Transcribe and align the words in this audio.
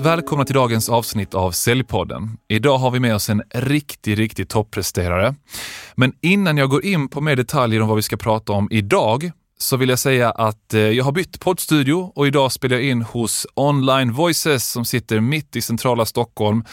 Välkomna 0.00 0.44
till 0.44 0.54
dagens 0.54 0.88
avsnitt 0.88 1.34
av 1.34 1.52
Säljpodden. 1.52 2.38
Idag 2.48 2.78
har 2.78 2.90
vi 2.90 3.00
med 3.00 3.14
oss 3.14 3.28
en 3.28 3.42
riktig, 3.54 4.18
riktig 4.18 4.48
toppresterare. 4.48 5.34
Men 5.94 6.12
innan 6.20 6.56
jag 6.56 6.70
går 6.70 6.84
in 6.84 7.08
på 7.08 7.20
mer 7.20 7.36
detaljer 7.36 7.82
om 7.82 7.88
vad 7.88 7.96
vi 7.96 8.02
ska 8.02 8.16
prata 8.16 8.52
om 8.52 8.68
idag 8.70 9.30
så 9.58 9.76
vill 9.76 9.88
jag 9.88 9.98
säga 9.98 10.30
att 10.30 10.74
eh, 10.74 10.80
jag 10.80 11.04
har 11.04 11.12
bytt 11.12 11.40
poddstudio 11.40 12.12
och 12.14 12.26
idag 12.26 12.52
spelar 12.52 12.76
jag 12.76 12.84
in 12.84 13.02
hos 13.02 13.46
Online 13.54 14.12
Voices 14.12 14.70
som 14.70 14.84
sitter 14.84 15.20
mitt 15.20 15.56
i 15.56 15.62
centrala 15.62 16.06
Stockholm 16.06 16.64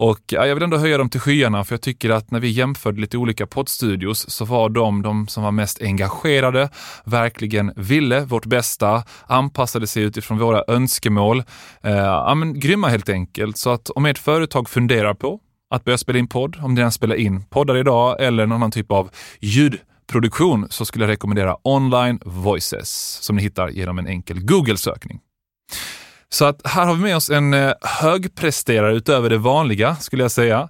och 0.00 0.20
ja, 0.26 0.46
jag 0.46 0.54
vill 0.54 0.64
ändå 0.64 0.76
höja 0.76 0.98
dem 0.98 1.10
till 1.10 1.20
skyarna 1.20 1.64
för 1.64 1.74
jag 1.74 1.82
tycker 1.82 2.10
att 2.10 2.30
när 2.30 2.40
vi 2.40 2.48
jämförde 2.48 3.00
lite 3.00 3.18
olika 3.18 3.46
poddstudios 3.46 4.30
så 4.30 4.44
var 4.44 4.68
de 4.68 5.02
de 5.02 5.28
som 5.28 5.42
var 5.42 5.50
mest 5.50 5.82
engagerade, 5.82 6.68
verkligen 7.04 7.72
ville 7.76 8.20
vårt 8.20 8.46
bästa, 8.46 9.02
anpassade 9.26 9.86
sig 9.86 10.02
utifrån 10.02 10.38
våra 10.38 10.64
önskemål. 10.68 11.42
Eh, 11.82 11.96
ja, 11.96 12.34
men, 12.34 12.60
grymma 12.60 12.88
helt 12.88 13.08
enkelt. 13.08 13.58
Så 13.58 13.70
att 13.70 13.90
om 13.90 14.06
ert 14.06 14.18
företag 14.18 14.68
funderar 14.68 15.14
på 15.14 15.40
att 15.70 15.84
börja 15.84 15.98
spela 15.98 16.18
in 16.18 16.28
podd, 16.28 16.56
om 16.62 16.74
ni 16.74 16.80
redan 16.80 16.92
spelar 16.92 17.16
in 17.16 17.42
poddar 17.42 17.76
idag 17.76 18.16
eller 18.20 18.46
någon 18.46 18.56
annan 18.56 18.70
typ 18.70 18.92
av 18.92 19.10
ljudproduktion 19.40 20.66
så 20.70 20.84
skulle 20.84 21.04
jag 21.04 21.12
rekommendera 21.12 21.56
Online 21.62 22.18
Voices 22.24 23.18
som 23.22 23.36
ni 23.36 23.42
hittar 23.42 23.68
genom 23.68 23.98
en 23.98 24.06
enkel 24.06 24.40
Google-sökning. 24.40 25.20
Så 26.32 26.44
att 26.44 26.60
här 26.64 26.86
har 26.86 26.94
vi 26.94 27.02
med 27.02 27.16
oss 27.16 27.30
en 27.30 27.54
eh, 27.54 27.72
högpresterare 27.80 28.94
utöver 28.94 29.30
det 29.30 29.38
vanliga, 29.38 29.96
skulle 29.96 30.24
jag 30.24 30.30
säga. 30.30 30.68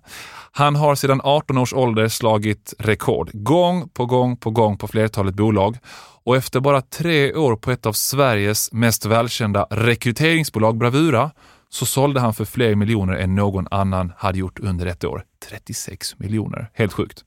Han 0.52 0.76
har 0.76 0.94
sedan 0.94 1.20
18 1.24 1.58
års 1.58 1.72
ålder 1.72 2.08
slagit 2.08 2.74
rekord, 2.78 3.30
gång 3.32 3.88
på 3.88 4.06
gång 4.06 4.36
på 4.36 4.50
gång 4.50 4.78
på 4.78 4.88
flertalet 4.88 5.34
bolag. 5.34 5.78
Och 6.24 6.36
efter 6.36 6.60
bara 6.60 6.82
tre 6.82 7.34
år 7.34 7.56
på 7.56 7.70
ett 7.70 7.86
av 7.86 7.92
Sveriges 7.92 8.72
mest 8.72 9.06
välkända 9.06 9.66
rekryteringsbolag, 9.70 10.78
Bravura, 10.78 11.30
så 11.68 11.86
sålde 11.86 12.20
han 12.20 12.34
för 12.34 12.44
fler 12.44 12.74
miljoner 12.74 13.14
än 13.14 13.34
någon 13.34 13.66
annan 13.70 14.12
hade 14.16 14.38
gjort 14.38 14.58
under 14.58 14.86
ett 14.86 15.04
år. 15.04 15.24
36 15.50 16.18
miljoner, 16.18 16.70
helt 16.74 16.92
sjukt. 16.92 17.24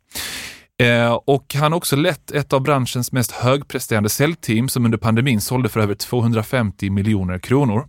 Eh, 0.84 1.20
och 1.26 1.56
han 1.56 1.72
har 1.72 1.78
också 1.78 1.96
lett 1.96 2.32
ett 2.32 2.54
av 2.54 2.62
branschens 2.62 3.12
mest 3.12 3.32
högpresterande 3.32 4.10
säljteam 4.10 4.70
som 4.70 4.86
under 4.86 4.98
pandemin 4.98 5.42
sålde 5.42 5.70
för 5.70 5.80
över 5.80 5.96
250 5.96 6.90
miljoner 6.90 7.40
kronor. 7.40 7.88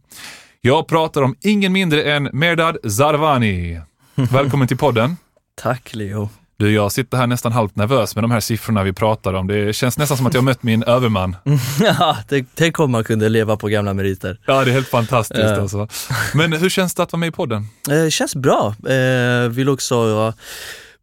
Jag 0.61 0.89
pratar 0.89 1.23
om 1.23 1.37
ingen 1.41 1.73
mindre 1.73 2.03
än 2.03 2.29
Merdad 2.33 2.77
Zarvani. 2.91 3.81
Välkommen 4.15 4.69
till 4.69 4.77
podden. 4.77 5.17
Tack 5.55 5.95
Leo. 5.95 6.29
Du, 6.57 6.73
jag 6.73 6.93
sitter 6.93 7.19
här 7.19 7.27
nästan 7.27 7.53
halvt 7.53 7.77
nervös 7.77 8.15
med 8.15 8.25
de 8.25 8.31
här 8.31 8.41
siffrorna 8.41 8.83
vi 8.83 8.93
pratar 8.93 9.35
om. 9.35 9.47
Det 9.47 9.77
känns 9.77 9.99
nästan 9.99 10.17
som 10.17 10.27
att 10.27 10.35
jag 10.35 10.45
mött 10.45 10.63
min 10.63 10.83
överman. 10.83 11.37
ja, 11.81 12.17
tänk 12.55 12.81
om 12.81 12.91
man 12.91 13.05
kunde 13.05 13.29
leva 13.29 13.57
på 13.57 13.69
gamla 13.69 13.95
meriter. 13.95 14.41
Ja, 14.47 14.65
det 14.65 14.71
är 14.71 14.73
helt 14.73 14.89
fantastiskt 14.89 15.41
ja. 15.41 15.61
alltså. 15.61 15.89
Men 16.35 16.53
hur 16.53 16.69
känns 16.69 16.95
det 16.95 17.03
att 17.03 17.13
vara 17.13 17.21
med 17.21 17.29
i 17.29 17.33
podden? 17.33 17.67
Det 17.89 18.03
eh, 18.03 18.09
känns 18.09 18.37
bra. 18.37 18.75
Eh, 18.89 19.49
vill 19.49 19.69
också 19.69 20.33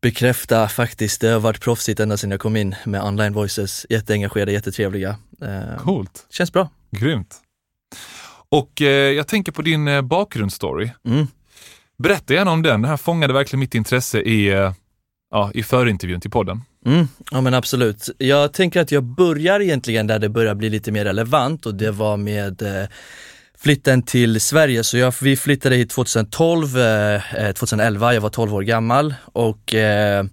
bekräfta 0.01 0.67
faktiskt. 0.67 1.21
Det 1.21 1.27
har 1.27 1.39
varit 1.39 1.61
proffsigt 1.61 1.99
ända 1.99 2.17
sedan 2.17 2.31
jag 2.31 2.39
kom 2.39 2.55
in 2.55 2.75
med 2.85 3.03
online 3.03 3.33
voices. 3.33 3.85
Jätteengagerade, 3.89 4.51
jättetrevliga. 4.51 5.15
Eh, 5.41 5.77
Coolt. 5.77 6.25
Känns 6.29 6.53
bra. 6.53 6.69
Grymt. 6.91 7.35
Och 8.49 8.81
eh, 8.81 8.87
jag 8.87 9.27
tänker 9.27 9.51
på 9.51 9.61
din 9.61 9.87
eh, 9.87 10.01
bakgrundsstory. 10.01 10.91
Mm. 11.05 11.27
Berätta 11.97 12.33
gärna 12.33 12.51
om 12.51 12.61
den. 12.61 12.81
Det 12.81 12.87
här 12.87 12.97
fångade 12.97 13.33
verkligen 13.33 13.59
mitt 13.59 13.75
intresse 13.75 14.21
i, 14.21 14.47
eh, 14.47 14.73
ja, 15.31 15.51
i 15.53 15.63
förintervjun 15.63 16.21
till 16.21 16.31
podden. 16.31 16.61
Mm, 16.85 17.07
ja 17.31 17.41
men 17.41 17.53
absolut. 17.53 18.09
Jag 18.17 18.53
tänker 18.53 18.81
att 18.81 18.91
jag 18.91 19.03
börjar 19.03 19.59
egentligen 19.59 20.07
där 20.07 20.19
det 20.19 20.29
börjar 20.29 20.55
bli 20.55 20.69
lite 20.69 20.91
mer 20.91 21.05
relevant 21.05 21.65
och 21.65 21.75
det 21.75 21.91
var 21.91 22.17
med 22.17 22.61
eh, 22.61 22.87
flytten 23.61 24.03
till 24.03 24.41
Sverige. 24.41 24.83
Så 24.83 24.97
jag, 24.97 25.13
vi 25.21 25.37
flyttade 25.37 25.75
hit 25.75 25.89
2012, 25.89 26.77
eh, 26.77 27.45
eh 27.45 27.51
2011, 27.51 28.13
jag 28.13 28.21
var 28.21 28.29
12 28.29 28.55
år 28.55 28.61
gammal 28.61 29.13
och 29.25 29.73
eh, 29.73 30.25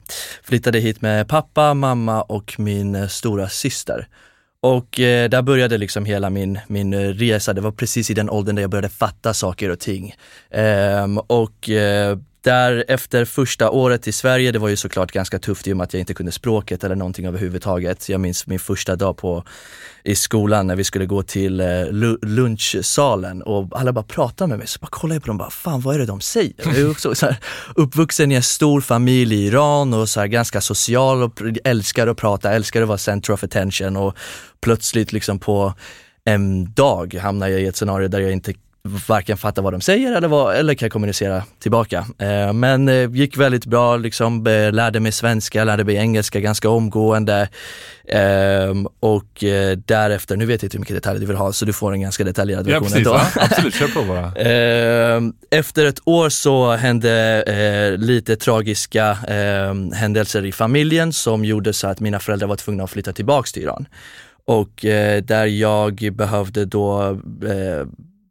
flyttade 0.42 0.78
hit 0.78 1.00
med 1.00 1.28
pappa, 1.28 1.74
mamma 1.74 2.22
och 2.22 2.54
min 2.58 2.94
eh, 2.94 3.06
stora 3.06 3.48
syster. 3.48 4.06
Och 4.60 5.00
eh, 5.00 5.28
där 5.28 5.42
började 5.42 5.78
liksom 5.78 6.04
hela 6.04 6.30
min, 6.30 6.58
min 6.66 7.14
resa. 7.14 7.52
Det 7.52 7.60
var 7.60 7.72
precis 7.72 8.10
i 8.10 8.14
den 8.14 8.30
åldern 8.30 8.54
där 8.54 8.62
jag 8.62 8.70
började 8.70 8.88
fatta 8.88 9.34
saker 9.34 9.70
och 9.70 9.78
ting. 9.78 10.14
Ehm, 10.50 11.18
och 11.18 11.70
eh, 11.70 12.18
där 12.40 12.84
efter 12.88 13.24
första 13.24 13.70
året 13.70 14.08
i 14.08 14.12
Sverige, 14.12 14.52
det 14.52 14.58
var 14.58 14.68
ju 14.68 14.76
såklart 14.76 15.12
ganska 15.12 15.38
tufft 15.38 15.66
i 15.66 15.72
och 15.72 15.76
med 15.76 15.84
att 15.84 15.92
jag 15.92 16.00
inte 16.00 16.14
kunde 16.14 16.32
språket 16.32 16.84
eller 16.84 16.96
någonting 16.96 17.26
överhuvudtaget. 17.26 18.08
Jag 18.08 18.20
minns 18.20 18.46
min 18.46 18.58
första 18.58 18.96
dag 18.96 19.16
på, 19.16 19.44
i 20.04 20.14
skolan 20.14 20.66
när 20.66 20.76
vi 20.76 20.84
skulle 20.84 21.06
gå 21.06 21.22
till 21.22 21.60
eh, 21.60 21.66
lunchsalen 22.22 23.42
och 23.42 23.80
alla 23.80 23.92
bara 23.92 24.04
pratade 24.04 24.48
med 24.48 24.58
mig. 24.58 24.66
Så 24.66 24.78
bara 24.78 24.88
kollade 24.90 25.14
jag 25.14 25.22
på 25.22 25.26
dem 25.26 25.36
och 25.36 25.38
bara, 25.38 25.50
fan 25.50 25.80
vad 25.80 25.94
är 25.94 25.98
det 25.98 26.06
de 26.06 26.20
säger? 26.20 26.52
Jag 26.56 26.76
är 26.78 26.90
också 26.90 27.14
så 27.14 27.26
här, 27.26 27.36
uppvuxen 27.74 28.32
i 28.32 28.34
en 28.34 28.42
stor 28.42 28.80
familj 28.80 29.34
i 29.34 29.46
Iran 29.46 29.94
och 29.94 30.08
så 30.08 30.20
här, 30.20 30.26
ganska 30.26 30.60
social 30.60 31.22
och 31.22 31.42
älskar 31.64 32.06
att 32.06 32.16
prata, 32.16 32.52
älskar 32.52 32.82
att 32.82 32.88
vara 32.88 32.98
center 32.98 33.32
of 33.32 33.44
attention 33.44 33.96
och 33.96 34.16
plötsligt 34.60 35.12
liksom 35.12 35.38
på 35.38 35.74
en 36.24 36.72
dag 36.72 37.14
hamnar 37.14 37.48
jag 37.48 37.60
i 37.60 37.66
ett 37.66 37.76
scenario 37.76 38.08
där 38.08 38.20
jag 38.20 38.32
inte 38.32 38.54
varken 39.08 39.36
fatta 39.36 39.62
vad 39.62 39.72
de 39.72 39.80
säger 39.80 40.12
eller, 40.12 40.28
vad, 40.28 40.56
eller 40.56 40.74
kan 40.74 40.90
kommunicera 40.90 41.42
tillbaka. 41.58 42.06
Eh, 42.18 42.52
men 42.52 42.88
eh, 42.88 43.10
gick 43.10 43.36
väldigt 43.36 43.66
bra, 43.66 43.96
liksom, 43.96 44.46
eh, 44.46 44.72
lärde 44.72 45.00
mig 45.00 45.12
svenska, 45.12 45.64
lärde 45.64 45.84
mig 45.84 45.96
engelska 45.96 46.40
ganska 46.40 46.70
omgående. 46.70 47.48
Eh, 48.08 48.74
och 49.00 49.44
eh, 49.44 49.78
därefter, 49.86 50.36
nu 50.36 50.46
vet 50.46 50.62
jag 50.62 50.66
inte 50.66 50.76
hur 50.76 50.80
mycket 50.80 50.96
detaljer 50.96 51.20
du 51.20 51.26
vill 51.26 51.36
ha 51.36 51.52
så 51.52 51.64
du 51.64 51.72
får 51.72 51.92
en 51.92 52.00
ganska 52.00 52.24
detaljerad 52.24 52.66
version 52.66 53.02
ja, 53.04 53.14
precis, 53.20 53.36
Ja, 53.36 53.42
absolut, 53.44 53.74
kör 53.74 53.88
på 53.88 54.02
bara. 54.02 54.32
Ehm, 54.48 55.32
efter 55.50 55.86
ett 55.86 56.00
år 56.04 56.28
så 56.28 56.72
hände 56.72 57.42
eh, 57.42 57.98
lite 57.98 58.36
tragiska 58.36 59.18
ehm, 59.28 59.92
händelser 59.92 60.44
i 60.44 60.52
familjen 60.52 61.12
som 61.12 61.44
gjorde 61.44 61.72
så 61.72 61.86
att 61.86 62.00
mina 62.00 62.20
föräldrar 62.20 62.48
var 62.48 62.56
tvungna 62.56 62.84
att 62.84 62.90
flytta 62.90 63.12
tillbaks 63.12 63.52
till 63.52 63.62
Iran. 63.62 63.86
Och 64.48 64.84
eh, 64.84 65.22
där 65.22 65.46
jag 65.46 66.12
behövde 66.12 66.64
då 66.64 67.02
eh, 67.44 67.86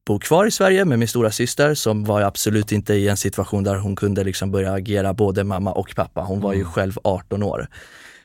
bo 0.08 0.20
kvar 0.20 0.46
i 0.46 0.52
Sverige 0.52 0.86
med 0.86 1.00
min 1.00 1.08
stora 1.08 1.32
syster 1.32 1.74
som 1.74 2.04
var 2.04 2.22
absolut 2.22 2.72
inte 2.72 2.94
i 2.94 3.08
en 3.08 3.18
situation 3.18 3.64
där 3.64 3.76
hon 3.76 3.96
kunde 3.96 4.24
liksom 4.24 4.52
börja 4.52 4.74
agera 4.74 5.14
både 5.14 5.44
mamma 5.44 5.72
och 5.72 5.94
pappa. 5.96 6.22
Hon 6.22 6.40
var 6.40 6.54
ju 6.54 6.60
mm. 6.60 6.72
själv 6.72 6.98
18 7.04 7.44
år 7.44 7.68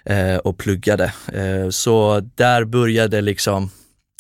eh, 0.05 0.37
och 0.37 0.59
pluggade. 0.59 1.13
Eh, 1.33 1.69
så 1.71 2.21
där 2.35 2.65
började 2.65 3.21
liksom 3.21 3.71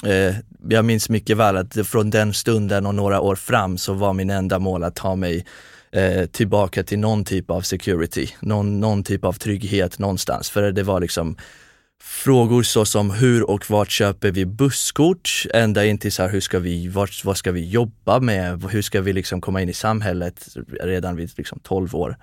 eh, 0.06 0.34
jag 0.68 0.84
minns 0.84 1.08
mycket 1.08 1.36
väl 1.36 1.56
att 1.56 1.86
från 1.86 2.10
den 2.10 2.34
stunden 2.34 2.86
och 2.86 2.94
några 2.94 3.20
år 3.20 3.36
fram 3.36 3.78
så 3.78 3.92
var 3.92 4.12
min 4.12 4.30
enda 4.30 4.58
mål 4.58 4.84
att 4.84 4.94
ta 4.94 5.16
mig 5.16 5.46
eh, 5.92 6.26
tillbaka 6.26 6.82
till 6.82 6.98
någon 6.98 7.24
typ 7.24 7.50
av 7.50 7.60
security, 7.60 8.28
någon, 8.40 8.80
någon 8.80 9.04
typ 9.04 9.24
av 9.24 9.32
trygghet 9.32 9.98
någonstans. 9.98 10.50
För 10.50 10.72
det 10.72 10.82
var 10.82 11.00
liksom 11.00 11.36
frågor 12.02 12.62
såsom 12.62 13.10
hur 13.10 13.50
och 13.50 13.70
vart 13.70 13.90
köper 13.90 14.30
vi 14.30 14.46
busskort? 14.46 15.46
Ända 15.54 15.84
in 15.84 15.98
till 15.98 16.12
så 16.12 16.22
här, 16.22 16.30
hur 16.30 16.40
ska 16.40 16.58
vi, 16.58 16.88
vart, 16.88 17.24
vad 17.24 17.36
ska 17.36 17.52
vi 17.52 17.68
jobba 17.68 18.20
med? 18.20 18.64
Hur 18.64 18.82
ska 18.82 19.00
vi 19.00 19.12
liksom 19.12 19.40
komma 19.40 19.62
in 19.62 19.68
i 19.68 19.72
samhället 19.72 20.48
redan 20.80 21.16
vid 21.16 21.30
liksom 21.36 21.60
12 21.62 21.96
år? 21.96 22.16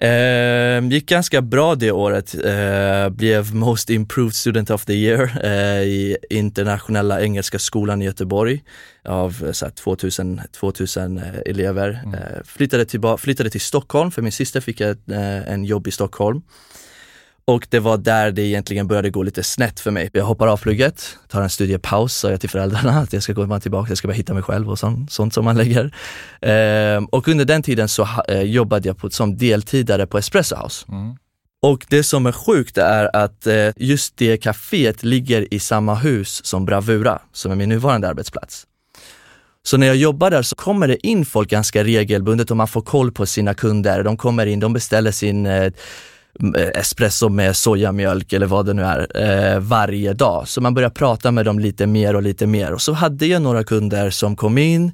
Eh, 0.00 0.88
gick 0.88 1.08
ganska 1.08 1.42
bra 1.42 1.74
det 1.74 1.92
året, 1.92 2.34
eh, 2.34 3.08
blev 3.08 3.54
Most 3.54 3.90
Improved 3.90 4.34
Student 4.34 4.70
of 4.70 4.84
the 4.84 4.92
Year 4.92 5.44
eh, 5.44 5.82
i 5.82 6.16
internationella 6.30 7.20
engelska 7.20 7.58
skolan 7.58 8.02
i 8.02 8.04
Göteborg 8.04 8.62
av 9.04 9.44
eh, 9.46 9.52
så 9.52 9.70
2000, 9.70 10.40
2000 10.52 11.18
eh, 11.18 11.24
elever. 11.46 12.00
Mm. 12.04 12.14
Eh, 12.14 12.42
flyttade, 12.44 12.84
till, 12.84 13.00
flyttade 13.18 13.50
till 13.50 13.60
Stockholm 13.60 14.10
för 14.10 14.22
min 14.22 14.32
syster 14.32 14.60
fick 14.60 14.80
ett, 14.80 15.08
en 15.08 15.64
jobb 15.64 15.86
i 15.86 15.90
Stockholm. 15.90 16.42
Och 17.48 17.66
det 17.70 17.78
var 17.78 17.98
där 17.98 18.30
det 18.30 18.42
egentligen 18.42 18.86
började 18.86 19.10
gå 19.10 19.22
lite 19.22 19.42
snett 19.42 19.80
för 19.80 19.90
mig. 19.90 20.10
Jag 20.12 20.24
hoppar 20.24 20.46
av 20.46 20.56
flyget, 20.56 21.18
tar 21.28 21.42
en 21.42 21.50
studiepaus, 21.50 22.16
sa 22.16 22.30
jag 22.30 22.40
till 22.40 22.50
föräldrarna 22.50 22.90
att 22.90 23.12
jag 23.12 23.22
ska 23.22 23.32
gå 23.32 23.60
tillbaka, 23.60 23.90
jag 23.90 23.98
ska 23.98 24.08
bara 24.08 24.14
hitta 24.14 24.34
mig 24.34 24.42
själv 24.42 24.70
och 24.70 24.78
sånt, 24.78 25.12
sånt 25.12 25.34
som 25.34 25.44
man 25.44 25.56
lägger. 25.56 25.94
Ehm, 26.40 27.04
och 27.04 27.28
under 27.28 27.44
den 27.44 27.62
tiden 27.62 27.88
så 27.88 28.08
eh, 28.28 28.42
jobbade 28.42 28.88
jag 28.88 28.98
på, 28.98 29.10
som 29.10 29.36
deltidare 29.36 30.06
på 30.06 30.18
Espresso 30.18 30.56
House. 30.56 30.86
Mm. 30.88 31.16
Och 31.62 31.86
det 31.88 32.02
som 32.02 32.26
är 32.26 32.32
sjukt 32.32 32.78
är 32.78 33.16
att 33.16 33.46
eh, 33.46 33.70
just 33.76 34.16
det 34.16 34.36
kaféet 34.36 35.04
ligger 35.04 35.54
i 35.54 35.58
samma 35.58 35.94
hus 35.94 36.44
som 36.44 36.64
Bravura, 36.64 37.18
som 37.32 37.52
är 37.52 37.56
min 37.56 37.68
nuvarande 37.68 38.08
arbetsplats. 38.08 38.66
Så 39.62 39.76
när 39.76 39.86
jag 39.86 39.96
jobbar 39.96 40.30
där 40.30 40.42
så 40.42 40.56
kommer 40.56 40.88
det 40.88 41.06
in 41.06 41.26
folk 41.26 41.50
ganska 41.50 41.84
regelbundet 41.84 42.50
och 42.50 42.56
man 42.56 42.68
får 42.68 42.82
koll 42.82 43.12
på 43.12 43.26
sina 43.26 43.54
kunder. 43.54 44.02
De 44.02 44.16
kommer 44.16 44.46
in, 44.46 44.60
de 44.60 44.72
beställer 44.72 45.10
sin 45.10 45.46
eh, 45.46 45.72
Eh, 46.56 46.80
espresso 46.80 47.28
med 47.28 47.56
sojamjölk 47.56 48.32
eller 48.32 48.46
vad 48.46 48.66
det 48.66 48.74
nu 48.74 48.82
är, 48.82 49.06
eh, 49.54 49.60
varje 49.60 50.12
dag. 50.12 50.48
Så 50.48 50.60
man 50.60 50.74
börjar 50.74 50.90
prata 50.90 51.30
med 51.30 51.44
dem 51.44 51.58
lite 51.58 51.86
mer 51.86 52.16
och 52.16 52.22
lite 52.22 52.46
mer. 52.46 52.72
Och 52.72 52.82
så 52.82 52.92
hade 52.92 53.26
jag 53.26 53.42
några 53.42 53.64
kunder 53.64 54.10
som 54.10 54.36
kom 54.36 54.58
in, 54.58 54.92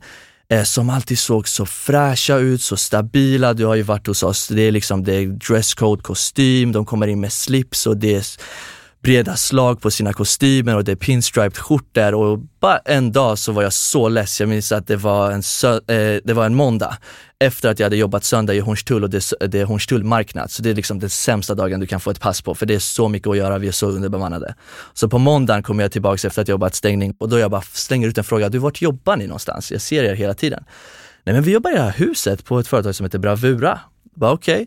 eh, 0.48 0.62
som 0.62 0.90
alltid 0.90 1.18
såg 1.18 1.48
så 1.48 1.66
fräscha 1.66 2.36
ut, 2.36 2.62
så 2.62 2.76
stabila. 2.76 3.54
Du 3.54 3.66
har 3.66 3.74
ju 3.74 3.82
varit 3.82 4.06
hos 4.06 4.22
oss, 4.22 4.48
det 4.48 4.62
är 4.62 4.72
liksom 4.72 5.04
det 5.04 5.14
är 5.14 5.26
dresscode, 5.26 6.02
kostym, 6.02 6.72
de 6.72 6.86
kommer 6.86 7.06
in 7.06 7.20
med 7.20 7.32
slips 7.32 7.86
och 7.86 7.96
det 7.96 8.14
är 8.14 8.24
breda 9.02 9.37
slag 9.37 9.81
på 9.81 9.90
sina 9.90 10.12
kostymer 10.12 10.76
och 10.76 10.84
det 10.84 10.93
är 10.93 10.96
pinstriped 10.96 11.56
skjortor 11.56 12.14
och 12.14 12.38
bara 12.38 12.78
en 12.78 13.12
dag 13.12 13.38
så 13.38 13.52
var 13.52 13.62
jag 13.62 13.72
så 13.72 14.08
less. 14.08 14.40
Jag 14.40 14.49
minns 14.49 14.72
att 14.72 14.87
det 14.87 14.96
var 14.96 15.31
en, 15.31 15.43
eh, 15.64 16.20
det 16.25 16.32
var 16.32 16.46
en 16.46 16.54
måndag 16.54 16.96
efter 17.38 17.69
att 17.69 17.78
jag 17.78 17.87
hade 17.87 17.96
jobbat 17.96 18.25
söndag 18.25 18.54
i 18.54 18.60
Hornstull 18.60 19.04
och 19.04 19.10
det, 19.10 19.32
det 19.49 19.60
är 19.60 19.64
Hornstull 19.64 20.04
marknad. 20.04 20.50
Så 20.50 20.62
det 20.62 20.70
är 20.70 20.75
liksom 20.75 20.99
den 20.99 21.10
sämsta 21.10 21.54
dagen 21.54 21.81
du 21.81 21.87
kan 21.87 22.00
få 22.00 22.10
ett 22.10 22.20
pass 22.20 22.43
på 22.43 22.54
för 22.54 22.66
det 22.66 22.75
är 22.75 22.78
så 22.78 23.08
mycket 23.08 23.28
att 23.28 23.37
göra, 23.37 23.58
vi 23.58 23.69
är 23.69 23.72
så 23.72 23.87
underbemannade. 23.87 24.54
Så 24.93 25.08
på 25.08 25.19
måndagen 25.19 25.62
kommer 25.62 25.84
jag 25.84 25.93
tillbaks 25.93 26.25
efter 26.25 26.43
att 26.43 26.49
jag 26.49 26.54
jobbat 26.54 26.75
stängning 26.75 27.14
och 27.19 27.28
då 27.28 27.38
jag 27.38 27.50
bara 27.50 27.62
slänger 27.62 28.08
ut 28.08 28.19
en 28.19 28.25
fråga, 28.25 28.49
du 28.49 28.58
vart 28.58 28.82
jobbar 28.82 29.16
ni 29.16 29.26
någonstans? 29.26 29.72
Jag 29.72 29.81
ser 29.81 30.04
er 30.04 30.14
hela 30.14 30.34
tiden. 30.34 30.64
Nej 31.25 31.34
men 31.34 31.43
vi 31.43 31.52
jobbar 31.52 31.70
i 31.70 31.75
det 31.75 31.82
här 31.82 31.93
huset 31.93 32.44
på 32.44 32.58
ett 32.58 32.69
företag 32.69 32.94
som 32.94 33.06
heter 33.06 33.19
Bravura. 33.19 33.81
Bara 34.14 34.32
okej. 34.32 34.54
Okay. 34.54 34.66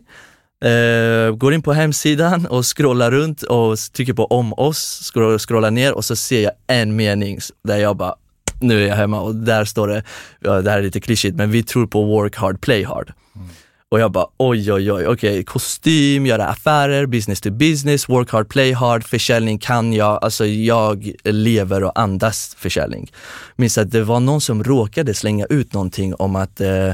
Uh, 0.64 1.36
går 1.36 1.54
in 1.54 1.62
på 1.62 1.72
hemsidan 1.72 2.46
och 2.46 2.76
scrollar 2.76 3.10
runt 3.10 3.42
och 3.42 3.78
trycker 3.78 4.12
på 4.12 4.24
om 4.24 4.52
oss, 4.52 5.12
scrollar 5.38 5.70
ner 5.70 5.92
och 5.92 6.04
så 6.04 6.16
ser 6.16 6.42
jag 6.42 6.52
en 6.66 6.96
mening 6.96 7.38
där 7.64 7.76
jag 7.76 7.96
bara, 7.96 8.14
nu 8.60 8.82
är 8.82 8.88
jag 8.88 8.96
hemma 8.96 9.20
och 9.20 9.34
där 9.34 9.64
står 9.64 9.88
det, 9.88 10.02
ja, 10.40 10.60
det 10.62 10.70
här 10.70 10.78
är 10.78 10.82
lite 10.82 11.00
klyschigt, 11.00 11.36
men 11.36 11.50
vi 11.50 11.62
tror 11.62 11.86
på 11.86 12.04
work 12.04 12.36
hard, 12.36 12.60
play 12.60 12.84
hard. 12.84 13.12
Mm. 13.34 13.48
Och 13.88 14.00
jag 14.00 14.12
bara 14.12 14.26
oj, 14.36 14.72
oj, 14.72 14.92
oj, 14.92 15.06
okej, 15.06 15.30
okay, 15.30 15.44
kostym, 15.44 16.26
göra 16.26 16.46
affärer, 16.46 17.06
business 17.06 17.40
to 17.40 17.50
business, 17.50 18.08
work 18.08 18.30
hard, 18.30 18.48
play 18.48 18.72
hard, 18.72 19.04
försäljning 19.04 19.58
kan 19.58 19.92
jag, 19.92 20.24
alltså 20.24 20.46
jag 20.46 21.12
lever 21.24 21.84
och 21.84 21.98
andas 21.98 22.56
försäljning. 22.58 23.12
Minns 23.56 23.78
att 23.78 23.90
det 23.90 24.02
var 24.02 24.20
någon 24.20 24.40
som 24.40 24.64
råkade 24.64 25.14
slänga 25.14 25.46
ut 25.46 25.72
någonting 25.72 26.14
om 26.14 26.36
att 26.36 26.60
eh, 26.60 26.92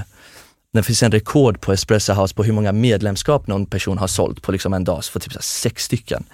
det 0.73 0.83
finns 0.83 1.03
en 1.03 1.13
rekord 1.13 1.61
på 1.61 1.73
Espresso 1.73 2.13
House 2.13 2.35
på 2.35 2.45
hur 2.45 2.53
många 2.53 2.73
medlemskap 2.73 3.47
någon 3.47 3.67
person 3.67 3.99
har 3.99 4.07
sålt 4.07 4.43
på 4.43 4.53
liksom 4.53 4.73
en 4.73 4.85
dag, 4.85 5.05
för 5.05 5.21
typ 5.21 5.33
så 5.33 5.43
sex 5.43 5.85
stycken. 5.85 6.25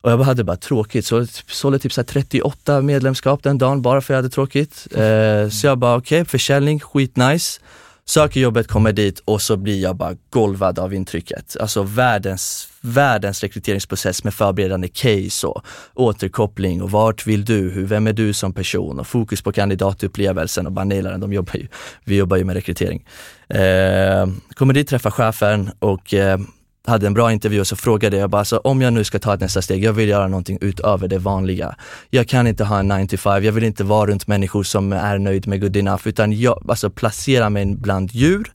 Och 0.00 0.10
jag 0.10 0.18
hade 0.18 0.44
bara 0.44 0.56
tråkigt, 0.56 1.06
så 1.06 1.26
sålde 1.46 1.78
typ 1.78 1.92
så 1.92 2.04
38 2.04 2.80
medlemskap 2.80 3.42
den 3.42 3.58
dagen 3.58 3.82
bara 3.82 4.00
för 4.00 4.14
att 4.14 4.16
jag 4.16 4.22
hade 4.22 4.34
tråkigt. 4.34 4.86
Eh, 4.94 5.48
så 5.48 5.66
jag 5.66 5.78
bara 5.78 5.96
okej, 5.96 6.20
okay, 6.20 6.24
försäljning, 6.24 6.80
skitnice. 6.80 7.60
Söker 8.08 8.40
jobbet, 8.40 8.68
kommer 8.68 8.92
dit 8.92 9.22
och 9.24 9.42
så 9.42 9.56
blir 9.56 9.82
jag 9.82 9.96
bara 9.96 10.16
golvad 10.30 10.78
av 10.78 10.94
intrycket. 10.94 11.56
Alltså 11.60 11.82
världens, 11.82 12.68
världens 12.80 13.42
rekryteringsprocess 13.42 14.24
med 14.24 14.34
förberedande 14.34 14.88
case 14.88 15.46
och 15.46 15.64
återkoppling 15.94 16.82
och 16.82 16.90
vart 16.90 17.26
vill 17.26 17.44
du, 17.44 17.70
hur, 17.70 17.86
vem 17.86 18.06
är 18.06 18.12
du 18.12 18.32
som 18.32 18.52
person 18.52 19.00
och 19.00 19.06
fokus 19.06 19.42
på 19.42 19.52
kandidatupplevelsen 19.52 20.66
och 20.66 20.72
bara 20.72 20.84
naila 20.84 21.10
den. 21.10 21.20
De 21.20 21.32
jobbar 21.32 21.54
ju, 21.54 21.68
vi 22.04 22.16
jobbar 22.16 22.36
ju 22.36 22.44
med 22.44 22.54
rekrytering. 22.54 23.04
Eh, 23.48 24.26
kommer 24.54 24.74
dit, 24.74 24.88
träffar 24.88 25.10
chefen 25.10 25.70
och 25.78 26.14
eh, 26.14 26.38
hade 26.86 27.06
en 27.06 27.14
bra 27.14 27.32
intervju 27.32 27.60
och 27.60 27.66
så 27.66 27.76
frågade 27.76 28.16
jag 28.16 28.30
bara, 28.30 28.44
så 28.44 28.58
om 28.58 28.82
jag 28.82 28.92
nu 28.92 29.04
ska 29.04 29.18
ta 29.18 29.34
ett 29.34 29.40
nästa 29.40 29.62
steg, 29.62 29.84
jag 29.84 29.92
vill 29.92 30.08
göra 30.08 30.28
någonting 30.28 30.58
utöver 30.60 31.08
det 31.08 31.18
vanliga. 31.18 31.76
Jag 32.10 32.28
kan 32.28 32.46
inte 32.46 32.64
ha 32.64 32.78
en 32.78 32.88
9 32.88 33.06
to 33.06 33.16
5, 33.16 33.44
jag 33.44 33.52
vill 33.52 33.64
inte 33.64 33.84
vara 33.84 34.10
runt 34.10 34.26
människor 34.26 34.62
som 34.62 34.92
är 34.92 35.18
nöjd 35.18 35.46
med 35.46 35.60
good 35.60 35.76
enough, 35.76 36.08
utan 36.08 36.32
jag, 36.32 36.66
alltså 36.68 36.90
placera 36.90 37.50
mig 37.50 37.66
bland 37.66 38.10
djur, 38.12 38.52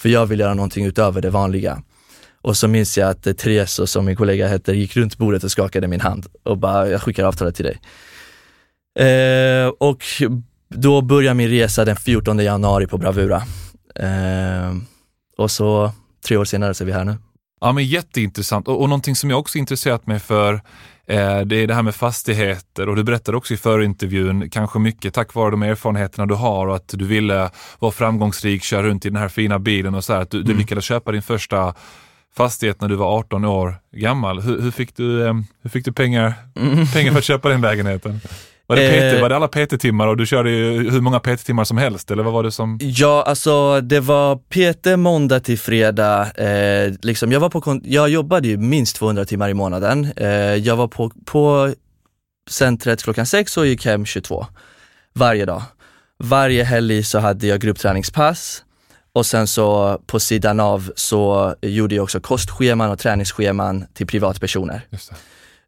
för 0.00 0.08
jag 0.08 0.26
vill 0.26 0.40
göra 0.40 0.54
någonting 0.54 0.86
utöver 0.86 1.22
det 1.22 1.30
vanliga. 1.30 1.82
Och 2.42 2.56
så 2.56 2.68
minns 2.68 2.98
jag 2.98 3.10
att 3.10 3.38
Therese, 3.38 3.90
som 3.90 4.04
min 4.04 4.16
kollega 4.16 4.48
heter, 4.48 4.74
gick 4.74 4.96
runt 4.96 5.18
bordet 5.18 5.44
och 5.44 5.50
skakade 5.50 5.88
min 5.88 6.00
hand 6.00 6.26
och 6.42 6.58
bara, 6.58 6.88
jag 6.88 7.02
skickar 7.02 7.24
avtalet 7.24 7.54
till 7.56 7.64
dig. 7.64 7.80
Eh, 8.98 9.68
och 9.68 10.04
då 10.74 11.00
börjar 11.00 11.34
min 11.34 11.48
resa 11.48 11.84
den 11.84 11.96
14 11.96 12.38
januari 12.38 12.86
på 12.86 12.98
Bravura. 12.98 13.42
Eh, 13.94 14.76
och 15.36 15.50
så 15.50 15.92
tre 16.26 16.36
år 16.36 16.44
senare 16.44 16.74
så 16.74 16.84
är 16.84 16.86
vi 16.86 16.92
här 16.92 17.04
nu. 17.04 17.16
Ja, 17.60 17.72
men 17.72 17.84
jätteintressant 17.84 18.68
och, 18.68 18.80
och 18.82 18.88
någonting 18.88 19.16
som 19.16 19.30
jag 19.30 19.38
också 19.38 19.58
intresserat 19.58 20.06
mig 20.06 20.20
för 20.20 20.54
eh, 21.06 21.40
det 21.40 21.56
är 21.56 21.66
det 21.66 21.74
här 21.74 21.82
med 21.82 21.94
fastigheter 21.94 22.88
och 22.88 22.96
du 22.96 23.04
berättade 23.04 23.38
också 23.38 23.54
i 23.54 23.56
förintervjun, 23.56 24.50
kanske 24.50 24.78
mycket 24.78 25.14
tack 25.14 25.34
vare 25.34 25.50
de 25.50 25.62
erfarenheterna 25.62 26.26
du 26.26 26.34
har 26.34 26.66
och 26.66 26.76
att 26.76 26.88
du 26.88 27.04
ville 27.04 27.50
vara 27.78 27.92
framgångsrik, 27.92 28.62
köra 28.62 28.82
runt 28.82 29.06
i 29.06 29.08
den 29.08 29.18
här 29.18 29.28
fina 29.28 29.58
bilen 29.58 29.94
och 29.94 30.04
så 30.04 30.12
här, 30.12 30.20
att 30.20 30.30
du, 30.30 30.38
mm. 30.38 30.48
du 30.48 30.58
lyckades 30.58 30.84
köpa 30.84 31.12
din 31.12 31.22
första 31.22 31.74
fastighet 32.36 32.80
när 32.80 32.88
du 32.88 32.96
var 32.96 33.18
18 33.18 33.44
år 33.44 33.76
gammal. 33.92 34.40
Hur, 34.40 34.60
hur 34.60 34.70
fick, 34.70 34.96
du, 34.96 35.26
eh, 35.26 35.34
hur 35.62 35.70
fick 35.70 35.84
du 35.84 35.92
pengar, 35.92 36.34
mm. 36.56 36.86
pengar 36.86 37.12
för 37.12 37.18
att 37.18 37.24
köpa 37.24 37.48
den 37.48 37.60
lägenheten? 37.60 38.20
Var 38.70 38.76
det, 38.76 38.88
PT, 38.88 39.16
eh, 39.16 39.20
var 39.20 39.28
det 39.28 39.36
alla 39.36 39.48
PT-timmar 39.48 40.06
och 40.06 40.16
du 40.16 40.26
körde 40.26 40.50
ju 40.50 40.90
hur 40.90 41.00
många 41.00 41.20
PT-timmar 41.20 41.64
som 41.64 41.78
helst 41.78 42.10
eller 42.10 42.22
vad 42.22 42.32
var 42.32 42.42
det 42.42 42.52
som? 42.52 42.78
Ja, 42.82 43.22
alltså 43.26 43.80
det 43.80 44.00
var 44.00 44.36
PT 44.36 44.98
måndag 44.98 45.40
till 45.40 45.58
fredag. 45.58 46.30
Eh, 46.30 46.92
liksom, 47.02 47.32
jag, 47.32 47.40
var 47.40 47.48
på, 47.48 47.80
jag 47.84 48.08
jobbade 48.08 48.48
ju 48.48 48.56
minst 48.56 48.96
200 48.96 49.24
timmar 49.24 49.48
i 49.48 49.54
månaden. 49.54 50.12
Eh, 50.16 50.28
jag 50.54 50.76
var 50.76 50.88
på, 50.88 51.10
på 51.24 51.74
centret 52.50 53.02
klockan 53.02 53.26
6 53.26 53.56
och 53.56 53.66
gick 53.66 53.84
hem 53.84 54.04
22 54.06 54.46
varje 55.14 55.44
dag. 55.44 55.62
Varje 56.18 56.64
helg 56.64 57.02
så 57.04 57.18
hade 57.18 57.46
jag 57.46 57.60
gruppträningspass 57.60 58.64
och 59.12 59.26
sen 59.26 59.46
så 59.46 59.98
på 60.06 60.20
sidan 60.20 60.60
av 60.60 60.92
så 60.96 61.54
gjorde 61.62 61.94
jag 61.94 62.02
också 62.02 62.20
kostscheman 62.20 62.90
och 62.90 62.98
träningsscheman 62.98 63.84
till 63.94 64.06
privatpersoner. 64.06 64.86
Just 64.90 65.10
det. 65.10 65.16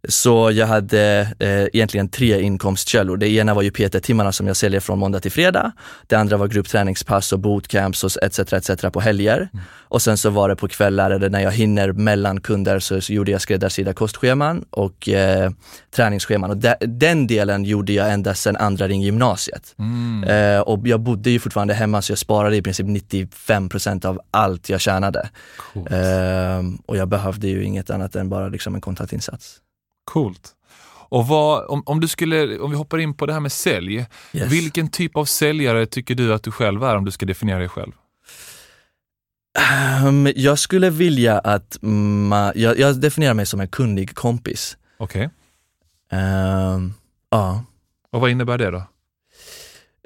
Så 0.08 0.50
jag 0.50 0.66
hade 0.66 1.20
eh, 1.38 1.64
egentligen 1.72 2.08
tre 2.08 2.40
inkomstkällor. 2.40 3.16
Det 3.16 3.28
ena 3.28 3.54
var 3.54 3.62
ju 3.62 3.70
PT-timmarna 3.70 4.32
som 4.32 4.46
jag 4.46 4.56
säljer 4.56 4.80
från 4.80 4.98
måndag 4.98 5.20
till 5.20 5.32
fredag. 5.32 5.72
Det 6.06 6.16
andra 6.16 6.36
var 6.36 6.48
gruppträningspass 6.48 7.32
och 7.32 7.38
bootcamps 7.38 8.04
och 8.04 8.10
etc. 8.22 8.38
etc. 8.52 8.92
på 8.92 9.00
helger. 9.00 9.36
Mm. 9.36 9.64
Och 9.68 10.02
sen 10.02 10.18
så 10.18 10.30
var 10.30 10.48
det 10.48 10.56
på 10.56 10.68
kvällar 10.68 11.10
eller 11.10 11.30
när 11.30 11.40
jag 11.40 11.52
hinner 11.52 11.92
mellan 11.92 12.40
kunder 12.40 12.78
så, 12.78 13.00
så 13.00 13.12
gjorde 13.12 13.30
jag 13.30 13.40
skräddarsydda 13.40 13.92
kostscheman 13.92 14.64
och 14.70 15.08
eh, 15.08 15.50
träningsscheman. 15.96 16.50
Och 16.50 16.56
de, 16.56 16.74
den 16.80 17.26
delen 17.26 17.64
gjorde 17.64 17.92
jag 17.92 18.12
ända 18.12 18.34
sedan 18.34 18.56
andra 18.56 18.88
ring 18.88 19.02
gymnasiet. 19.02 19.74
Mm. 19.78 20.24
Eh, 20.24 20.60
och 20.60 20.88
jag 20.88 21.00
bodde 21.00 21.30
ju 21.30 21.38
fortfarande 21.38 21.74
hemma 21.74 22.02
så 22.02 22.12
jag 22.12 22.18
sparade 22.18 22.56
i 22.56 22.62
princip 22.62 22.86
95% 22.86 24.06
av 24.06 24.20
allt 24.30 24.68
jag 24.68 24.80
tjänade. 24.80 25.28
Eh, 25.74 26.62
och 26.86 26.96
jag 26.96 27.08
behövde 27.08 27.48
ju 27.48 27.64
inget 27.64 27.90
annat 27.90 28.16
än 28.16 28.28
bara 28.28 28.48
liksom 28.48 28.74
en 28.74 28.80
kontaktinsats. 28.80 29.60
Coolt. 30.04 30.54
Och 31.12 31.26
vad, 31.26 31.66
om, 31.66 31.82
om, 31.86 32.00
du 32.00 32.08
skulle, 32.08 32.58
om 32.58 32.70
vi 32.70 32.76
hoppar 32.76 32.98
in 32.98 33.14
på 33.14 33.26
det 33.26 33.32
här 33.32 33.40
med 33.40 33.52
sälj, 33.52 33.94
yes. 33.94 34.52
vilken 34.52 34.88
typ 34.88 35.16
av 35.16 35.24
säljare 35.24 35.86
tycker 35.86 36.14
du 36.14 36.34
att 36.34 36.42
du 36.42 36.50
själv 36.50 36.84
är 36.84 36.96
om 36.96 37.04
du 37.04 37.10
ska 37.10 37.26
definiera 37.26 37.58
dig 37.58 37.68
själv? 37.68 37.92
Um, 40.04 40.32
jag 40.36 40.58
skulle 40.58 40.90
vilja 40.90 41.38
att, 41.38 41.78
ma, 41.80 42.52
jag, 42.54 42.78
jag, 42.78 43.00
definierar 43.00 43.34
mig 43.34 43.46
som 43.46 43.60
en 43.60 43.68
kunnig 43.68 44.14
kompis. 44.14 44.76
Okej. 44.98 45.30
Okay. 46.08 46.18
Um, 46.20 46.24
ehm, 46.24 46.94
ja. 47.30 47.64
Och 48.10 48.20
vad 48.20 48.30
innebär 48.30 48.58
det 48.58 48.70
då? 48.70 48.78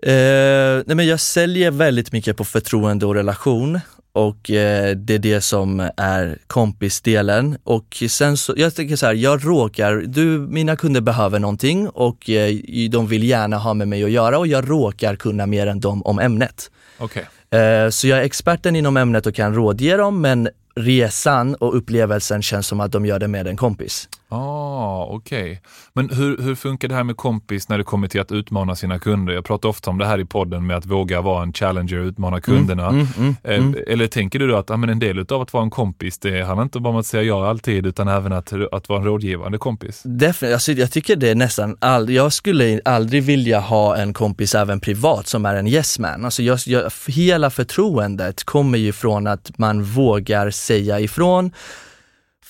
Uh, 0.06 0.82
nej 0.86 0.96
men 0.96 1.06
jag 1.06 1.20
säljer 1.20 1.70
väldigt 1.70 2.12
mycket 2.12 2.36
på 2.36 2.44
förtroende 2.44 3.06
och 3.06 3.14
relation 3.14 3.80
och 4.16 4.50
eh, 4.50 4.96
det 4.96 5.14
är 5.14 5.18
det 5.18 5.40
som 5.40 5.90
är 5.96 6.38
kompisdelen. 6.46 7.58
Och 7.64 8.02
sen 8.08 8.36
så, 8.36 8.54
jag 8.56 8.74
tänker 8.74 8.96
så 8.96 9.06
här, 9.06 9.14
jag 9.14 9.46
råkar, 9.46 9.94
du, 10.06 10.38
mina 10.38 10.76
kunder 10.76 11.00
behöver 11.00 11.38
någonting 11.38 11.88
och 11.88 12.30
eh, 12.30 12.54
de 12.90 13.06
vill 13.06 13.22
gärna 13.22 13.58
ha 13.58 13.74
med 13.74 13.88
mig 13.88 14.04
att 14.04 14.10
göra 14.10 14.38
och 14.38 14.46
jag 14.46 14.70
råkar 14.70 15.16
kunna 15.16 15.46
mer 15.46 15.66
än 15.66 15.80
dem 15.80 16.02
om 16.02 16.18
ämnet. 16.18 16.70
Okay. 16.98 17.22
Eh, 17.60 17.90
så 17.90 18.06
jag 18.06 18.18
är 18.18 18.22
experten 18.22 18.76
inom 18.76 18.96
ämnet 18.96 19.26
och 19.26 19.34
kan 19.34 19.54
rådge 19.54 19.96
dem 19.96 20.20
men 20.20 20.48
resan 20.76 21.54
och 21.54 21.76
upplevelsen 21.76 22.42
känns 22.42 22.66
som 22.66 22.80
att 22.80 22.92
de 22.92 23.06
gör 23.06 23.18
det 23.18 23.28
med 23.28 23.46
en 23.46 23.56
kompis. 23.56 24.08
Ah, 24.36 25.04
Okej. 25.04 25.42
Okay. 25.42 25.58
Men 25.92 26.10
hur, 26.10 26.38
hur 26.38 26.54
funkar 26.54 26.88
det 26.88 26.94
här 26.94 27.04
med 27.04 27.16
kompis 27.16 27.68
när 27.68 27.78
det 27.78 27.84
kommer 27.84 28.08
till 28.08 28.20
att 28.20 28.32
utmana 28.32 28.76
sina 28.76 28.98
kunder? 28.98 29.34
Jag 29.34 29.44
pratar 29.44 29.68
ofta 29.68 29.90
om 29.90 29.98
det 29.98 30.06
här 30.06 30.18
i 30.18 30.24
podden 30.24 30.66
med 30.66 30.76
att 30.76 30.86
våga 30.86 31.20
vara 31.20 31.42
en 31.42 31.52
challenger 31.52 31.98
och 31.98 32.06
utmana 32.06 32.40
kunderna. 32.40 32.88
Mm, 32.88 33.06
mm, 33.18 33.36
mm, 33.44 33.64
mm. 33.64 33.84
Eller 33.86 34.06
tänker 34.06 34.38
du 34.38 34.46
då 34.46 34.56
att 34.56 34.70
ja, 34.70 34.76
men 34.76 34.88
en 34.88 34.98
del 34.98 35.18
av 35.18 35.42
att 35.42 35.52
vara 35.52 35.62
en 35.62 35.70
kompis, 35.70 36.18
det 36.18 36.42
handlar 36.42 36.62
inte 36.62 36.80
bara 36.80 36.90
om 36.90 36.96
att 36.96 37.06
säga 37.06 37.22
ja 37.22 37.48
alltid 37.48 37.86
utan 37.86 38.08
även 38.08 38.32
att, 38.32 38.52
att 38.72 38.88
vara 38.88 38.98
en 38.98 39.04
rådgivande 39.04 39.58
kompis? 39.58 40.02
Definitivt. 40.04 40.54
Alltså, 40.54 40.72
jag 40.72 40.92
tycker 40.92 41.16
det 41.16 41.30
är 41.30 41.34
nästan 41.34 41.76
aldrig, 41.78 42.18
jag 42.18 42.32
skulle 42.32 42.80
aldrig 42.84 43.22
vilja 43.22 43.60
ha 43.60 43.96
en 43.96 44.12
kompis 44.12 44.54
även 44.54 44.80
privat 44.80 45.26
som 45.26 45.46
är 45.46 45.54
en 45.54 45.66
yes 45.66 45.98
man. 45.98 46.24
Alltså 46.24 46.42
jag, 46.42 46.58
jag, 46.66 46.92
hela 47.06 47.50
förtroendet 47.50 48.44
kommer 48.44 48.78
ju 48.78 48.92
från 48.92 49.26
att 49.26 49.58
man 49.58 49.82
vågar 49.82 50.50
säga 50.50 51.00
ifrån 51.00 51.52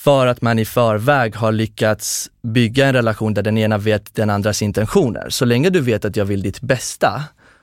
för 0.06 0.26
att 0.26 0.42
man 0.42 0.58
i 0.58 0.64
förväg 0.64 1.36
har 1.36 1.52
lyckats 1.52 2.30
bygga 2.42 2.86
en 2.86 2.92
relation 2.92 3.34
där 3.34 3.42
den 3.42 3.58
ena 3.58 3.78
vet 3.78 4.14
den 4.14 4.30
andras 4.30 4.62
intentioner. 4.62 5.26
Så 5.28 5.44
länge 5.44 5.70
du 5.70 5.80
vet 5.80 6.04
att 6.04 6.16
jag 6.16 6.24
vill 6.24 6.42
ditt 6.42 6.60
bästa 6.60 7.22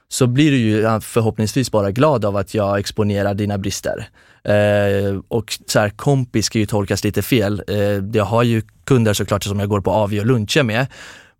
så 0.09 0.27
blir 0.27 0.51
du 0.51 0.57
ju 0.57 0.99
förhoppningsvis 1.01 1.71
bara 1.71 1.91
glad 1.91 2.25
av 2.25 2.37
att 2.37 2.53
jag 2.53 2.79
exponerar 2.79 3.33
dina 3.33 3.57
brister. 3.57 4.07
Eh, 4.43 5.19
och 5.27 5.57
så 5.67 5.79
här, 5.79 5.89
kompis 5.89 6.45
ska 6.45 6.59
ju 6.59 6.65
tolkas 6.65 7.03
lite 7.03 7.21
fel. 7.21 7.63
Eh, 7.67 7.77
jag 8.13 8.25
har 8.25 8.43
ju 8.43 8.61
kunder 8.83 9.13
såklart 9.13 9.43
som 9.43 9.59
jag 9.59 9.69
går 9.69 9.81
på 9.81 9.91
AV 9.91 10.13
och 10.13 10.25
luncher 10.25 10.63
med. 10.63 10.85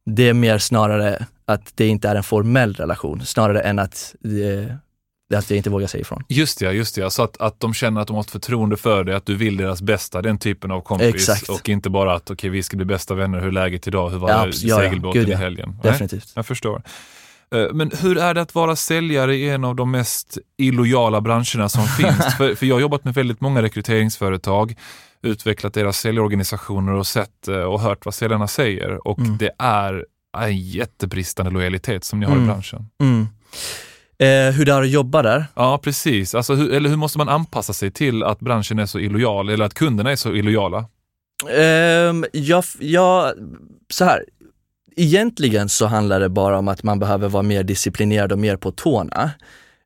Det 0.05 0.29
är 0.29 0.33
mer 0.33 0.57
snarare 0.57 1.25
att 1.45 1.72
det 1.75 1.88
inte 1.88 2.10
är 2.10 2.15
en 2.15 2.24
formell 2.24 2.74
relation, 2.74 3.25
snarare 3.25 3.62
än 3.62 3.79
att 3.79 4.15
eh, 4.24 4.75
det 5.33 5.37
är 5.37 5.39
att 5.39 5.49
jag 5.49 5.57
inte 5.57 5.69
vågar 5.69 5.87
säga 5.87 6.01
ifrån. 6.01 6.23
Just 6.29 6.59
det, 6.59 6.71
just 6.71 6.95
det. 6.95 7.11
Så 7.11 7.23
att, 7.23 7.37
att 7.41 7.59
de 7.59 7.73
känner 7.73 8.01
att 8.01 8.07
de 8.07 8.13
har 8.15 8.23
ett 8.23 8.31
förtroende 8.31 8.77
för 8.77 9.03
dig, 9.03 9.15
att 9.15 9.25
du 9.25 9.35
vill 9.35 9.57
deras 9.57 9.81
bästa, 9.81 10.21
den 10.21 10.37
typen 10.37 10.71
av 10.71 10.81
kompis. 10.81 11.15
Exakt. 11.15 11.49
Och 11.49 11.69
inte 11.69 11.89
bara 11.89 12.13
att 12.13 12.23
okej, 12.23 12.33
okay, 12.33 12.49
vi 12.49 12.63
ska 12.63 12.77
bli 12.77 12.85
bästa 12.85 13.13
vänner, 13.15 13.39
hur 13.39 13.47
är 13.47 13.51
läget 13.51 13.87
idag, 13.87 14.09
hur 14.09 14.17
var 14.17 14.29
Ja, 14.29 14.47
ja, 14.61 14.79
segelbåten 14.79 15.21
ja. 15.27 15.29
i 15.29 15.35
helgen? 15.35 15.79
Definitivt. 15.83 16.31
Jag 16.35 16.45
förstår. 16.45 16.81
Eh, 17.55 17.73
Men 17.73 17.91
hur 18.01 18.17
är 18.17 18.33
det 18.33 18.41
att 18.41 18.55
vara 18.55 18.75
säljare 18.75 19.35
i 19.35 19.49
en 19.49 19.63
av 19.63 19.75
de 19.75 19.91
mest 19.91 20.37
illojala 20.57 21.21
branscherna 21.21 21.69
som 21.69 21.87
finns? 21.97 22.35
För, 22.37 22.55
för 22.55 22.65
jag 22.65 22.75
har 22.75 22.81
jobbat 22.81 23.03
med 23.05 23.13
väldigt 23.13 23.41
många 23.41 23.61
rekryteringsföretag, 23.61 24.75
utvecklat 25.21 25.73
deras 25.73 25.97
säljorganisationer 25.99 26.91
och 26.93 27.07
sett 27.07 27.47
eh, 27.47 27.55
och 27.55 27.79
hört 27.81 28.05
vad 28.05 28.13
säljarna 28.13 28.47
säger. 28.47 29.07
Och 29.07 29.19
Mm. 29.19 29.37
det 29.37 29.51
är 29.59 30.05
en 30.37 30.57
jättebristande 30.57 31.51
lojalitet 31.51 32.03
som 32.03 32.19
ni 32.19 32.25
har 32.25 32.33
i 32.33 32.35
Mm. 32.35 32.47
branschen. 32.47 32.89
Mm. 33.01 33.27
Eh, 34.23 34.51
hur 34.51 34.65
det 34.65 34.71
är 34.71 34.81
att 34.81 34.89
jobba 34.89 35.21
där? 35.21 35.45
Ja, 35.55 35.79
precis. 35.83 36.35
Alltså, 36.35 36.53
hur, 36.53 36.73
eller 36.73 36.89
hur 36.89 36.97
måste 36.97 37.17
man 37.17 37.29
anpassa 37.29 37.73
sig 37.73 37.91
till 37.91 38.23
att 38.23 38.39
branschen 38.39 38.79
är 38.79 38.85
så 38.85 38.99
illojal 38.99 39.49
eller 39.49 39.65
att 39.65 39.73
kunderna 39.73 40.11
är 40.11 40.15
så 40.15 40.35
illojala? 40.35 40.85
Ehm, 41.49 42.25
jag, 42.31 42.63
jag, 42.79 43.33
så 43.89 44.05
här. 44.05 44.25
Egentligen 44.95 45.69
så 45.69 45.85
handlar 45.85 46.19
det 46.19 46.29
bara 46.29 46.57
om 46.57 46.67
att 46.67 46.83
man 46.83 46.99
behöver 46.99 47.29
vara 47.29 47.43
mer 47.43 47.63
disciplinerad 47.63 48.31
och 48.31 48.39
mer 48.39 48.57
på 48.57 48.71
tårna. 48.71 49.31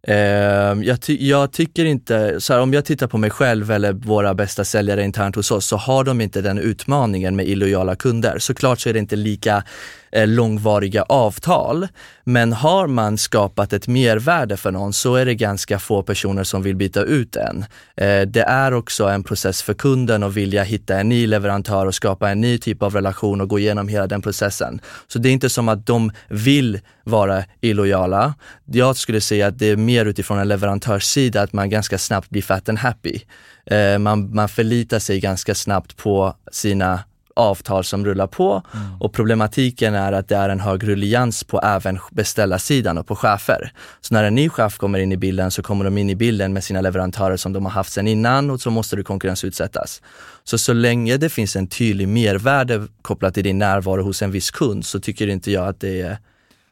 Ehm, 0.07 0.83
jag, 0.83 1.01
ty, 1.01 1.27
jag 1.27 1.51
tycker 1.51 1.85
inte, 1.85 2.41
så 2.41 2.53
här, 2.53 2.61
om 2.61 2.73
jag 2.73 2.85
tittar 2.85 3.07
på 3.07 3.17
mig 3.17 3.29
själv 3.29 3.71
eller 3.71 3.93
våra 3.93 4.33
bästa 4.33 4.63
säljare 4.63 5.03
internt 5.03 5.35
hos 5.35 5.51
oss 5.51 5.65
så 5.65 5.77
har 5.77 6.03
de 6.03 6.21
inte 6.21 6.41
den 6.41 6.57
utmaningen 6.57 7.35
med 7.35 7.47
illojala 7.47 7.95
kunder. 7.95 8.39
Såklart 8.39 8.79
så 8.79 8.89
är 8.89 8.93
det 8.93 8.99
inte 8.99 9.15
lika 9.15 9.63
Eh, 10.11 10.27
långvariga 10.27 11.03
avtal, 11.03 11.87
men 12.23 12.53
har 12.53 12.87
man 12.87 13.17
skapat 13.17 13.73
ett 13.73 13.87
mervärde 13.87 14.57
för 14.57 14.71
någon 14.71 14.93
så 14.93 15.15
är 15.15 15.25
det 15.25 15.35
ganska 15.35 15.79
få 15.79 16.03
personer 16.03 16.43
som 16.43 16.63
vill 16.63 16.75
byta 16.75 17.01
ut 17.01 17.35
en. 17.35 17.65
Eh, 17.97 18.21
det 18.21 18.41
är 18.41 18.73
också 18.73 19.05
en 19.05 19.23
process 19.23 19.61
för 19.61 19.73
kunden 19.73 20.23
att 20.23 20.33
vilja 20.33 20.63
hitta 20.63 20.99
en 20.99 21.09
ny 21.09 21.27
leverantör 21.27 21.85
och 21.85 21.95
skapa 21.95 22.29
en 22.29 22.41
ny 22.41 22.57
typ 22.57 22.83
av 22.83 22.93
relation 22.93 23.41
och 23.41 23.49
gå 23.49 23.59
igenom 23.59 23.87
hela 23.87 24.07
den 24.07 24.21
processen. 24.21 24.81
Så 25.07 25.19
det 25.19 25.29
är 25.29 25.33
inte 25.33 25.49
som 25.49 25.69
att 25.69 25.85
de 25.85 26.11
vill 26.27 26.79
vara 27.03 27.43
illojala. 27.61 28.33
Jag 28.65 28.97
skulle 28.97 29.21
säga 29.21 29.47
att 29.47 29.59
det 29.59 29.65
är 29.65 29.75
mer 29.75 30.05
utifrån 30.05 30.39
en 30.39 30.47
leverantörssida 30.47 31.41
att 31.41 31.53
man 31.53 31.69
ganska 31.69 31.97
snabbt 31.97 32.29
blir 32.29 32.41
fat 32.41 32.69
and 32.69 32.79
happy. 32.79 33.19
Eh, 33.65 33.99
man, 33.99 34.35
man 34.35 34.49
förlitar 34.49 34.99
sig 34.99 35.19
ganska 35.19 35.55
snabbt 35.55 35.97
på 35.97 36.35
sina 36.51 36.99
avtal 37.37 37.83
som 37.83 38.05
rullar 38.05 38.27
på 38.27 38.61
och 38.99 39.13
problematiken 39.13 39.95
är 39.95 40.11
att 40.11 40.27
det 40.27 40.35
är 40.35 40.49
en 40.49 40.59
hög 40.59 40.87
rullians 40.87 41.43
på 41.43 41.61
även 41.61 41.99
beställarsidan 42.11 42.97
och 42.97 43.07
på 43.07 43.15
chefer. 43.15 43.71
Så 44.01 44.13
när 44.13 44.23
en 44.23 44.35
ny 44.35 44.49
chef 44.49 44.77
kommer 44.77 44.99
in 44.99 45.11
i 45.11 45.17
bilden 45.17 45.51
så 45.51 45.63
kommer 45.63 45.85
de 45.85 45.97
in 45.97 46.09
i 46.09 46.15
bilden 46.15 46.53
med 46.53 46.63
sina 46.63 46.81
leverantörer 46.81 47.37
som 47.37 47.53
de 47.53 47.65
har 47.65 47.71
haft 47.71 47.91
sedan 47.91 48.07
innan 48.07 48.49
och 48.49 48.61
så 48.61 48.71
måste 48.71 48.95
du 48.95 49.03
konkurrensutsättas. 49.03 50.01
Så 50.43 50.57
så 50.57 50.73
länge 50.73 51.17
det 51.17 51.29
finns 51.29 51.55
en 51.55 51.67
tydlig 51.67 52.07
mervärde 52.07 52.87
kopplat 53.01 53.33
till 53.33 53.43
din 53.43 53.57
närvaro 53.57 54.03
hos 54.03 54.21
en 54.21 54.31
viss 54.31 54.51
kund 54.51 54.85
så 54.85 54.99
tycker 54.99 55.27
inte 55.27 55.51
jag 55.51 55.67
att 55.67 55.79
det 55.79 56.01
är 56.01 56.17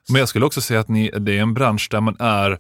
Men 0.10 0.20
jag 0.20 0.30
skulle 0.30 0.46
också 0.46 0.62
säga 0.62 0.80
att 0.80 0.90
ni, 0.90 1.12
det 1.20 1.38
är 1.38 1.42
en 1.42 1.54
bransch 1.54 1.88
där 1.92 2.02
man 2.02 2.16
är 2.20 2.60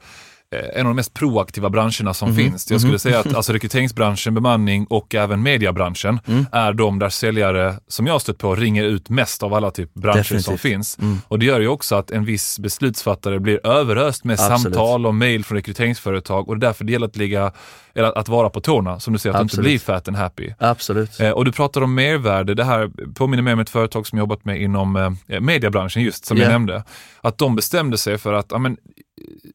en 0.51 0.79
av 0.79 0.89
de 0.89 0.95
mest 0.95 1.13
proaktiva 1.13 1.69
branscherna 1.69 2.13
som 2.13 2.29
Mhm, 2.29 2.37
finns. 2.37 2.71
Jag 2.71 2.81
skulle 2.81 2.99
säga 2.99 3.19
att 3.19 3.33
alltså, 3.35 3.53
rekryteringsbranschen, 3.53 4.33
bemanning 4.33 4.85
och 4.89 5.15
även 5.15 5.43
mediebranschen 5.43 6.19
Mm. 6.27 6.45
är 6.51 6.73
de 6.73 6.99
där 6.99 7.09
säljare 7.09 7.75
som 7.87 8.05
jag 8.07 8.13
har 8.13 8.19
stött 8.19 8.37
på 8.37 8.55
ringer 8.55 8.83
ut 8.83 9.09
mest 9.09 9.43
av 9.43 9.53
alla 9.53 9.71
typ 9.71 9.93
branscher 9.93 10.23
som 10.23 10.37
Definitivt. 10.37 10.61
finns. 10.61 10.97
Mm. 11.01 11.17
Och 11.27 11.39
det 11.39 11.45
gör 11.45 11.59
ju 11.59 11.67
också 11.67 11.95
att 11.95 12.11
en 12.11 12.25
viss 12.25 12.59
beslutsfattare 12.59 13.39
blir 13.39 13.67
överöst 13.67 14.23
med 14.23 14.33
Absolut. 14.39 14.61
samtal 14.61 15.05
och 15.05 15.15
mejl 15.15 15.45
från 15.45 15.55
rekryteringsföretag 15.55 16.49
och 16.49 16.57
det 16.59 16.65
är 16.65 16.69
därför 16.69 16.83
det 16.85 16.91
gäller 16.91 17.07
att 17.07 17.15
ligga, 17.17 17.51
eller 17.95 18.17
att 18.17 18.27
vara 18.29 18.49
på 18.49 18.61
tårna, 18.61 18.99
som 18.99 19.13
du 19.13 19.19
säger, 19.19 19.33
att 19.33 19.39
du 19.39 19.43
inte 19.43 19.53
Absolut. 19.53 19.65
blir 19.65 19.79
fat 19.79 20.07
and 20.07 20.17
happy. 20.17 20.49
Absolut. 20.59 21.19
Eh, 21.19 21.29
och 21.29 21.45
du 21.45 21.51
pratar 21.51 21.81
om 21.81 21.95
mervärde. 21.95 22.53
Det 22.53 22.63
här 22.63 22.89
påminner 23.13 23.43
mig 23.43 23.53
om 23.53 23.59
ett 23.59 23.69
företag 23.69 24.07
som 24.07 24.17
jag 24.17 24.23
jobbat 24.23 24.45
med 24.45 24.61
inom 24.61 24.95
eh, 25.27 25.39
mediebranschen 25.41 26.03
just, 26.03 26.25
som 26.25 26.37
jag 26.37 26.45
Ja. 26.45 26.49
nämnde. 26.51 26.83
Att 27.21 27.37
de 27.37 27.55
bestämde 27.55 27.97
sig 27.97 28.17
för 28.17 28.33
att 28.33 28.45
ja, 28.49 28.57
men, 28.57 28.77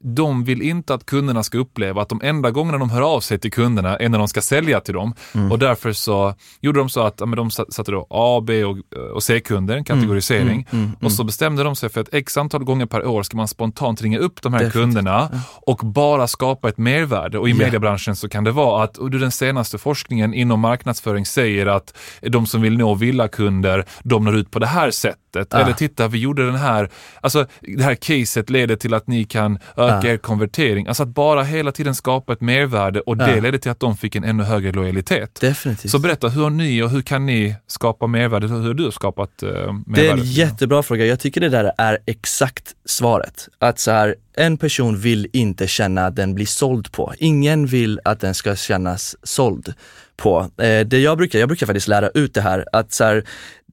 de 0.01 0.45
vill 0.45 0.63
inte 0.63 0.95
att 0.95 1.07
kunderna 1.07 1.43
ska 1.43 1.59
uppleva 1.59 2.03
att 2.03 2.09
de 2.09 2.21
enda 2.25 2.51
gångerna 2.51 2.79
de 2.79 2.91
hör 2.91 3.01
av 3.03 3.21
sig 3.21 3.39
till 3.39 3.53
kunderna 3.53 3.97
är 3.97 4.09
när 4.09 4.19
de 4.19 4.29
ska 4.29 4.41
sälja 4.43 4.81
till 4.81 4.95
dem. 4.95 5.15
Mm. 5.35 5.53
Och 5.53 5.59
därför 5.59 5.93
så 5.93 6.35
gjorde 6.61 6.79
de 6.79 6.89
så 6.89 7.01
att 7.01 7.15
ja, 7.21 7.27
men 7.27 7.37
de 7.37 7.51
sa- 7.51 7.65
satte 7.71 7.93
då 7.93 8.07
A, 8.11 8.41
B 8.47 8.65
och, 8.65 8.79
och 9.15 9.23
C-kunder, 9.23 9.77
en 9.77 9.85
kategorisering. 9.85 10.67
Mm, 10.71 10.85
mm, 10.85 10.97
Och 11.03 11.13
så 11.13 11.25
bestämde 11.25 11.63
de 11.65 11.77
sig 11.77 11.89
för 11.89 12.01
att 12.01 12.15
x 12.15 12.37
antal 12.37 12.65
gånger 12.65 12.87
per 12.87 13.07
år 13.07 13.23
ska 13.23 13.37
man 13.37 13.49
spontant 13.49 14.03
ringa 14.03 14.19
upp 14.19 14.43
de 14.43 14.53
här 14.53 14.61
Definitivt. 14.61 14.83
kunderna 14.83 15.29
och 15.67 15.77
bara 15.79 16.27
skapa 16.27 16.69
ett 16.69 16.79
mervärde. 16.79 17.39
Och 17.39 17.49
i 17.49 17.53
Ja. 17.53 17.57
mediebranschen 17.59 18.17
så 18.17 18.29
kan 18.29 18.45
det 18.45 18.53
vara 18.53 18.85
att 18.85 18.97
och 18.99 19.11
den 19.11 19.31
senaste 19.31 19.79
forskningen 19.79 20.35
inom 20.35 20.61
marknadsföring 20.61 21.27
säger 21.27 21.67
att 21.67 21.97
de 22.23 22.47
som 22.47 22.63
vill 22.63 22.79
nå 22.79 22.95
villakunder, 22.95 23.85
de 24.03 24.25
når 24.25 24.37
ut 24.37 24.51
på 24.51 24.59
det 24.59 24.67
här 24.67 24.91
sättet. 24.91 25.55
Ah. 25.55 25.59
Eller 25.59 25.73
titta, 25.73 26.09
vi 26.09 26.19
gjorde 26.19 26.47
den 26.47 26.55
här, 26.57 26.91
alltså 27.21 27.47
det 27.61 27.83
här 27.83 27.95
caset 27.95 28.51
leder 28.51 28.77
till 28.77 28.95
att 28.95 29.07
ni 29.07 29.25
kan 29.25 29.50
öka 29.77 29.95
Ah. 29.95 30.07
er 30.07 30.17
konvertering. 30.17 30.87
Alltså 30.87 31.03
att 31.03 31.09
bara 31.09 31.43
hela 31.43 31.73
tiden 31.73 31.95
skapa 31.95 32.33
ett 32.33 32.41
mervärde 32.41 33.01
och 33.01 33.17
det 33.17 33.41
ledde 33.41 33.59
till 33.59 33.71
att 33.71 33.81
de 33.81 33.97
fick 33.97 34.17
en 34.17 34.25
ännu 34.25 34.43
högre 34.43 34.73
lojalitet. 34.73 35.41
Definitivt. 35.41 35.91
Så 35.91 35.99
berätta, 35.99 36.29
hur 36.29 36.43
har 36.43 36.51
ni 36.51 36.83
och 36.83 36.91
hur 36.91 37.03
kan 37.03 37.27
ni 37.27 37.55
skapa 37.67 38.07
mervärde? 38.07 38.47
Hur 38.49 38.67
har 38.67 38.75
du 38.75 38.91
skapat 38.93 39.43
eh, 39.43 39.49
mervärde? 39.49 39.83
Det 39.87 40.09
är 40.09 40.13
en 40.13 40.25
jättebra 40.25 40.83
fråga. 40.83 41.07
Jag 41.07 41.21
tycker 41.21 41.41
det 41.41 41.49
där 41.49 41.73
är 41.79 41.99
exakt 42.07 42.65
svaret. 42.85 43.49
Att 43.59 43.79
så 43.79 43.91
här, 43.91 44.15
en 44.37 44.57
person 44.57 44.99
vill 44.99 45.27
inte 45.33 45.67
känna 45.67 46.07
att 46.07 46.17
den 46.17 46.35
blir 46.35 46.47
såld 46.47 46.93
på. 46.93 47.13
Ingen 47.19 47.67
vill 47.67 48.01
att 48.05 48.21
den 48.21 48.35
ska 48.35 48.57
kännas 48.57 49.17
såld 49.23 49.75
på. 50.21 50.41
Eh, 50.41 50.87
det 50.87 50.99
jag 50.99 51.19
brukar, 51.19 51.39
jag 51.39 51.49
brukar 51.49 51.67
faktiskt 51.67 51.89
lära 51.89 52.09
ut 52.09 52.35
det 52.35 52.41
här, 52.41 52.65
att 52.73 52.93
så 52.93 53.05
här, 53.05 53.17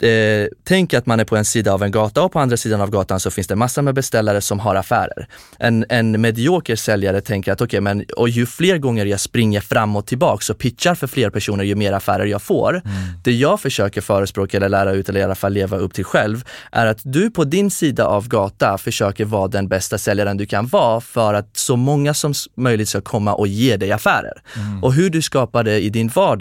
eh, 0.02 0.48
tänk 0.64 0.94
att 0.94 1.06
man 1.06 1.20
är 1.20 1.26
på 1.26 1.36
en 1.36 1.46
sida 1.46 1.74
av 1.74 1.84
en 1.84 1.92
gata 1.92 2.24
och 2.24 2.32
på 2.32 2.40
andra 2.40 2.58
sidan 2.58 2.82
av 2.82 2.92
gatan 2.92 3.20
så 3.20 3.32
finns 3.32 3.48
det 3.48 3.56
massor 3.56 3.82
med 3.82 3.96
beställare 3.96 4.42
som 4.42 4.60
har 4.60 4.76
affärer. 4.76 5.28
En, 5.60 5.86
en 5.90 6.22
medioker 6.22 6.76
säljare 6.76 7.22
tänker 7.22 7.52
att 7.52 7.62
okej, 7.62 7.82
men 7.82 8.06
och 8.18 8.30
ju 8.30 8.46
fler 8.46 8.78
gånger 8.78 9.06
jag 9.06 9.20
springer 9.20 9.62
fram 9.62 9.96
och 9.96 10.06
tillbaks 10.06 10.50
och 10.50 10.58
pitchar 10.58 10.96
för 10.96 11.08
fler 11.08 11.30
personer, 11.30 11.64
ju 11.64 11.76
mer 11.76 11.94
affärer 11.94 12.26
jag 12.26 12.42
får. 12.42 12.82
Det 13.24 13.32
jag 13.32 13.60
försöker 13.62 14.02
förespråka 14.02 14.58
eller 14.58 14.70
lära 14.70 14.92
ut 14.92 15.10
eller 15.10 15.20
i 15.20 15.24
alla 15.24 15.36
fall 15.36 15.54
leva 15.54 15.78
upp 15.78 15.94
till 15.94 16.06
själv 16.06 16.44
är 16.72 16.86
att 16.86 17.00
du 17.04 17.32
på 17.32 17.44
din 17.44 17.72
sida 17.72 18.06
av 18.06 18.28
gata 18.28 18.78
försöker 18.78 19.26
vara 19.26 19.48
den 19.48 19.68
bästa 19.68 19.98
säljaren 19.98 20.38
du 20.38 20.46
kan 20.46 20.68
vara 20.68 21.02
för 21.02 21.34
att 21.34 21.58
så 21.58 21.76
många 21.76 22.14
som 22.14 22.34
möjligt 22.56 22.90
ska 22.90 23.02
komma 23.02 23.34
och 23.34 23.48
ge 23.48 23.78
dig 23.78 23.92
affärer. 23.92 24.42
Och 24.82 24.94
hur 24.94 25.10
du 25.10 25.22
skapar 25.22 25.64
det 25.64 25.80
i 25.80 25.90
din 25.90 26.08
vardag 26.08 26.37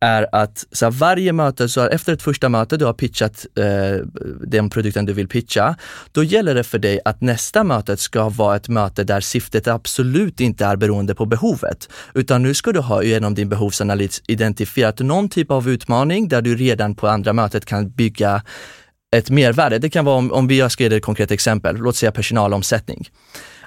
är 0.00 0.26
att 0.32 0.66
så 0.72 0.84
här, 0.84 0.90
varje 0.92 1.32
möte, 1.32 1.68
så 1.68 1.80
här, 1.80 1.88
efter 1.88 2.12
ett 2.12 2.22
första 2.22 2.48
möte 2.48 2.76
du 2.76 2.84
har 2.84 2.92
pitchat 2.92 3.46
eh, 3.58 4.06
den 4.46 4.70
produkten 4.70 5.04
du 5.04 5.12
vill 5.12 5.28
pitcha, 5.28 5.76
då 6.12 6.24
gäller 6.24 6.54
det 6.54 6.64
för 6.64 6.78
dig 6.78 7.00
att 7.04 7.20
nästa 7.20 7.64
mötet 7.64 8.00
ska 8.00 8.28
vara 8.28 8.56
ett 8.56 8.68
möte 8.68 9.04
där 9.04 9.20
syftet 9.20 9.68
absolut 9.68 10.40
inte 10.40 10.64
är 10.64 10.76
beroende 10.76 11.14
på 11.14 11.26
behovet, 11.26 11.88
utan 12.14 12.42
nu 12.42 12.54
ska 12.54 12.72
du 12.72 12.80
ha 12.80 13.02
genom 13.02 13.34
din 13.34 13.48
behovsanalys 13.48 14.22
identifierat 14.26 14.98
någon 14.98 15.28
typ 15.28 15.50
av 15.50 15.68
utmaning 15.68 16.28
där 16.28 16.42
du 16.42 16.56
redan 16.56 16.94
på 16.94 17.08
andra 17.08 17.32
mötet 17.32 17.64
kan 17.64 17.90
bygga 17.90 18.42
ett 19.16 19.30
mervärde. 19.30 19.78
Det 19.78 19.90
kan 19.90 20.04
vara 20.04 20.16
om, 20.16 20.32
om 20.32 20.48
vi 20.48 20.58
jag 20.58 20.72
ska 20.72 20.82
ge 20.82 20.88
dig 20.88 20.98
ett 20.98 21.04
konkret 21.04 21.30
exempel, 21.30 21.76
låt 21.76 21.96
säga 21.96 22.12
personalomsättning. 22.12 23.08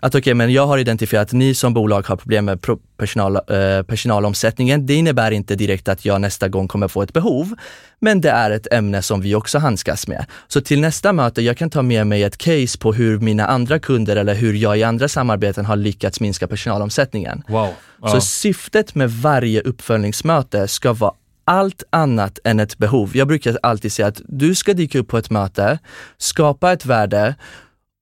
Att 0.03 0.15
okej, 0.15 0.33
men 0.33 0.53
jag 0.53 0.67
har 0.67 0.77
identifierat 0.77 1.27
att 1.27 1.33
ni 1.33 1.55
som 1.55 1.74
bolag 1.74 2.07
har 2.07 2.15
problem 2.15 2.45
med 2.45 2.60
personal, 2.98 3.36
eh, 3.36 3.83
personalomsättningen. 3.88 4.86
Det 4.86 4.93
innebär 4.93 5.31
inte 5.31 5.55
direkt 5.55 5.88
att 5.88 6.05
jag 6.05 6.22
nästa 6.22 6.48
gång 6.48 6.67
kommer 6.67 6.88
få 6.88 7.01
ett 7.01 7.13
behov, 7.13 7.55
men 8.00 8.22
det 8.22 8.29
är 8.29 8.51
ett 8.51 8.74
ämne 8.74 9.01
som 9.01 9.22
vi 9.22 9.36
också 9.36 9.60
handskas 9.60 10.07
med. 10.07 10.25
Så 10.48 10.62
till 10.62 10.81
nästa 10.81 11.13
möte, 11.13 11.41
jag 11.41 11.57
kan 11.57 11.69
ta 11.69 11.81
med 11.81 12.07
mig 12.07 12.24
ett 12.24 12.38
case 12.38 12.77
på 12.79 12.93
hur 12.93 13.19
mina 13.19 13.48
andra 13.48 13.79
kunder 13.79 14.15
eller 14.15 14.36
hur 14.36 14.53
jag 14.53 14.77
i 14.77 14.83
andra 14.83 15.07
samarbeten 15.07 15.65
har 15.65 15.75
lyckats 15.75 16.19
minska 16.19 16.48
personalomsättningen. 16.48 17.43
Wow. 17.48 17.69
Ja. 18.01 18.07
Så 18.07 18.22
syftet 18.22 18.95
med 18.95 19.12
varje 19.12 19.62
uppföljningsmöte 19.62 20.67
ska 20.67 20.93
vara 20.93 21.13
allt 21.45 21.83
annat 21.89 22.39
än 22.43 22.60
ett 22.60 22.77
behov. 22.77 23.12
Jag 23.13 23.27
brukar 23.27 23.57
alltid 23.63 23.91
säga 23.91 24.07
att 24.07 24.22
du 24.27 24.55
ska 24.55 24.74
dyka 24.74 25.00
upp 25.00 25.07
på 25.07 25.17
ett 25.17 25.29
möte, 25.29 25.79
skapa 26.17 26.72
ett 26.72 26.86
värde 26.86 27.36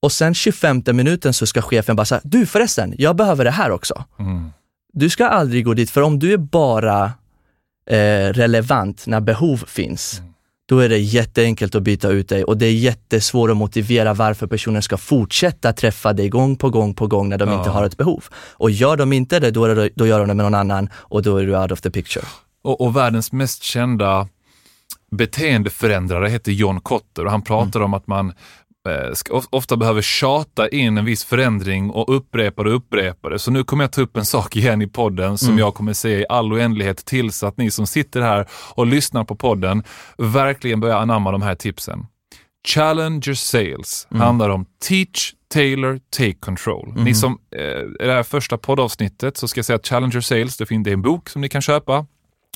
och 0.01 0.12
sen 0.12 0.34
25 0.34 0.81
minuten 0.93 1.34
så 1.34 1.46
ska 1.46 1.62
chefen 1.62 1.96
bara 1.96 2.05
säga, 2.05 2.22
du 2.24 2.46
förresten, 2.46 2.93
jag 2.98 3.15
behöver 3.15 3.43
det 3.46 3.51
här 3.51 3.72
också. 3.72 4.03
Mm. 4.20 4.50
Du 4.93 5.10
ska 5.10 5.27
aldrig 5.27 5.65
gå 5.65 5.74
dit, 5.74 5.89
för 5.91 6.01
om 6.01 6.20
du 6.20 6.34
är 6.34 6.38
bara 6.38 7.03
eh, 7.89 8.27
relevant 8.34 9.08
när 9.08 9.20
behov 9.22 9.58
finns, 9.67 10.22
då 10.70 10.79
är 10.79 10.89
det 10.89 10.98
jätteenkelt 10.98 11.75
att 11.75 11.84
byta 11.84 12.10
ut 12.10 12.29
dig 12.29 12.43
och 12.43 12.58
det 12.58 12.65
är 12.65 12.74
jättesvårt 12.74 13.50
att 13.50 13.58
motivera 13.58 14.13
varför 14.13 14.48
personen 14.48 14.81
ska 14.81 14.98
fortsätta 14.98 15.74
träffa 15.74 16.13
dig 16.13 16.29
gång 16.29 16.55
på 16.55 16.70
gång 16.70 16.93
på 16.93 17.08
gång 17.08 17.29
när 17.29 17.38
de 17.38 17.50
Ja. 17.50 17.58
inte 17.58 17.70
har 17.70 17.84
ett 17.86 17.98
behov. 17.98 18.24
Och 18.34 18.72
gör 18.72 18.98
de 18.98 19.13
inte 19.13 19.39
det, 19.39 19.51
då, 19.51 19.67
det, 19.67 19.89
då 19.96 20.08
gör 20.08 20.20
de 20.20 20.27
det 20.27 20.34
med 20.34 20.43
någon 20.46 20.55
annan 20.55 20.89
och 20.96 21.22
då 21.24 21.38
är 21.38 21.46
du 21.46 21.58
out 21.58 21.72
of 21.72 21.81
the 21.81 21.91
picture. 21.91 22.25
Och, 22.63 22.81
och 22.81 22.96
världens 22.96 23.31
mest 23.31 23.63
kända 23.63 24.27
beteendeförändrare 25.12 26.29
heter 26.29 26.51
John 26.51 26.81
Kotter 26.81 27.25
och 27.25 27.31
han 27.31 27.41
pratar 27.41 27.79
Mm. 27.79 27.86
om 27.86 27.93
att 27.93 28.08
man 28.08 28.34
ofta 29.50 29.78
behöver 29.78 30.02
tjata 30.02 30.70
in 30.70 30.98
en 30.98 31.06
viss 31.06 31.24
förändring 31.24 31.90
och 31.90 32.16
upprepa 32.16 32.64
det 32.64 32.70
och 32.70 32.76
upprepa 32.76 33.30
det. 33.30 33.40
Så 33.40 33.52
nu 33.52 33.64
kommer 33.64 33.84
jag 33.84 33.92
ta 33.92 34.02
upp 34.02 34.18
en 34.18 34.26
sak 34.26 34.56
igen 34.56 34.82
i 34.82 34.88
podden 34.88 35.38
som 35.38 35.48
mm. 35.48 35.60
jag 35.60 35.74
kommer 35.74 35.94
säga 35.94 36.20
i 36.20 36.26
all 36.30 36.54
oändlighet 36.54 37.06
tills 37.06 37.44
att 37.44 37.58
ni 37.58 37.72
som 37.72 37.88
sitter 37.88 38.22
här 38.22 38.48
och 38.76 38.88
lyssnar 38.88 39.24
på 39.24 39.36
podden 39.36 39.84
verkligen 40.18 40.80
börjar 40.80 40.98
anamma 40.98 41.32
de 41.32 41.42
här 41.42 41.56
tipsen. 41.56 42.06
Challenger 42.68 43.34
Sales 43.34 44.08
mm. 44.12 44.22
handlar 44.22 44.50
om 44.50 44.66
Teach, 44.88 45.34
Tailor, 45.54 46.00
Take 46.18 46.34
Control. 46.34 46.90
Mm. 46.92 47.04
Ni 47.04 47.16
som, 47.16 47.40
eh, 47.56 48.06
i 48.06 48.08
det 48.08 48.14
här 48.14 48.24
första 48.24 48.58
poddavsnittet 48.58 49.38
så 49.38 49.48
ska 49.48 49.58
jag 49.58 49.66
säga 49.66 49.76
att 49.76 49.88
Challenger 49.88 50.22
Sales, 50.22 50.58
det 50.58 50.66
finns 50.66 50.88
en 50.88 51.02
bok 51.02 51.30
som 51.30 51.42
ni 51.42 51.50
kan 51.50 51.62
köpa. 51.62 52.06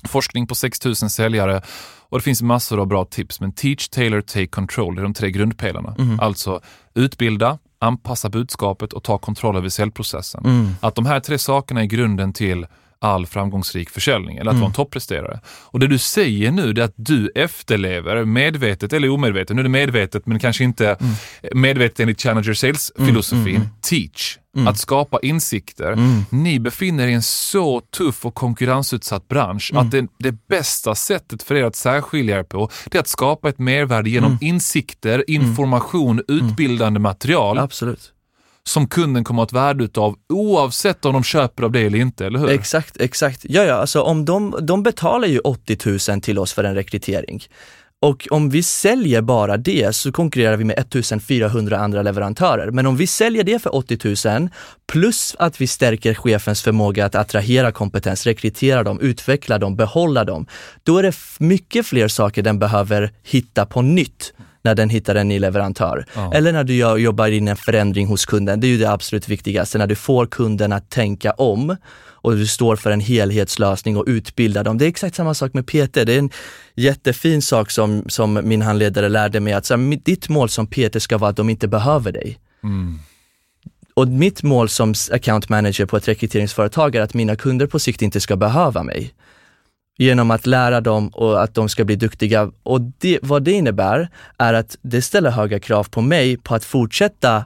Forskning 0.07 0.47
på 0.47 0.55
6000 0.55 1.09
säljare 1.09 1.61
och 2.09 2.17
det 2.17 2.23
finns 2.23 2.41
massor 2.41 2.79
av 2.79 2.87
bra 2.87 3.05
tips. 3.05 3.41
Men 3.41 3.51
Teach, 3.51 3.87
Tailor, 3.87 4.21
Take 4.21 4.47
Control 4.47 4.97
är 4.97 5.03
de 5.03 5.13
tre 5.13 5.31
grundpelarna. 5.31 5.95
Mm. 5.99 6.19
Alltså 6.19 6.61
utbilda, 6.93 7.57
anpassa 7.79 8.29
budskapet 8.29 8.93
och 8.93 9.03
ta 9.03 9.17
kontroll 9.17 9.55
över 9.55 9.69
säljprocessen. 9.69 10.45
Mm. 10.45 10.75
Att 10.79 10.95
de 10.95 11.05
här 11.05 11.19
tre 11.19 11.37
sakerna 11.37 11.81
är 11.81 11.85
grunden 11.85 12.33
till 12.33 12.67
all 13.05 13.25
framgångsrik 13.27 13.89
försäljning 13.89 14.37
eller 14.37 14.51
att 14.51 14.53
mm. 14.53 14.61
vara 14.61 14.69
en 14.69 14.75
toppresterare. 14.75 15.39
Och 15.47 15.79
det 15.79 15.87
du 15.87 15.97
säger 15.97 16.51
nu 16.51 16.69
är 16.69 16.79
att 16.79 16.93
du 16.95 17.31
efterlever 17.35 18.25
medvetet 18.25 18.93
eller 18.93 19.09
omedvetet, 19.09 19.55
nu 19.55 19.61
är 19.61 19.63
det 19.63 19.69
medvetet 19.69 20.25
men 20.25 20.39
kanske 20.39 20.63
inte 20.63 20.87
mm. 20.87 21.13
medvetet 21.53 21.99
enligt 21.99 22.21
Challenger 22.21 22.53
Sales-filosofin, 22.53 23.41
mm, 23.41 23.55
mm, 23.55 23.61
mm. 23.61 23.69
teach. 23.81 24.37
Mm. 24.55 24.67
Att 24.67 24.77
skapa 24.77 25.19
insikter. 25.19 25.91
Mm. 25.91 26.25
Ni 26.29 26.59
befinner 26.59 27.03
er 27.03 27.07
i 27.07 27.13
en 27.13 27.21
så 27.21 27.81
tuff 27.81 28.25
och 28.25 28.35
konkurrensutsatt 28.35 29.27
bransch 29.27 29.71
mm. 29.71 29.85
att 29.85 29.91
det, 29.91 30.07
det, 30.19 30.47
bästa 30.47 30.95
sättet 30.95 31.43
för 31.43 31.55
er 31.55 31.63
att 31.63 31.75
särskilja 31.75 32.39
er 32.39 32.43
på, 32.43 32.69
det 32.85 32.97
är 32.97 32.99
att 32.99 33.07
skapa 33.07 33.49
ett 33.49 33.59
mervärde 33.59 34.09
genom 34.09 34.37
insikter, 34.41 35.23
information, 35.27 36.21
utbildande 36.27 36.99
material. 36.99 37.57
Absolut 37.57 38.14
som 38.67 38.87
kunden 38.87 39.23
kommer 39.23 39.43
att 39.43 39.51
ha 39.51 39.59
ett 39.59 39.63
värde 39.63 39.83
utav 39.83 40.15
oavsett 40.29 41.05
om 41.05 41.13
de 41.13 41.23
köper 41.23 41.63
av 41.63 41.71
det 41.71 41.79
eller 41.79 41.97
inte, 41.97 42.25
eller 42.25 42.39
hur? 42.39 42.49
Exakt, 42.49 42.97
exakt. 43.01 43.45
Ja, 43.49 43.63
ja, 43.63 43.73
alltså 43.73 44.01
om 44.01 44.25
de, 44.25 44.57
de 44.61 44.83
betalar 44.83 45.27
ju 45.27 45.39
80 45.39 46.11
000 46.11 46.21
till 46.21 46.39
oss 46.39 46.53
för 46.53 46.63
en 46.63 46.75
rekrytering. 46.75 47.43
Och 48.01 48.27
om 48.31 48.49
vi 48.49 48.63
säljer 48.63 49.21
bara 49.21 49.57
det 49.57 49.95
så 49.95 50.11
konkurrerar 50.11 50.57
vi 50.57 50.63
med 50.63 50.79
1400 50.79 51.77
andra 51.77 52.01
leverantörer. 52.01 52.71
Men 52.71 52.85
om 52.85 52.97
vi 52.97 53.07
säljer 53.07 53.43
det 53.43 53.61
för 53.61 53.75
80 53.75 54.29
000 54.39 54.49
plus 54.87 55.35
att 55.39 55.61
vi 55.61 55.67
stärker 55.67 56.13
chefens 56.13 56.61
förmåga 56.61 57.05
att 57.05 57.15
attrahera 57.15 57.71
kompetens, 57.71 58.25
rekrytera 58.25 58.83
dem, 58.83 58.99
utveckla 58.99 59.57
dem, 59.57 59.75
behålla 59.75 60.23
dem. 60.23 60.45
Då 60.83 60.97
är 60.97 61.03
det 61.03 61.15
mycket 61.39 61.85
fler 61.85 62.07
saker 62.07 62.41
den 62.41 62.59
behöver 62.59 63.11
hitta 63.23 63.65
på 63.65 63.81
nytt 63.81 64.33
när 64.65 64.75
den 64.75 64.89
hittar 64.89 65.15
en 65.15 65.27
ny 65.27 65.39
leverantör. 65.39 66.05
Ja. 66.15 66.33
Eller 66.33 66.53
när 66.53 66.63
du 66.63 66.75
jobbar 66.75 67.27
in 67.27 67.47
en 67.47 67.57
förändring 67.57 68.07
hos 68.07 68.25
kunden. 68.25 68.59
Det 68.59 68.67
är 68.67 68.69
ju 68.69 68.77
det 68.77 68.91
absolut 68.91 69.29
viktigaste, 69.29 69.77
när 69.77 69.87
du 69.87 69.95
får 69.95 70.25
kunden 70.25 70.73
att 70.73 70.89
tänka 70.89 71.31
om 71.31 71.75
och 72.25 72.35
du 72.35 72.47
står 72.47 72.75
för 72.75 72.91
en 72.91 72.99
helhetslösning 72.99 73.97
och 73.97 74.03
utbildar 74.07 74.63
dem. 74.63 74.77
Det 74.77 74.85
är 74.85 74.89
exakt 74.89 75.15
samma 75.15 75.33
sak 75.33 75.53
med 75.53 75.67
PT. 75.67 75.93
Det 75.93 76.13
är 76.13 76.19
en 76.19 76.29
jättefin 76.75 77.41
sak 77.41 77.71
som, 77.71 78.03
som 78.07 78.39
min 78.43 78.61
handledare 78.61 79.09
lärde 79.09 79.39
mig 79.39 79.53
att 79.53 79.65
så 79.65 79.77
här, 79.77 79.99
ditt 80.05 80.29
mål 80.29 80.49
som 80.49 80.67
PT 80.67 81.01
ska 81.01 81.17
vara 81.17 81.29
att 81.29 81.37
de 81.37 81.49
inte 81.49 81.67
behöver 81.67 82.11
dig. 82.11 82.39
Mm. 82.63 82.99
Och 83.93 84.07
mitt 84.07 84.43
mål 84.43 84.69
som 84.69 84.93
account 85.11 85.49
manager 85.49 85.85
på 85.85 85.97
ett 85.97 86.07
rekryteringsföretag 86.07 86.95
är 86.95 87.01
att 87.01 87.13
mina 87.13 87.35
kunder 87.35 87.67
på 87.67 87.79
sikt 87.79 88.01
inte 88.01 88.21
ska 88.21 88.35
behöva 88.35 88.83
mig 88.83 89.13
genom 89.97 90.31
att 90.31 90.45
lära 90.45 90.81
dem 90.81 91.07
och 91.07 91.43
att 91.43 91.53
de 91.53 91.69
ska 91.69 91.83
bli 91.85 91.95
duktiga. 91.95 92.51
Och 92.63 92.81
det, 92.81 93.19
vad 93.21 93.43
det 93.43 93.51
innebär 93.51 94.09
är 94.37 94.53
att 94.53 94.77
det 94.81 95.01
ställer 95.01 95.31
höga 95.31 95.59
krav 95.59 95.83
på 95.83 96.01
mig 96.01 96.37
på 96.37 96.55
att 96.55 96.65
fortsätta 96.65 97.45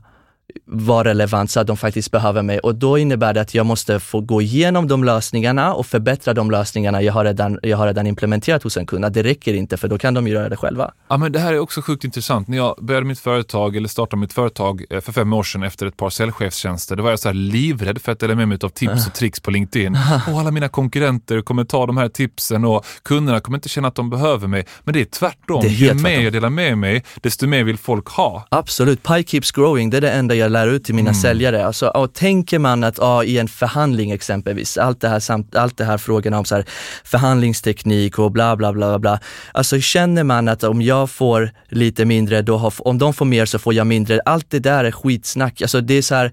vara 0.66 1.10
relevant 1.10 1.52
så 1.52 1.60
att 1.60 1.68
de 1.68 1.78
faktiskt 1.78 2.12
behöver 2.12 2.42
mig 2.42 2.60
och 2.60 2.76
då 2.76 2.98
innebär 2.98 3.34
det 3.34 3.42
att 3.42 3.54
jag 3.54 3.66
måste 3.66 4.00
få 4.00 4.22
gå 4.22 4.42
igenom 4.42 4.88
de 4.88 5.04
lösningarna 5.04 5.74
och 5.74 5.86
förbättra 5.86 6.34
de 6.34 6.52
lösningarna 6.52 7.02
jag 7.02 7.14
har 7.14 7.26
redan, 7.26 7.60
jag 7.64 7.78
har 7.78 7.88
redan 7.88 8.08
implementerat 8.08 8.64
hos 8.64 8.78
en 8.78 8.86
kund. 8.86 9.12
Det 9.12 9.24
räcker 9.24 9.54
inte 9.54 9.78
för 9.78 9.88
då 9.88 9.98
kan 9.98 10.14
de 10.14 10.28
göra 10.28 10.50
det 10.50 10.58
själva. 10.58 10.92
Ja, 11.08 11.18
men 11.18 11.32
det 11.32 11.40
här 11.40 11.54
är 11.54 11.60
också 11.60 11.82
sjukt 11.82 12.04
intressant. 12.04 12.48
När 12.48 12.58
jag 12.58 12.76
började 12.82 13.06
mitt 13.06 13.20
företag 13.20 13.76
eller 13.76 13.88
startade 13.88 14.20
mitt 14.20 14.34
företag 14.34 14.86
eh, 14.90 15.02
för 15.02 15.12
fem 15.12 15.34
år 15.34 15.44
sedan 15.44 15.64
efter 15.64 15.86
ett 15.86 15.98
par 15.98 16.10
säljchefstjänster, 16.10 16.96
då 16.96 17.04
var 17.04 17.10
jag 17.10 17.20
så 17.20 17.30
här 17.30 17.34
livrädd 17.34 18.02
för 18.02 18.12
att 18.12 18.20
dela 18.20 18.36
med 18.36 18.48
mig 18.48 18.58
av 18.64 18.70
tips 18.70 19.08
och 19.08 19.14
tricks 19.14 19.40
på 19.40 19.52
LinkedIn. 19.52 19.98
Och 20.28 20.40
alla 20.40 20.52
mina 20.52 20.70
konkurrenter 20.70 21.42
kommer 21.42 21.64
ta 21.64 21.86
de 21.86 21.98
här 21.98 22.10
tipsen 22.10 22.66
och 22.66 22.86
kunderna 23.04 23.40
kommer 23.40 23.58
inte 23.58 23.70
känna 23.70 23.88
att 23.88 23.96
de 23.96 24.10
behöver 24.10 24.48
mig. 24.48 24.66
Men 24.84 24.94
det 24.94 25.02
är 25.02 25.06
tvärtom. 25.06 25.62
Det 25.62 25.68
är 25.68 25.72
Ju 25.72 25.94
mer 25.94 26.22
jag 26.22 26.34
delar 26.34 26.50
med 26.50 26.78
mig, 26.78 27.04
desto 27.22 27.48
mer 27.48 27.64
vill 27.64 27.78
folk 27.78 28.08
ha. 28.08 28.48
Absolut. 28.52 29.04
Pie 29.04 29.24
keeps 29.24 29.52
growing. 29.52 29.90
Det 29.90 29.98
är 29.98 30.02
det 30.02 30.12
enda 30.12 30.36
jag 30.40 30.52
lär 30.52 30.68
ut 30.68 30.84
till 30.84 30.96
mina 30.96 31.10
mm. 31.10 31.22
säljare. 31.22 31.66
Alltså, 31.66 31.88
och 31.88 32.14
tänker 32.14 32.60
man 32.60 32.84
att 32.84 32.98
ja, 32.98 33.24
i 33.24 33.38
en 33.38 33.48
förhandling 33.48 34.12
exempelvis, 34.12 34.78
allt 34.78 35.02
det 35.02 35.10
här, 35.10 35.20
samt, 35.20 35.56
allt 35.56 35.78
det 35.78 35.86
här 35.86 35.98
frågorna 35.98 36.40
om 36.40 36.46
så 36.46 36.56
här, 36.56 36.66
förhandlingsteknik 37.04 38.20
och 38.20 38.32
bla 38.32 38.56
bla 38.56 38.74
bla 38.74 39.00
bla. 39.00 39.20
Alltså 39.52 39.80
känner 39.80 40.24
man 40.24 40.48
att 40.48 40.64
om 40.64 40.82
jag 40.82 41.10
får 41.10 41.52
lite 41.70 42.06
mindre, 42.06 42.42
då 42.42 42.58
har, 42.58 42.74
om 42.78 42.98
de 42.98 43.14
får 43.14 43.26
mer 43.26 43.46
så 43.46 43.60
får 43.60 43.74
jag 43.74 43.88
mindre. 43.88 44.22
Allt 44.26 44.50
det 44.50 44.60
där 44.60 44.84
är 44.84 44.92
skitsnack. 44.92 45.62
Alltså 45.62 45.82
det 45.82 45.94
är 45.94 46.02
så 46.02 46.16
här, 46.16 46.32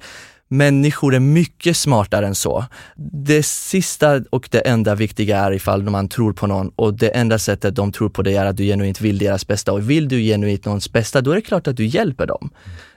Människor 0.49 1.15
är 1.15 1.21
mycket 1.21 1.77
smartare 1.77 2.27
än 2.27 2.35
så. 2.35 2.65
Det 2.97 3.43
sista 3.47 4.21
och 4.31 4.49
det 4.51 4.61
enda 4.61 4.95
viktiga 4.95 5.39
är 5.39 5.53
ifall 5.53 5.83
man 5.83 6.09
tror 6.09 6.33
på 6.33 6.47
någon 6.47 6.69
och 6.77 6.95
det 6.95 7.09
enda 7.09 7.39
sättet 7.39 7.75
de 7.75 7.93
tror 7.93 8.09
på 8.09 8.23
dig 8.23 8.37
är 8.37 8.47
att 8.47 8.57
du 8.57 8.65
genuint 8.65 9.01
vill 9.01 9.19
deras 9.19 9.47
bästa. 9.47 9.73
Och 9.73 9.91
vill 9.91 10.09
du 10.09 10.21
genuint 10.21 10.65
någons 10.65 10.93
bästa, 10.93 11.21
då 11.21 11.31
är 11.31 11.35
det 11.35 11.41
klart 11.41 11.67
att 11.67 11.77
du 11.77 11.87
hjälper 11.87 12.27
dem. 12.27 12.51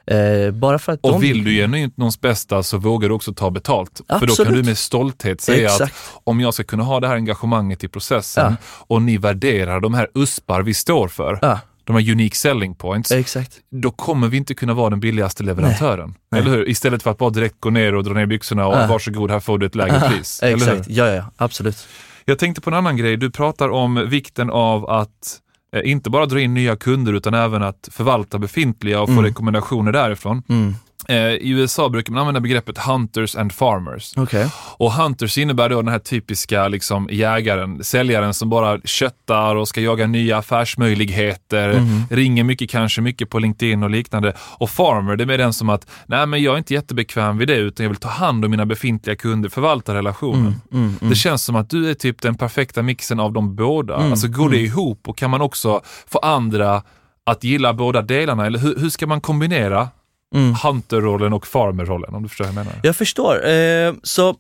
Eh, 0.10 0.52
bara 0.52 0.80
för 0.80 0.92
att 0.92 1.00
och 1.02 1.12
de... 1.12 1.22
vill 1.22 1.44
du 1.44 1.52
genuint 1.52 1.98
någons 1.98 2.22
bästa 2.22 2.64
så 2.64 2.78
vågar 2.78 3.10
du 3.10 3.16
också 3.16 3.34
ta 3.34 3.52
betalt. 3.52 4.02
Absolut. 4.08 4.36
För 4.36 4.44
då 4.44 4.50
kan 4.50 4.58
du 4.58 4.64
med 4.64 4.78
stolthet 4.78 5.42
säga 5.42 5.66
Exakt. 5.66 5.82
att 5.82 6.22
om 6.24 6.40
jag 6.40 6.54
ska 6.54 6.64
kunna 6.64 6.84
ha 6.84 7.00
det 7.00 7.08
här 7.08 7.16
engagemanget 7.16 7.84
i 7.84 7.88
processen 7.88 8.58
ja. 8.62 8.68
och 8.88 9.02
ni 9.02 9.18
värderar 9.18 9.80
de 9.80 9.94
här 9.94 10.08
uspar 10.16 10.62
vi 10.62 10.74
står 10.74 11.08
för, 11.08 11.40
ja 11.42 11.60
de 11.90 11.96
här 11.96 12.12
unique 12.12 12.36
selling 12.36 12.76
points, 12.76 13.12
Exakt. 13.12 13.60
då 13.72 13.92
kommer 13.92 14.28
vi 14.28 14.38
inte 14.38 14.54
kunna 14.54 14.74
vara 14.74 14.90
den 14.90 15.00
billigaste 15.00 15.44
leverantören. 15.44 16.14
Nej. 16.32 16.42
Eller 16.42 16.52
hur? 16.52 16.70
Istället 16.70 17.04
för 17.04 17.12
att 17.12 17.18
bara 17.18 17.30
direkt 17.30 17.56
gå 17.60 17.70
ner 17.70 17.96
och 17.96 18.04
dra 18.04 18.14
ner 18.14 18.26
byxorna 18.26 18.68
och 18.68 18.76
ja. 18.76 18.88
varsågod, 18.88 19.32
här 19.32 19.40
får 19.40 19.58
du 19.58 19.66
ett 19.66 19.76
lägre 19.76 20.00
pris. 20.00 20.44
Exakt, 20.44 20.88
ja, 20.88 21.08
ja, 21.08 21.32
absolut. 21.38 21.88
Jag 22.26 22.40
tänkte 22.40 22.62
på 22.62 22.70
en 22.70 22.74
annan 22.74 22.98
grej. 22.98 23.18
Du 23.18 23.32
pratar 23.32 23.70
om 23.70 24.10
vikten 24.10 24.50
av 24.50 24.90
att 24.90 25.40
inte 25.84 26.10
bara 26.10 26.26
dra 26.26 26.42
in 26.42 26.54
nya 26.54 26.76
kunder 26.76 27.14
utan 27.14 27.34
även 27.34 27.64
att 27.64 27.90
förvalta 27.92 28.40
befintliga 28.40 29.02
och 29.02 29.08
få 29.08 29.14
mm. 29.14 29.26
rekommendationer 29.26 29.92
därifrån. 29.92 30.44
Mm. 30.50 30.76
Eh, 31.10 31.18
I 31.18 31.50
USA 31.50 31.90
brukar 31.90 32.14
man 32.14 32.20
använda 32.20 32.40
begreppet 32.40 32.78
hunters 32.78 33.36
and 33.36 33.54
farmers. 33.54 34.18
Okay. 34.18 34.48
Och 34.78 34.94
hunters 34.94 35.38
innebär 35.38 35.70
då 35.70 35.82
den 35.82 35.92
här 35.92 36.00
typiska 36.00 36.68
liksom, 36.68 37.10
jägaren, 37.12 37.84
säljaren 37.84 38.34
som 38.34 38.50
bara 38.50 38.82
köttar 38.82 39.56
och 39.56 39.68
ska 39.68 39.82
jaga 39.82 40.08
nya 40.08 40.38
affärsmöjligheter, 40.38 41.70
mm. 41.70 42.04
ringer 42.10 42.44
mycket 42.44 42.70
kanske, 42.70 43.02
mycket 43.02 43.30
på 43.30 43.40
LinkedIn 43.40 43.84
och 43.84 43.90
liknande. 43.90 44.34
Och 44.40 44.70
farmer, 44.70 45.16
det 45.16 45.24
är 45.24 45.26
mer 45.26 45.38
den 45.38 45.54
som 45.54 45.70
att, 45.70 45.88
nej 46.06 46.26
men 46.26 46.44
jag 46.44 46.54
är 46.54 46.58
inte 46.58 46.74
jättebekväm 46.74 47.38
vid 47.38 47.48
det 47.48 47.58
utan 47.58 47.84
jag 47.84 47.90
vill 47.90 48.00
ta 48.00 48.10
hand 48.10 48.46
om 48.46 48.52
mina 48.52 48.66
befintliga 48.66 49.16
kunder, 49.16 49.50
förvalta 49.50 49.94
relationen. 49.94 50.42
Mm, 50.42 50.56
mm, 50.74 50.96
mm. 51.02 51.10
det 51.10 51.16
känns 51.16 51.44
som 51.44 51.56
att 51.56 51.70
du 51.70 51.90
är 51.90 51.94
typ 51.94 52.22
den 52.22 52.36
perfekta 52.36 52.82
mixen 52.82 53.20
av 53.20 53.34
de 53.34 53.56
båda. 53.56 53.96
Mm, 53.96 54.12
alltså 54.12 54.28
går 54.28 54.50
det 54.50 54.58
mm. 54.58 54.66
ihop 54.66 55.08
och 55.08 55.18
kan 55.18 55.30
man 55.30 55.42
också 55.42 55.82
få 56.08 56.20
andra 56.20 56.84
att 57.26 57.44
gilla 57.44 57.74
båda 57.74 58.02
delarna? 58.02 58.46
Eller 58.46 58.60
hur, 58.60 58.76
hur 58.76 58.90
ska 58.90 59.08
man 59.08 59.22
kombinera 59.22 59.88
mm. 60.36 60.56
hunter-rollen 60.64 61.34
och 61.34 61.48
farmer-rollen, 61.48 62.16
om 62.16 62.24
du 62.24 62.30
förstår 62.30 62.46
vad 62.46 62.56
jag 62.56 62.66
menar. 62.66 62.80
Jag 62.84 62.96
förstår. 62.96 63.48
Eh, 63.50 63.94
så 64.04 64.36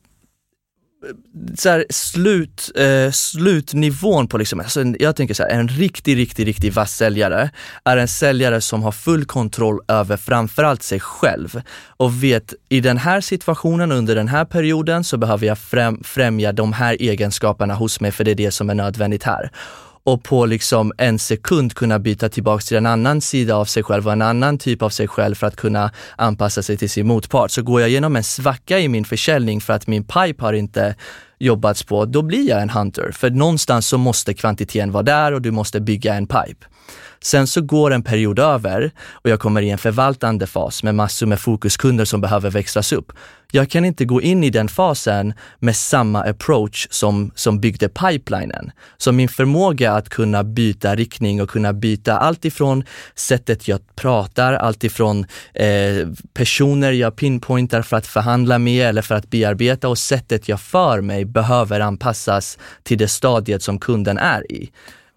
så 1.57 1.69
här, 1.69 1.85
slut, 1.89 2.71
eh, 2.75 3.11
slutnivån 3.11 4.27
på 4.27 4.37
liksom, 4.37 4.59
alltså 4.59 4.83
jag 4.99 5.15
tänker 5.15 5.33
så 5.33 5.43
här, 5.43 5.49
en 5.49 5.67
riktig, 5.67 6.17
riktig, 6.17 6.47
riktig 6.47 6.73
vass 6.73 6.95
säljare 6.95 7.49
är 7.83 7.97
en 7.97 8.07
säljare 8.07 8.61
som 8.61 8.83
har 8.83 8.91
full 8.91 9.25
kontroll 9.25 9.79
över 9.87 10.17
framförallt 10.17 10.83
sig 10.83 10.99
själv 10.99 11.61
och 11.97 12.23
vet 12.23 12.53
i 12.69 12.79
den 12.79 12.97
här 12.97 13.21
situationen 13.21 13.91
under 13.91 14.15
den 14.15 14.27
här 14.27 14.45
perioden 14.45 15.03
så 15.03 15.17
behöver 15.17 15.47
jag 15.47 15.57
främ, 15.57 16.03
främja 16.03 16.51
de 16.51 16.73
här 16.73 16.97
egenskaperna 16.99 17.73
hos 17.73 17.99
mig 17.99 18.11
för 18.11 18.23
det 18.23 18.31
är 18.31 18.35
det 18.35 18.51
som 18.51 18.69
är 18.69 18.75
nödvändigt 18.75 19.23
här 19.23 19.51
och 20.03 20.23
på 20.23 20.45
liksom 20.45 20.93
en 20.97 21.19
sekund 21.19 21.73
kunna 21.73 21.99
byta 21.99 22.29
tillbaks 22.29 22.65
till 22.65 22.77
en 22.77 22.85
annan 22.85 23.21
sida 23.21 23.55
av 23.55 23.65
sig 23.65 23.83
själv 23.83 24.07
och 24.07 24.13
en 24.13 24.21
annan 24.21 24.57
typ 24.57 24.81
av 24.81 24.89
sig 24.89 25.07
själv 25.07 25.35
för 25.35 25.47
att 25.47 25.55
kunna 25.55 25.91
anpassa 26.15 26.63
sig 26.63 26.77
till 26.77 26.89
sin 26.89 27.07
motpart. 27.07 27.51
Så 27.51 27.61
går 27.61 27.81
jag 27.81 27.89
igenom 27.89 28.15
en 28.15 28.23
svacka 28.23 28.79
i 28.79 28.87
min 28.87 29.05
försäljning 29.05 29.61
för 29.61 29.73
att 29.73 29.87
min 29.87 30.03
pipe 30.03 30.43
har 30.43 30.53
inte 30.53 30.95
jobbats 31.39 31.83
på, 31.83 32.05
då 32.05 32.21
blir 32.21 32.49
jag 32.49 32.61
en 32.61 32.69
hunter. 32.69 33.11
För 33.11 33.29
någonstans 33.29 33.87
så 33.87 33.97
måste 33.97 34.33
kvantiteten 34.33 34.91
vara 34.91 35.03
där 35.03 35.31
och 35.31 35.41
du 35.41 35.51
måste 35.51 35.79
bygga 35.79 36.13
en 36.13 36.27
pipe. 36.27 36.65
Sen 37.21 37.47
så 37.47 37.61
går 37.61 37.91
en 37.91 38.03
period 38.03 38.39
över 38.39 38.91
och 39.11 39.29
jag 39.29 39.39
kommer 39.39 39.61
i 39.61 39.69
en 39.69 39.77
förvaltande 39.77 40.47
fas 40.47 40.83
med 40.83 40.95
massor 40.95 41.25
med 41.25 41.39
fokuskunder 41.39 42.05
som 42.05 42.21
behöver 42.21 42.49
växlas 42.49 42.93
upp. 42.93 43.11
Jag 43.51 43.69
kan 43.69 43.85
inte 43.85 44.05
gå 44.05 44.21
in 44.21 44.43
i 44.43 44.49
den 44.49 44.67
fasen 44.67 45.33
med 45.59 45.75
samma 45.75 46.23
approach 46.23 46.87
som, 46.89 47.31
som 47.35 47.59
byggde 47.59 47.89
pipelinen. 47.89 48.71
Så 48.97 49.11
min 49.11 49.29
förmåga 49.29 49.93
att 49.93 50.09
kunna 50.09 50.43
byta 50.43 50.95
riktning 50.95 51.41
och 51.41 51.49
kunna 51.49 51.73
byta 51.73 52.17
allt 52.17 52.45
ifrån 52.45 52.83
sättet 53.15 53.67
jag 53.67 53.79
pratar, 53.95 54.53
allt 54.53 54.83
ifrån 54.83 55.25
eh, 55.53 56.07
personer 56.33 56.91
jag 56.91 57.15
pinpointar 57.15 57.81
för 57.81 57.97
att 57.97 58.07
förhandla 58.07 58.59
med 58.59 58.89
eller 58.89 59.01
för 59.01 59.15
att 59.15 59.29
bearbeta 59.29 59.89
och 59.89 59.97
sättet 59.97 60.49
jag 60.49 60.61
för 60.61 61.01
mig 61.01 61.25
behöver 61.25 61.79
anpassas 61.79 62.57
till 62.83 62.97
det 62.97 63.07
stadiet 63.07 63.63
som 63.63 63.79
kunden 63.79 64.17
är 64.17 64.51
i. 64.51 64.71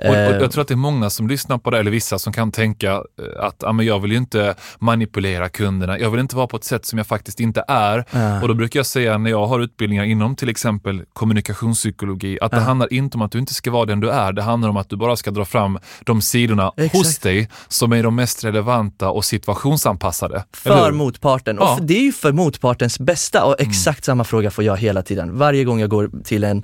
Och, 0.04 0.08
och, 0.10 0.16
Eh. 0.16 0.36
jag 0.40 0.52
tror 0.52 0.62
att 0.62 0.68
det 0.68 0.74
är 0.74 0.76
många 0.76 1.10
som 1.10 1.28
lyssnar 1.28 1.58
på 1.58 1.70
det, 1.70 1.78
eller 1.78 1.90
vissa 1.90 2.18
som 2.18 2.32
kan 2.32 2.52
tänka 2.52 2.92
eh, 2.92 3.44
att 3.44 3.64
ah, 3.64 3.72
men 3.72 3.86
jag 3.86 4.00
vill 4.00 4.10
ju 4.12 4.16
inte 4.18 4.54
manipulera 4.78 5.48
kunderna, 5.48 5.98
jag 5.98 6.10
vill 6.10 6.20
inte 6.20 6.36
vara 6.36 6.46
på 6.46 6.56
ett 6.56 6.64
sätt 6.64 6.86
som 6.86 6.98
jag 6.98 7.06
faktiskt 7.06 7.40
inte 7.40 7.64
är. 7.68 8.04
Ja. 8.10 8.42
Och 8.42 8.48
då 8.48 8.54
brukar 8.54 8.78
jag 8.78 8.86
säga 8.86 9.18
när 9.18 9.30
jag 9.30 9.46
har 9.46 9.60
utbildningar 9.60 10.04
inom 10.04 10.36
till 10.36 10.48
exempel 10.48 11.02
kommunikationspsykologi, 11.12 12.38
att 12.40 12.50
det 12.50 12.60
handlar 12.60 12.92
inte 12.92 13.16
om 13.16 13.22
att 13.22 13.32
du 13.32 13.38
inte 13.38 13.54
ska 13.54 13.70
vara 13.70 13.84
den 13.86 14.00
du 14.00 14.10
är, 14.10 14.32
det 14.32 14.42
handlar 14.42 14.68
om 14.68 14.76
att 14.76 14.88
du 14.88 14.96
bara 14.96 15.16
ska 15.16 15.30
dra 15.30 15.44
fram 15.44 15.78
de 16.04 16.22
sidorna 16.22 16.72
Exakt. 16.76 16.94
hos 16.94 17.18
dig 17.18 17.48
som 17.68 17.92
är 17.92 18.02
de 18.02 18.14
mest 18.14 18.44
relevanta 18.44 19.10
och 19.10 19.24
situationsanpassade. 19.24 20.44
För 20.52 20.92
motparten. 20.92 21.58
Och 21.58 21.64
Ja. 21.64 21.74
f- 21.78 21.84
det 21.86 21.94
är 21.98 22.02
ju 22.02 22.12
för 22.12 22.32
motpartens 22.32 22.98
bästa 22.98 23.44
och 23.44 23.60
exakt 23.60 24.04
samma 24.04 24.24
fråga 24.24 24.50
får 24.50 24.64
jag 24.64 24.76
hela 24.76 25.02
tiden. 25.02 25.38
Varje 25.38 25.64
gång 25.64 25.80
jag 25.80 25.90
går 25.90 26.10
till 26.24 26.44
en, 26.44 26.62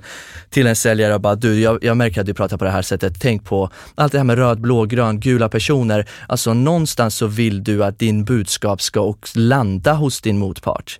till 0.49 0.67
en 0.67 0.75
säljare 0.75 1.13
och 1.15 1.21
bara, 1.21 1.35
du 1.35 1.59
jag, 1.59 1.83
jag 1.83 1.97
märker 1.97 2.21
att 2.21 2.27
du 2.27 2.33
pratar 2.33 2.57
på 2.57 2.65
det 2.65 2.71
här 2.71 2.81
sättet, 2.81 3.19
tänk 3.29 3.45
på 3.45 3.69
allt 3.95 4.11
det 4.11 4.17
här 4.17 4.25
med 4.25 4.37
röd, 4.37 4.61
blå, 4.61 4.85
grön, 4.85 5.19
gula 5.19 5.49
personer. 5.49 6.05
Alltså 6.27 6.53
någonstans 6.53 7.15
så 7.15 7.27
vill 7.27 7.63
du 7.63 7.83
att 7.83 7.99
din 7.99 8.23
budskap 8.23 8.81
ska 8.81 8.99
också 8.99 9.39
landa 9.39 9.93
hos 9.93 10.21
din 10.21 10.37
motpart. 10.37 10.99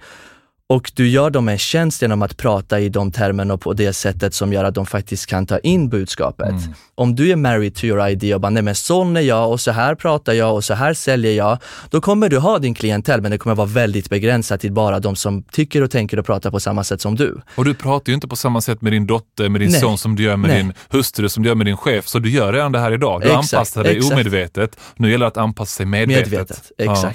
Och 0.71 0.91
du 0.95 1.10
gör 1.10 1.29
dem 1.29 1.49
en 1.49 1.58
tjänst 1.58 2.01
genom 2.01 2.21
att 2.21 2.38
prata 2.38 2.79
i 2.79 2.89
de 2.89 3.12
termerna 3.12 3.53
och 3.53 3.62
på 3.62 3.73
det 3.73 3.93
sättet 3.93 4.34
som 4.34 4.53
gör 4.53 4.63
att 4.63 4.75
de 4.75 4.86
faktiskt 4.86 5.25
kan 5.25 5.45
ta 5.45 5.60
in 5.60 5.89
budskapet. 5.89 6.55
Om 6.95 7.15
du 7.15 7.32
är 7.32 7.36
married 7.36 7.75
to 7.75 7.86
your 7.86 8.08
idea 8.08 8.36
och 8.36 8.41
bara, 8.41 8.49
nej 8.49 8.63
men 8.63 8.75
sån 8.75 9.17
är 9.17 9.21
jag 9.21 9.51
och 9.51 9.62
så 9.62 9.71
här 9.71 9.95
pratar 9.95 10.34
jag 10.34 10.55
och 10.55 10.63
så 10.63 10.73
här 10.73 10.93
säljer 10.93 11.32
jag, 11.32 11.58
då 11.89 12.01
kommer 12.01 12.29
du 12.29 12.38
ha 12.38 12.60
din 12.60 12.73
klientell 12.73 13.21
men 13.21 13.32
det 13.32 13.38
kommer 13.38 13.55
vara 13.55 13.67
väldigt 13.67 14.10
begränsat 14.10 14.62
till 14.62 14.71
bara 14.71 14.99
de 14.99 15.15
som 15.15 15.43
tycker 15.43 15.82
och 15.82 15.91
tänker 15.91 16.19
och 16.19 16.25
pratar 16.25 16.51
på 16.51 16.60
samma 16.60 16.84
sätt 16.84 17.01
som 17.01 17.15
du. 17.15 17.41
Och 17.55 17.65
du 17.65 17.73
pratar 17.73 18.10
ju 18.10 18.13
inte 18.15 18.27
på 18.27 18.36
samma 18.36 18.62
sätt 18.62 18.82
med 18.82 18.91
din 18.93 19.08
dotter, 19.08 19.49
med 19.49 19.62
din 19.62 19.71
Nej. 19.71 19.82
son 19.82 19.97
som 19.97 20.15
du 20.15 20.23
gör 20.23 20.38
med 20.38 20.49
Nej. 20.49 20.63
din 20.63 20.73
hustru, 20.89 21.29
som 21.29 21.43
du 21.43 21.49
gör 21.49 21.55
med 21.55 21.65
din 21.65 21.77
chef. 21.77 22.08
Så 22.08 22.19
du 22.19 22.29
gör 22.29 22.53
redan 22.53 22.71
det 22.71 22.79
här 22.79 22.91
idag. 22.91 23.21
Du 23.21 23.27
Exakt, 23.27 23.53
anpassar 23.53 23.84
dig 23.84 23.97
exakt. 23.97 24.13
omedvetet. 24.13 24.77
Nu 24.95 25.12
gäller 25.12 25.25
det 25.25 25.27
att 25.27 25.38
anpassa 25.38 25.77
sig 25.77 25.86
medvetet. 25.86 26.32
Medvetet, 26.32 26.71
Ja. 26.77 27.13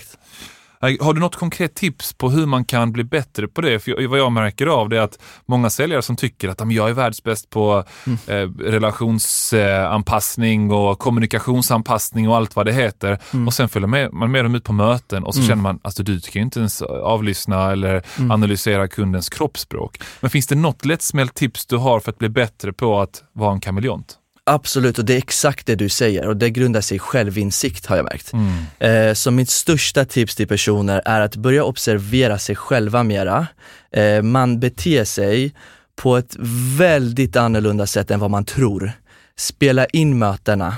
Har 1.01 1.12
du 1.12 1.20
något 1.20 1.37
konkret 1.37 1.75
tips 1.75 2.12
på 2.12 2.31
hur 2.31 2.47
man 2.47 2.64
kan 2.64 2.92
bli 2.92 3.05
bättre 3.05 3.49
på 3.49 3.61
det? 3.61 3.79
För 3.81 4.07
vad 4.09 4.18
jag 4.18 4.33
märker 4.33 4.66
av 4.66 4.88
det 4.88 4.99
är 4.99 5.03
att 5.03 5.18
många 5.47 5.70
säljare 5.70 6.03
som 6.03 6.16
tycker 6.16 6.49
att 6.49 6.61
"Ja, 6.61 6.64
men 6.66 6.77
jag 6.77 6.88
är 6.88 6.92
världsbäst 6.92 7.51
på 7.51 7.85
Mm. 8.07 8.18
eh, 8.27 8.64
relationsanpassning 8.70 10.70
och 10.70 10.99
kommunikationsanpassning 10.99 12.29
och 12.29 12.37
allt 12.37 12.57
vad 12.57 12.66
det 12.66 12.73
heter. 12.73 13.18
Mm. 13.33 13.47
Och 13.47 13.55
sen 13.55 13.68
följer 13.68 13.88
med, 13.88 14.12
man 14.12 14.31
med 14.31 14.44
dem 14.44 14.55
ut 14.55 14.64
på 14.64 14.73
möten 14.73 15.25
och 15.25 15.35
så 15.35 15.42
känner 15.42 15.62
man, 15.62 15.79
alltså 15.83 16.03
du 16.03 16.20
kan 16.20 16.31
ju 16.35 16.42
inte 16.42 16.59
ens 16.59 16.83
avlyssna 16.83 17.73
eller 17.73 18.03
Mm. 18.18 18.31
analysera 18.31 18.88
kundens 18.88 19.29
kroppsspråk. 19.29 19.99
Men 20.20 20.31
finns 20.31 20.47
det 20.47 20.55
något 20.55 20.85
lättsmält 20.85 21.35
tips 21.35 21.66
du 21.66 21.77
har 21.77 22.01
för 22.01 22.11
att 22.11 22.18
bli 22.18 22.29
bättre 22.29 22.73
på 22.73 23.01
att 23.01 23.23
vara 23.33 23.53
en 23.53 23.61
kameleont? 23.61 24.18
Absolut, 24.47 24.99
och 24.99 25.05
det 25.05 25.15
är 25.15 25.19
exakt 25.19 25.67
det 25.67 25.75
du 25.75 25.89
säger 25.89 26.29
och 26.29 26.37
det 26.37 26.51
grundar 26.51 26.81
sig 26.81 26.97
i 26.97 26.99
självinsikt 26.99 27.87
har 27.87 27.97
jag 27.97 28.05
märkt. 28.05 28.33
Eh, 28.79 29.15
så 29.15 29.31
mitt 29.31 29.51
största 29.51 30.05
tips 30.05 30.37
till 30.37 30.49
personer 30.49 31.03
är 31.05 31.21
att 31.21 31.37
börja 31.37 31.65
observera 31.65 32.39
sig 32.39 32.57
själva 32.57 33.03
mera. 33.03 33.47
Eh, 33.93 34.23
man 34.23 34.61
beter 34.61 35.05
sig 35.05 35.55
på 35.97 36.17
ett 36.17 36.37
väldigt 36.79 37.37
annorlunda 37.37 37.87
sätt 37.87 38.11
än 38.11 38.21
vad 38.21 38.31
man 38.31 38.45
tror. 38.45 38.93
Spela 39.37 39.87
in 39.87 40.19
mötena, 40.19 40.77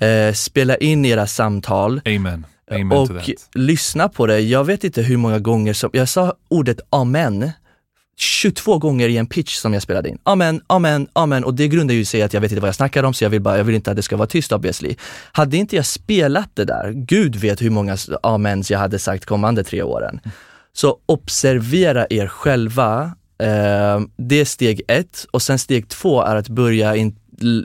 eh, 0.00 0.32
spela 0.32 0.76
in 0.76 1.04
era 1.04 1.26
samtal 1.26 2.00
Amen. 2.04 2.46
Amen 2.70 2.98
och 2.98 3.30
lyssna 3.54 4.08
på 4.08 4.26
det. 4.26 4.40
Jag 4.40 4.64
vet 4.64 4.84
inte 4.84 5.02
hur 5.02 5.16
många 5.16 5.38
gånger 5.38 5.72
som, 5.72 5.90
jag 5.92 6.08
sa 6.08 6.34
ordet 6.48 6.80
amen 6.90 7.50
22 8.16 8.78
gånger 8.78 9.08
i 9.08 9.16
en 9.16 9.26
pitch 9.26 9.54
som 9.54 9.72
jag 9.72 9.82
spelade 9.82 10.08
in. 10.08 10.18
Amen, 10.22 10.60
amen, 10.66 11.08
amen. 11.12 11.44
Och 11.44 11.54
det 11.54 11.68
grundar 11.68 11.94
ju 11.94 12.04
sig 12.04 12.20
i 12.20 12.22
att 12.22 12.34
jag 12.34 12.40
vet 12.40 12.50
inte 12.52 12.60
vad 12.60 12.68
jag 12.68 12.74
snackar 12.74 13.02
om, 13.02 13.14
så 13.14 13.24
jag 13.24 13.30
vill, 13.30 13.40
bara, 13.40 13.56
jag 13.56 13.64
vill 13.64 13.74
inte 13.74 13.90
att 13.90 13.96
det 13.96 14.02
ska 14.02 14.16
vara 14.16 14.28
tyst 14.28 14.52
obviously. 14.52 14.96
Hade 15.32 15.56
inte 15.56 15.76
jag 15.76 15.86
spelat 15.86 16.50
det 16.54 16.64
där, 16.64 16.92
gud 16.94 17.36
vet 17.36 17.62
hur 17.62 17.70
många 17.70 17.96
amens 18.22 18.70
jag 18.70 18.78
hade 18.78 18.98
sagt 18.98 19.24
kommande 19.24 19.64
tre 19.64 19.82
åren. 19.82 20.20
Så 20.72 20.98
observera 21.06 22.06
er 22.10 22.26
själva. 22.26 23.02
Eh, 23.38 24.00
det 24.16 24.40
är 24.40 24.44
steg 24.44 24.82
ett. 24.88 25.26
Och 25.30 25.42
sen 25.42 25.58
steg 25.58 25.88
två 25.88 26.22
är 26.22 26.36
att 26.36 26.48
börja 26.48 26.96
in, 26.96 27.16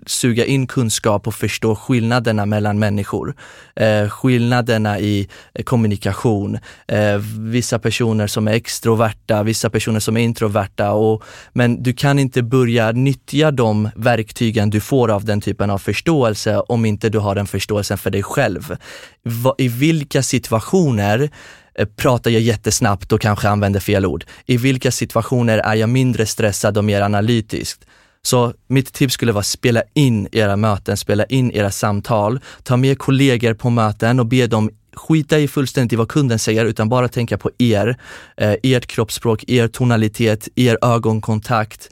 suga 0.06 0.46
in 0.46 0.68
kunskap 0.68 1.28
och 1.28 1.36
förstå 1.36 1.76
skillnaderna 1.76 2.46
mellan 2.46 2.80
människor. 2.80 3.36
Eh, 3.76 4.10
skillnaderna 4.10 5.00
i 5.00 5.28
eh, 5.54 5.64
kommunikation. 5.64 6.60
Eh, 6.88 7.18
vissa 7.40 7.80
personer 7.80 8.28
som 8.28 8.48
är 8.48 8.54
extroverta, 8.54 9.44
vissa 9.44 9.70
personer 9.70 10.00
som 10.00 10.18
är 10.18 10.22
introverta. 10.22 10.92
Och, 10.92 11.24
men 11.54 11.84
du 11.84 11.94
kan 11.94 12.20
inte 12.20 12.44
börja 12.44 12.92
nyttja 12.92 13.52
de 13.52 13.90
verktygen 13.96 14.70
du 14.70 14.80
får 14.80 15.12
av 15.12 15.26
den 15.26 15.42
typen 15.42 15.70
av 15.70 15.78
förståelse 15.78 16.60
om 16.60 16.86
inte 16.86 17.10
du 17.10 17.20
har 17.20 17.36
den 17.36 17.48
förståelsen 17.48 17.98
för 17.98 18.12
dig 18.12 18.24
själv. 18.24 18.78
Va, 19.24 19.56
I 19.58 19.68
vilka 19.68 20.24
situationer 20.24 21.30
eh, 21.76 21.86
pratar 21.96 22.32
jag 22.32 22.42
jättesnabbt 22.42 23.12
och 23.12 23.22
kanske 23.22 23.50
använder 23.50 23.80
fel 23.80 24.06
ord? 24.06 24.26
I 24.46 24.58
vilka 24.58 24.92
situationer 24.92 25.58
är 25.58 25.76
jag 25.76 25.90
mindre 25.90 26.26
stressad 26.26 26.78
och 26.78 26.84
mer 26.84 27.02
analytisk? 27.02 27.82
Så 28.26 28.54
mitt 28.68 28.94
tips 28.94 29.14
skulle 29.14 29.32
vara 29.32 29.44
spela 29.44 29.84
in 29.94 30.28
era 30.32 30.56
möten, 30.56 30.98
spela 30.98 31.26
in 31.26 31.52
era 31.52 31.72
samtal, 31.72 32.40
ta 32.64 32.78
med 32.78 33.00
kollegor 33.00 33.54
på 33.54 33.70
möten 33.70 34.20
och 34.20 34.26
be 34.26 34.48
dem 34.48 34.70
skita 34.94 35.40
i 35.40 35.48
fullständigt 35.48 35.94
i 35.94 35.96
vad 35.96 36.10
kunden 36.10 36.40
säger 36.40 36.66
utan 36.66 36.90
bara 36.90 37.08
tänka 37.08 37.38
på 37.38 37.52
er, 37.58 37.98
eh, 38.38 38.56
ert 38.64 38.88
kroppsspråk, 38.88 39.44
er 39.48 39.68
tonalitet, 39.68 40.48
er 40.56 40.78
ögonkontakt. 40.82 41.90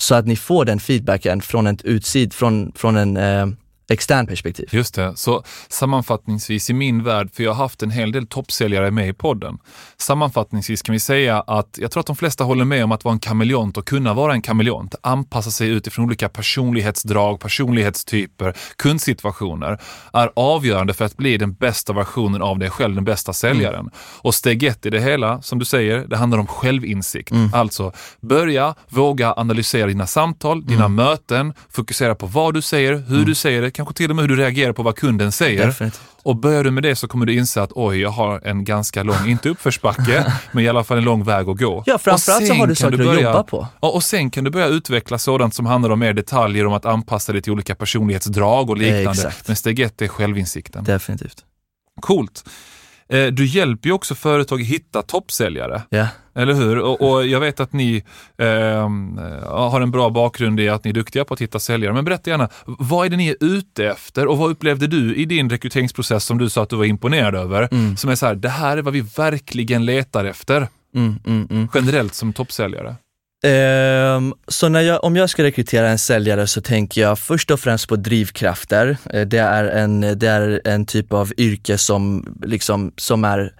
Så 0.00 0.14
att 0.14 0.26
ni 0.26 0.36
får 0.36 0.64
den 0.64 0.80
feedbacken 0.80 1.40
från 1.40 1.66
ett 1.66 1.82
utsid, 1.82 2.32
från, 2.32 2.72
från 2.74 2.96
en 2.96 3.16
eh, 3.16 3.46
extern 3.88 4.26
perspektiv. 4.26 4.68
Just 4.70 4.94
det, 4.94 5.12
så 5.16 5.42
sammanfattningsvis 5.68 6.70
i 6.70 6.72
min 6.72 7.04
värld, 7.04 7.30
för 7.32 7.42
jag 7.42 7.50
har 7.50 7.62
haft 7.62 7.82
en 7.82 7.90
hel 7.90 8.12
del 8.12 8.26
toppsäljare 8.26 8.90
med 8.90 9.08
i 9.08 9.12
podden. 9.12 9.58
Sammanfattningsvis 9.96 10.82
kan 10.82 10.92
vi 10.92 11.00
säga 11.00 11.40
att 11.40 11.78
jag 11.80 11.90
tror 11.90 12.00
att 12.00 12.06
de 12.06 12.16
flesta 12.16 12.44
håller 12.44 12.64
med 12.64 12.84
om 12.84 12.92
att 12.92 13.04
vara 13.04 13.12
en 13.12 13.18
kameleont 13.18 13.76
och 13.76 13.86
kunna 13.86 14.14
vara 14.14 14.32
en 14.32 14.42
kameleont, 14.42 14.94
anpassa 15.00 15.50
sig 15.50 15.68
utifrån 15.68 16.04
olika 16.04 16.28
personlighetsdrag, 16.28 17.40
personlighetstyper, 17.40 18.56
kundsituationer, 18.76 19.78
är 20.12 20.30
avgörande 20.36 20.94
för 20.94 21.04
att 21.04 21.16
bli 21.16 21.36
den 21.36 21.52
bästa 21.52 21.92
versionen 21.92 22.42
av 22.42 22.58
dig 22.58 22.70
själv, 22.70 22.94
den 22.94 23.04
bästa 23.04 23.32
säljaren. 23.32 23.90
Och 23.96 24.34
steg 24.34 24.62
ett 24.62 24.86
i 24.86 24.90
det 24.90 25.00
hela, 25.00 25.42
som 25.42 25.58
du 25.58 25.64
säger, 25.64 25.98
det 25.98 26.16
handlar 26.16 26.38
om 26.38 26.46
självinsikt. 26.46 27.32
Alltså, 27.52 27.92
börja 28.20 28.74
våga 28.88 29.32
analysera 29.32 29.86
dina 29.86 30.06
samtal, 30.06 30.66
dina 30.66 30.88
möten, 30.88 31.54
fokusera 31.70 32.14
på 32.14 32.26
vad 32.26 32.54
du 32.54 32.62
säger, 32.62 33.04
hur 33.08 33.24
du 33.24 33.34
säger 33.34 33.62
det, 33.62 33.70
kanske 33.72 33.94
till 33.94 34.10
och 34.10 34.16
med 34.16 34.22
hur 34.22 34.28
du 34.28 34.36
reagerar 34.36 34.72
på 34.72 34.82
vad 34.82 34.96
kunden 34.96 35.32
säger. 35.32 35.66
Definitivt. 35.66 36.00
Och 36.22 36.36
börjar 36.36 36.64
du 36.64 36.70
med 36.70 36.82
det 36.82 36.96
så 36.96 37.08
kommer 37.08 37.26
du 37.26 37.34
inse 37.34 37.62
att 37.62 37.72
oj, 37.74 38.00
jag 38.00 38.10
har 38.10 38.40
en 38.44 38.64
ganska 38.64 39.02
lång, 39.02 39.26
inte 39.28 39.48
uppförsbacke, 39.48 40.32
men 40.52 40.64
i 40.64 40.68
alla 40.68 40.84
fall 40.84 40.98
en 40.98 41.04
lång 41.04 41.24
väg 41.24 41.48
att 41.48 41.58
gå. 41.58 41.82
Ja, 41.86 41.94
Och 41.94 42.00
framförallt 42.00 42.42
så 42.42 42.46
sen 42.52 42.60
har 42.60 42.66
du 42.66 42.74
saker 42.74 42.92
att 43.00 43.06
börja- 43.06 43.20
jobba 43.20 43.42
på. 43.42 43.66
Ja, 43.82 43.88
och 43.90 44.02
sen 44.04 44.30
kan 44.30 44.44
du 44.44 44.50
börja 44.50 44.66
utveckla 44.66 45.18
sådant 45.18 45.54
som 45.54 45.66
handlar 45.66 45.90
om 45.90 45.98
mer 45.98 46.12
detaljer 46.12 46.66
om 46.66 46.72
att 46.72 46.86
anpassa 46.86 47.32
dig 47.32 47.42
till 47.42 47.52
olika 47.52 47.74
personlighetsdrag 47.74 48.70
och 48.70 48.76
liknande. 48.78 49.10
Exakt. 49.10 49.48
Men 49.48 49.56
steg 49.56 49.80
ett 49.80 50.02
är 50.02 50.08
självinsikten. 50.08 50.84
Definitivt. 50.84 51.44
Coolt. 52.00 52.44
Eh, 53.12 53.26
Du 53.26 53.46
hjälper 53.46 53.88
ju 53.88 53.92
också 53.92 54.14
företag 54.14 54.60
att 54.60 54.66
hitta 54.66 55.02
toppsäljare. 55.02 55.82
Ja. 55.90 56.06
Eller 56.34 56.54
hur? 56.54 56.78
Och, 56.78 57.10
och 57.12 57.26
jag 57.26 57.40
vet 57.40 57.60
att 57.60 57.72
ni 57.72 58.04
ehm, 58.38 59.18
eh, 59.18 59.48
har 59.70 59.80
en 59.80 59.90
bra 59.90 60.10
bakgrund 60.10 60.60
i 60.60 60.68
att 60.68 60.84
ni 60.84 60.90
är 60.90 60.94
duktiga 60.94 61.24
på 61.24 61.34
att 61.34 61.40
hitta 61.40 61.58
säljare. 61.58 61.92
Men 61.94 62.04
berätta 62.04 62.30
gärna, 62.30 62.48
vad 62.64 63.06
är 63.06 63.10
det 63.10 63.16
ni 63.16 63.28
är 63.28 63.36
ute 63.40 63.86
efter 63.86 64.26
och 64.26 64.38
vad 64.38 64.50
upplevde 64.50 64.86
du 64.86 65.14
i 65.14 65.24
din 65.24 65.50
rekryteringsprocess 65.50 66.24
som 66.24 66.38
du 66.38 66.50
sa 66.50 66.62
att 66.62 66.68
du 66.70 66.76
var 66.76 66.84
imponerad 66.84 67.34
över? 67.34 67.68
Som 67.96 68.10
är 68.10 68.14
så 68.14 68.26
här, 68.26 68.34
det 68.34 68.48
här 68.48 68.76
är 68.76 68.82
vad 68.82 68.92
vi 68.92 69.00
verkligen 69.00 69.84
letar 69.84 70.24
efter 70.24 70.68
Mm, 70.94 71.18
mm, 71.26 71.48
mm. 71.50 71.68
generellt 71.74 72.14
som 72.14 72.32
toppsäljare. 72.32 72.96
Um, 73.46 74.34
så 74.48 74.68
när 74.68 74.80
jag, 74.80 75.04
om 75.04 75.16
jag 75.16 75.30
ska 75.30 75.42
rekrytera 75.42 75.88
en 75.88 75.98
säljare 75.98 76.46
så 76.46 76.60
tänker 76.60 77.00
jag 77.00 77.18
först 77.18 77.50
och 77.50 77.60
främst 77.60 77.88
på 77.88 77.96
drivkrafter. 77.96 78.96
Eh, 79.10 79.20
det 79.26 79.38
är 79.38 79.64
en, 79.64 80.00
det 80.00 80.28
är 80.28 80.60
en 80.64 80.86
typ 80.86 81.12
av 81.12 81.32
yrke 81.38 81.78
som, 81.78 82.34
liksom, 82.42 82.92
som 82.96 83.24
är 83.24 83.52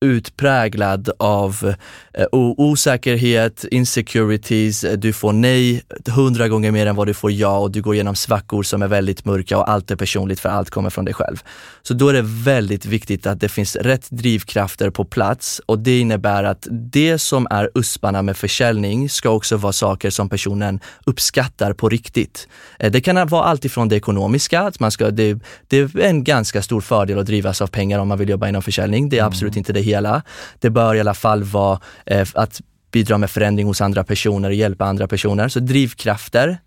utpräglad 0.00 1.10
av 1.18 1.74
eh, 2.14 2.26
osäkerhet, 2.32 3.64
insecurities, 3.70 4.84
du 4.96 5.12
får 5.12 5.32
nej 5.32 5.82
hundra 6.08 6.48
gånger 6.48 6.70
mer 6.70 6.86
än 6.86 6.96
vad 6.96 7.06
du 7.06 7.14
får 7.14 7.32
ja 7.32 7.58
och 7.58 7.70
du 7.70 7.82
går 7.82 7.94
igenom 7.94 8.14
svackor 8.14 8.62
som 8.62 8.82
är 8.82 8.88
väldigt 8.88 9.24
mörka 9.24 9.58
och 9.58 9.70
allt 9.70 9.90
är 9.90 9.96
personligt 9.96 10.40
för 10.40 10.48
allt 10.48 10.70
kommer 10.70 10.90
från 10.90 11.04
dig 11.04 11.14
själv. 11.14 11.42
Så 11.82 11.94
då 11.94 12.08
är 12.08 12.12
det 12.12 12.22
väldigt 12.24 12.86
viktigt 12.86 13.26
att 13.26 13.40
det 13.40 13.48
finns 13.48 13.76
rätt 13.76 14.10
drivkrafter 14.10 14.90
på 14.90 15.04
plats 15.04 15.60
och 15.66 15.78
det 15.78 16.00
innebär 16.00 16.44
att 16.44 16.66
det 16.70 17.18
som 17.18 17.46
är 17.50 17.70
usparna 17.74 18.22
med 18.22 18.36
försäljning 18.36 19.08
ska 19.08 19.30
också 19.30 19.56
vara 19.56 19.72
saker 19.72 20.10
som 20.10 20.28
personen 20.28 20.80
uppskattar 21.04 21.72
på 21.72 21.88
riktigt. 21.88 22.48
Eh, 22.78 22.90
det 22.90 23.00
kan 23.00 23.28
vara 23.28 23.44
allt 23.44 23.64
ifrån 23.64 23.88
det 23.88 23.96
ekonomiska, 23.96 24.60
att 24.60 24.80
man 24.80 24.90
ska, 24.90 25.10
det, 25.10 25.38
det 25.68 25.78
är 25.78 26.00
en 26.00 26.24
ganska 26.24 26.62
stor 26.62 26.80
fördel 26.80 27.18
att 27.18 27.26
drivas 27.26 27.62
av 27.62 27.66
pengar 27.66 27.98
om 27.98 28.08
man 28.08 28.18
vill 28.18 28.28
jobba 28.28 28.48
inom 28.48 28.62
försäljning. 28.62 29.08
Det 29.08 29.18
är 29.18 29.24
absolut 29.24 29.52
mm. 29.54 29.58
inte 29.58 29.72
det 29.72 29.85
hela. 29.86 30.22
Det 30.58 30.70
bör 30.70 30.94
i 30.94 31.00
alla 31.00 31.14
fall 31.14 31.44
vara 31.44 31.80
eh, 32.06 32.28
att 32.34 32.60
bidra 32.92 33.18
med 33.18 33.30
förändring 33.30 33.66
hos 33.66 33.80
andra 33.80 34.04
personer 34.04 34.48
och 34.48 34.54
hjälpa 34.54 34.84
andra 34.84 35.08
personer. 35.08 35.48
Så 35.48 35.60
drivkrafter 35.60 36.58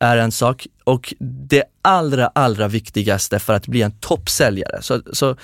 är 0.00 0.16
en 0.16 0.32
sak 0.32 0.66
och 0.84 1.14
det 1.48 1.64
allra, 1.82 2.26
allra 2.26 2.68
viktigaste 2.68 3.38
för 3.38 3.54
att 3.54 3.66
bli 3.66 3.82
en 3.82 3.92
toppsäljare, 3.92 4.82
så, 4.82 5.02
så 5.12 5.36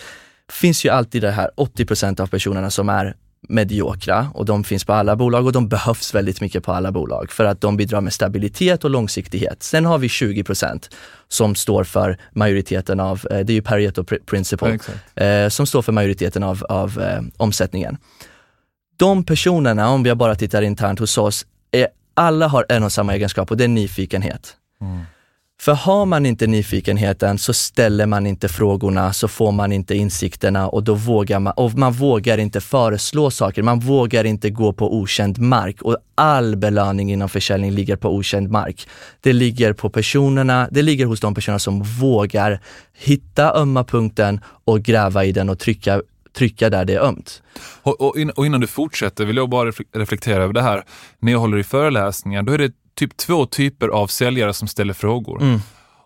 finns 0.52 0.84
ju 0.84 0.88
alltid 0.88 1.22
det 1.22 1.30
här 1.30 1.50
80% 1.56 2.20
av 2.20 2.26
personerna 2.26 2.70
som 2.70 2.88
är 2.88 3.14
mediokra 3.48 4.30
och 4.34 4.44
de 4.44 4.64
finns 4.64 4.84
på 4.84 4.92
alla 4.92 5.16
bolag 5.16 5.46
och 5.46 5.52
de 5.52 5.68
behövs 5.68 6.14
väldigt 6.14 6.40
mycket 6.40 6.64
på 6.64 6.72
alla 6.72 6.92
bolag 6.92 7.32
för 7.32 7.44
att 7.44 7.60
de 7.60 7.76
bidrar 7.76 8.00
med 8.00 8.12
stabilitet 8.12 8.84
och 8.84 8.90
långsiktighet. 8.90 9.62
Sen 9.62 9.84
har 9.84 9.98
vi 9.98 10.08
20% 10.08 10.90
som 11.28 11.54
står 11.54 11.84
för 11.84 12.18
majoriteten 12.32 13.00
av, 13.00 13.26
eh, 13.30 13.38
det 13.38 13.52
är 13.52 13.54
ju 13.54 13.62
Pareto 13.62 14.04
Principle, 14.04 14.78
eh, 15.14 15.48
som 15.48 15.66
står 15.66 15.82
för 15.82 15.92
majoriteten 15.92 16.42
av, 16.42 16.64
av 16.68 17.00
eh, 17.00 17.22
omsättningen. 17.36 17.96
De 18.96 19.24
personerna, 19.24 19.88
om 19.90 20.02
vi 20.02 20.14
bara 20.14 20.34
tittar 20.34 20.62
internt 20.62 20.98
hos 20.98 21.18
oss, 21.18 21.46
är, 21.70 21.88
alla 22.14 22.48
har 22.48 22.66
en 22.68 22.84
och 22.84 22.92
samma 22.92 23.14
egenskap 23.14 23.50
och 23.50 23.56
det 23.56 23.64
är 23.64 23.68
nyfikenhet. 23.68 24.56
Mm. 24.80 25.00
För 25.60 25.72
har 25.72 26.06
man 26.06 26.26
inte 26.26 26.46
nyfikenheten 26.46 27.38
så 27.38 27.52
ställer 27.52 28.06
man 28.06 28.26
inte 28.26 28.48
frågorna, 28.48 29.12
så 29.12 29.28
får 29.28 29.52
man 29.52 29.72
inte 29.72 29.94
insikterna 29.94 30.68
och 30.68 30.84
då 30.84 30.94
vågar 30.94 31.40
man, 31.40 31.52
och 31.56 31.74
man 31.74 31.92
vågar 31.92 32.38
inte 32.38 32.60
föreslå 32.60 33.30
saker, 33.30 33.62
man 33.62 33.80
vågar 33.80 34.24
inte 34.24 34.50
gå 34.50 34.72
på 34.72 34.94
okänd 34.94 35.38
mark 35.38 35.82
och 35.82 35.96
all 36.14 36.56
belöning 36.56 37.12
inom 37.12 37.28
försäljning 37.28 37.70
ligger 37.70 37.96
på 37.96 38.14
okänd 38.14 38.50
mark. 38.50 38.88
Det 39.20 39.32
ligger 39.32 39.72
på 39.72 39.90
personerna, 39.90 40.68
det 40.70 40.82
ligger 40.82 41.06
hos 41.06 41.20
de 41.20 41.34
personer 41.34 41.58
som 41.58 41.82
vågar 41.82 42.60
hitta 42.98 43.54
ömma 43.54 43.84
punkten 43.84 44.40
och 44.64 44.82
gräva 44.82 45.24
i 45.24 45.32
den 45.32 45.48
och 45.48 45.58
trycka 45.58 46.02
trycka 46.36 46.70
där 46.70 46.84
det 46.84 46.94
är 46.94 47.00
ömt. 47.00 47.42
Och, 47.82 48.00
och, 48.38 48.46
innan 48.46 48.60
du 48.60 48.66
fortsätter 48.66 49.24
vill 49.24 49.36
jag 49.36 49.48
bara 49.48 49.70
reflektera 49.94 50.42
över 50.42 50.54
det 50.54 50.62
här. 50.62 50.84
När 51.18 51.32
jag 51.32 51.38
håller 51.38 51.58
i 51.58 51.64
föreläsningar, 51.64 52.42
då 52.42 52.52
är 52.52 52.58
det 52.58 52.72
typ 52.98 53.16
två 53.16 53.46
typer 53.46 53.88
av 53.88 54.06
säljare 54.06 54.54
som 54.54 54.68
ställer 54.68 54.94
frågor. 54.94 55.42
Mm. 55.42 55.60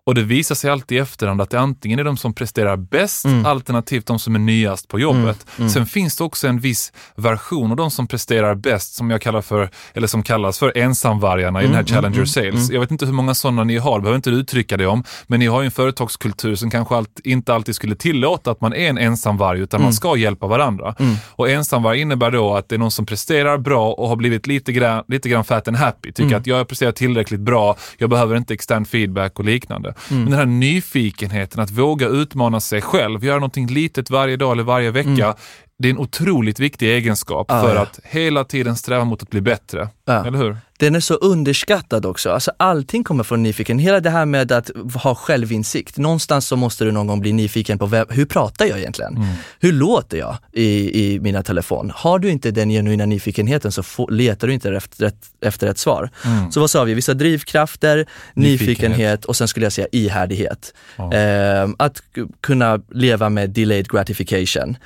Och 0.06 0.14
det 0.14 0.22
visar 0.22 0.54
sig 0.54 0.70
alltid 0.70 0.98
i 0.98 1.00
efterhand 1.00 1.40
att 1.40 1.50
det 1.50 1.60
antingen 1.60 1.98
är 1.98 2.04
de 2.04 2.16
som 2.16 2.34
presterar 2.34 2.76
bäst, 2.76 3.24
mm. 3.24 3.46
alternativt 3.46 4.06
de 4.06 4.18
som 4.18 4.34
är 4.34 4.38
nyast 4.38 4.88
på 4.88 5.00
jobbet. 5.00 5.22
Mm. 5.22 5.58
Mm. 5.58 5.70
Sen 5.70 5.86
finns 5.86 6.16
det 6.16 6.24
också 6.24 6.48
en 6.48 6.60
viss 6.60 6.92
version 7.16 7.70
av 7.70 7.76
de 7.76 7.90
som 7.90 8.06
presterar 8.06 8.54
bäst, 8.54 8.94
som 8.94 9.10
jag 9.10 9.22
kallar 9.22 9.42
för, 9.42 9.70
eller 9.94 10.06
som 10.06 10.22
kallas 10.22 10.58
för 10.58 10.78
ensamvargarna 10.78 11.62
i 11.62 11.64
den 11.64 11.74
här 11.74 11.80
mm, 11.80 11.94
mm, 11.94 12.02
Challenger 12.02 12.24
Sales. 12.24 12.70
Jag 12.70 12.80
vet 12.80 12.90
inte 12.90 13.06
hur 13.06 13.12
många 13.12 13.34
sådana 13.34 13.64
ni 13.64 13.76
har, 13.76 14.00
behöver 14.00 14.16
inte 14.16 14.30
uttrycka 14.30 14.76
det 14.76 14.86
om, 14.86 15.04
men 15.26 15.40
ni 15.40 15.46
har 15.46 15.62
ju 15.62 15.64
en 15.64 15.70
företagskultur 15.70 16.54
som 16.54 16.70
kanske 16.70 16.96
allt, 16.96 17.20
inte 17.24 17.54
alltid 17.54 17.74
skulle 17.74 17.94
tillåta 17.94 18.50
att 18.50 18.60
man 18.60 18.72
är 18.72 18.88
en 18.88 18.98
ensamvarg, 18.98 19.60
utan 19.60 19.82
man 19.82 19.92
ska 19.92 20.16
hjälpa 20.16 20.46
varandra. 20.46 20.94
Och 21.28 21.50
ensamvarg 21.50 22.00
innebär 22.00 22.30
då 22.30 22.54
att 22.54 22.68
det 22.68 22.76
är 22.76 22.78
någon 22.78 22.90
som 22.90 23.06
presterar 23.06 23.58
bra 23.58 23.92
och 23.92 24.08
har 24.08 24.16
blivit 24.16 24.46
lite 24.46 24.72
grann, 24.72 25.04
lite 25.08 25.28
grann 25.28 25.44
fat 25.44 25.68
and 25.68 25.76
happy, 25.76 26.12
tycker 26.12 26.36
att 26.36 26.46
jag 26.46 26.56
har 26.56 26.64
presterat 26.64 26.96
tillräckligt 26.96 27.40
bra, 27.40 27.76
jag 27.98 28.10
behöver 28.10 28.36
inte 28.36 28.54
extern 28.54 28.84
feedback 28.84 29.38
och 29.38 29.44
liknande. 29.44 29.91
Mm. 30.10 30.22
Men 30.22 30.30
den 30.30 30.38
här 30.38 30.46
nyfikenheten, 30.46 31.60
att 31.60 31.70
våga 31.70 32.08
utmana 32.08 32.60
sig 32.60 32.80
själv, 32.80 33.24
göra 33.24 33.36
någonting 33.36 33.66
litet 33.66 34.10
varje 34.10 34.36
dag 34.36 34.52
eller 34.52 34.62
varje 34.62 34.90
vecka. 34.90 35.24
Mm. 35.24 35.36
Det 35.82 35.88
är 35.88 35.90
en 35.90 35.98
otroligt 35.98 36.60
viktig 36.60 36.88
egenskap 36.88 37.46
ah, 37.50 37.62
för 37.62 37.74
ja. 37.74 37.82
att 37.82 38.00
hela 38.04 38.44
tiden 38.44 38.76
sträva 38.76 39.04
mot 39.04 39.22
att 39.22 39.30
bli 39.30 39.40
bättre. 39.40 39.88
Ja. 40.04 40.26
Eller 40.26 40.38
hur? 40.38 40.56
Den 40.78 40.94
är 40.94 41.00
så 41.00 41.14
underskattad 41.14 42.06
också. 42.06 42.30
Alltså 42.30 42.52
allting 42.56 43.04
kommer 43.04 43.24
från 43.24 43.42
nyfikenhet. 43.42 43.86
Hela 43.86 44.00
det 44.00 44.10
här 44.10 44.26
med 44.26 44.52
att 44.52 44.70
ha 44.94 45.14
självinsikt. 45.14 45.98
Någonstans 45.98 46.46
så 46.46 46.56
måste 46.56 46.84
du 46.84 46.92
någon 46.92 47.06
gång 47.06 47.20
bli 47.20 47.32
nyfiken 47.32 47.78
på 47.78 47.86
vem, 47.86 48.06
hur 48.10 48.24
pratar 48.26 48.66
jag 48.66 48.78
egentligen? 48.78 49.16
Mm. 49.16 49.28
Hur 49.60 49.72
låter 49.72 50.18
jag 50.18 50.36
i, 50.52 51.04
i 51.04 51.20
mina 51.20 51.42
telefon? 51.42 51.92
Har 51.94 52.18
du 52.18 52.30
inte 52.30 52.50
den 52.50 52.70
genuina 52.70 53.06
nyfikenheten 53.06 53.72
så 53.72 53.82
få, 53.82 54.08
letar 54.08 54.48
du 54.48 54.54
inte 54.54 54.70
efter, 54.70 55.12
efter 55.40 55.66
ett 55.66 55.78
svar. 55.78 56.10
Mm. 56.24 56.52
Så 56.52 56.60
vad 56.60 56.70
sa 56.70 56.84
vi? 56.84 56.94
Vissa 56.94 57.14
drivkrafter, 57.14 57.96
nyfikenhet, 57.96 58.68
nyfikenhet 58.68 59.24
och 59.24 59.36
sen 59.36 59.48
skulle 59.48 59.66
jag 59.66 59.72
säga 59.72 59.88
ihärdighet. 59.92 60.74
Oh. 60.98 61.14
Eh, 61.14 61.68
att 61.78 62.02
kunna 62.40 62.80
leva 62.90 63.28
med 63.28 63.50
delayed 63.50 63.88
gratification. 63.88 64.76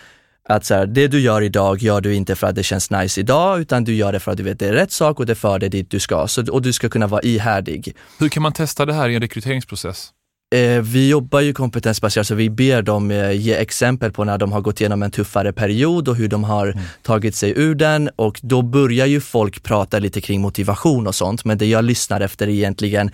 Att 0.48 0.64
så 0.64 0.74
här, 0.74 0.86
det 0.86 1.08
du 1.08 1.20
gör 1.20 1.42
idag 1.42 1.82
gör 1.82 2.00
du 2.00 2.14
inte 2.14 2.36
för 2.36 2.46
att 2.46 2.54
det 2.54 2.62
känns 2.62 2.90
nice 2.90 3.20
idag, 3.20 3.60
utan 3.60 3.84
du 3.84 3.94
gör 3.94 4.12
det 4.12 4.20
för 4.20 4.32
att 4.32 4.36
du 4.36 4.42
vet 4.42 4.58
det 4.58 4.68
är 4.68 4.72
rätt 4.72 4.92
sak 4.92 5.20
och 5.20 5.26
det 5.26 5.34
för 5.34 5.58
dig 5.58 5.68
dit 5.68 5.90
du 5.90 6.00
ska. 6.00 6.26
Så, 6.28 6.52
och 6.52 6.62
du 6.62 6.72
ska 6.72 6.88
kunna 6.88 7.06
vara 7.06 7.22
ihärdig. 7.22 7.96
Hur 8.18 8.28
kan 8.28 8.42
man 8.42 8.52
testa 8.52 8.86
det 8.86 8.92
här 8.92 9.08
i 9.08 9.14
en 9.14 9.20
rekryteringsprocess? 9.20 10.12
Eh, 10.54 10.82
vi 10.82 11.08
jobbar 11.08 11.40
ju 11.40 11.52
kompetensbaserat, 11.52 12.26
så 12.26 12.34
vi 12.34 12.50
ber 12.50 12.82
dem 12.82 13.10
eh, 13.10 13.32
ge 13.32 13.54
exempel 13.54 14.12
på 14.12 14.24
när 14.24 14.38
de 14.38 14.52
har 14.52 14.60
gått 14.60 14.80
igenom 14.80 15.02
en 15.02 15.10
tuffare 15.10 15.52
period 15.52 16.08
och 16.08 16.16
hur 16.16 16.28
de 16.28 16.44
har 16.44 16.66
mm. 16.66 16.84
tagit 17.02 17.34
sig 17.34 17.52
ur 17.56 17.74
den 17.74 18.10
och 18.16 18.40
då 18.42 18.62
börjar 18.62 19.06
ju 19.06 19.20
folk 19.20 19.62
prata 19.62 19.98
lite 19.98 20.20
kring 20.20 20.40
motivation 20.40 21.06
och 21.06 21.14
sånt, 21.14 21.44
men 21.44 21.58
det 21.58 21.66
jag 21.66 21.84
lyssnar 21.84 22.20
efter 22.20 22.46
är 22.46 22.50
egentligen 22.50 23.10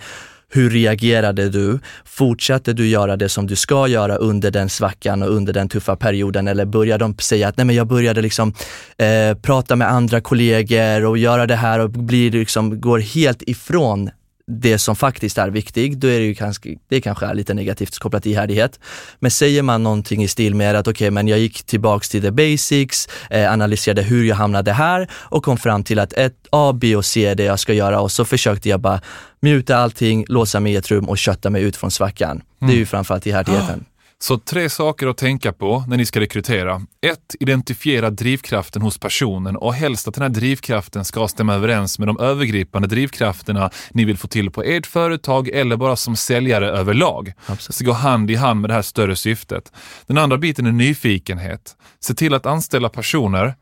hur 0.53 0.69
reagerade 0.69 1.49
du? 1.49 1.79
Fortsatte 2.05 2.73
du 2.73 2.87
göra 2.87 3.17
det 3.17 3.29
som 3.29 3.47
du 3.47 3.55
ska 3.55 3.87
göra 3.87 4.15
under 4.15 4.51
den 4.51 4.69
svackan 4.69 5.23
och 5.23 5.29
under 5.29 5.53
den 5.53 5.69
tuffa 5.69 5.95
perioden 5.95 6.47
eller 6.47 6.65
började 6.65 7.03
de 7.03 7.15
säga 7.17 7.47
att 7.47 7.57
nej 7.57 7.65
men 7.65 7.75
jag 7.75 7.87
började 7.87 8.21
liksom 8.21 8.53
eh, 8.97 9.37
prata 9.41 9.75
med 9.75 9.89
andra 9.89 10.21
kollegor 10.21 11.05
och 11.05 11.17
göra 11.17 11.47
det 11.47 11.55
här 11.55 11.79
och 11.79 11.89
blir 11.89 12.31
liksom, 12.31 12.81
går 12.81 12.99
helt 12.99 13.41
ifrån 13.41 14.09
det 14.47 14.77
som 14.77 14.95
faktiskt 14.95 15.37
är 15.37 15.49
viktigt, 15.49 15.99
då 15.99 16.07
är 16.07 16.19
det 16.19 16.25
ju 16.25 16.35
kanske, 16.35 16.69
det 16.87 17.01
kanske 17.01 17.25
är 17.25 17.33
lite 17.33 17.53
negativt 17.53 17.99
kopplat 17.99 18.23
till 18.23 18.31
ihärdighet. 18.31 18.79
Men 19.19 19.31
säger 19.31 19.63
man 19.63 19.83
någonting 19.83 20.23
i 20.23 20.27
stil 20.27 20.55
med 20.55 20.75
att 20.75 20.87
okej, 20.87 20.91
okay, 20.91 21.11
men 21.11 21.27
jag 21.27 21.39
gick 21.39 21.63
tillbaks 21.63 22.09
till 22.09 22.21
the 22.21 22.31
basics, 22.31 23.09
eh, 23.29 23.51
analyserade 23.51 24.01
hur 24.01 24.23
jag 24.23 24.35
hamnade 24.35 24.73
här 24.73 25.09
och 25.13 25.43
kom 25.43 25.57
fram 25.57 25.83
till 25.83 25.99
att 25.99 26.13
ett 26.13 26.47
A, 26.49 26.73
B 26.73 26.95
och 26.95 27.05
C 27.05 27.25
är 27.25 27.35
det 27.35 27.43
jag 27.43 27.59
ska 27.59 27.73
göra 27.73 28.01
och 28.01 28.11
så 28.11 28.25
försökte 28.25 28.69
jag 28.69 28.79
bara 28.79 29.01
muta 29.39 29.77
allting, 29.77 30.25
låsa 30.27 30.59
mig 30.59 30.73
i 30.73 30.75
ett 30.75 30.91
rum 30.91 31.09
och 31.09 31.17
kötta 31.17 31.49
mig 31.49 31.63
ut 31.63 31.75
från 31.75 31.91
svackan. 31.91 32.31
Mm. 32.31 32.43
Det 32.59 32.65
är 32.65 32.69
ju 32.69 32.77
mm. 32.77 32.85
framförallt 32.85 33.27
ihärdigheten. 33.27 33.85
Så 34.23 34.37
tre 34.37 34.69
saker 34.69 35.07
att 35.07 35.17
tänka 35.17 35.53
på 35.53 35.83
när 35.87 35.97
ni 35.97 36.05
ska 36.05 36.19
rekrytera. 36.19 36.81
Ett, 37.01 37.35
Identifiera 37.39 38.09
drivkraften 38.09 38.81
hos 38.81 38.97
personen 38.97 39.55
och 39.55 39.73
helst 39.73 40.07
att 40.07 40.13
den 40.13 40.21
här 40.21 40.29
drivkraften 40.29 41.05
ska 41.05 41.27
stämma 41.27 41.53
överens 41.53 41.99
med 41.99 42.07
de 42.07 42.19
övergripande 42.19 42.87
drivkrafterna 42.87 43.69
ni 43.91 44.05
vill 44.05 44.17
få 44.17 44.27
till 44.27 44.51
på 44.51 44.63
ert 44.63 44.85
företag 44.85 45.49
eller 45.49 45.77
bara 45.77 45.95
som 45.95 46.15
säljare 46.15 46.69
överlag. 46.69 47.33
Absolut. 47.45 47.75
Så 47.75 47.85
gå 47.85 47.91
hand 47.91 48.31
i 48.31 48.35
hand 48.35 48.61
med 48.61 48.69
det 48.69 48.73
här 48.73 48.81
större 48.81 49.15
syftet. 49.15 49.71
Den 50.07 50.17
andra 50.17 50.37
biten 50.37 50.65
är 50.65 50.71
nyfikenhet. 50.71 51.75
Se 51.99 52.13
till 52.13 52.33
att 52.33 52.45
anställa 52.45 52.89
personer 52.89 53.55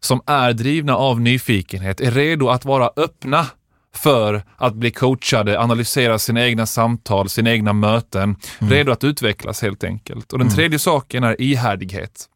som 0.00 0.20
är 0.26 0.52
drivna 0.52 0.96
av 0.96 1.20
nyfikenhet, 1.20 2.00
är 2.00 2.10
redo 2.10 2.48
att 2.48 2.64
vara 2.64 2.90
öppna 2.96 3.46
för 3.94 4.42
att 4.56 4.74
bli 4.74 4.90
coachade, 4.90 5.60
analysera 5.60 6.18
sina 6.18 6.46
egna 6.46 6.66
samtal, 6.66 7.28
sina 7.28 7.50
egna 7.50 7.72
möten, 7.72 8.36
mm. 8.58 8.72
redo 8.72 8.92
att 8.92 9.04
utvecklas 9.04 9.62
helt 9.62 9.84
enkelt. 9.84 10.32
Och 10.32 10.38
den 10.38 10.46
mm. 10.46 10.56
tredje 10.56 10.78
saken 10.78 11.24
är 11.24 11.40
ihärdighet. 11.40 12.28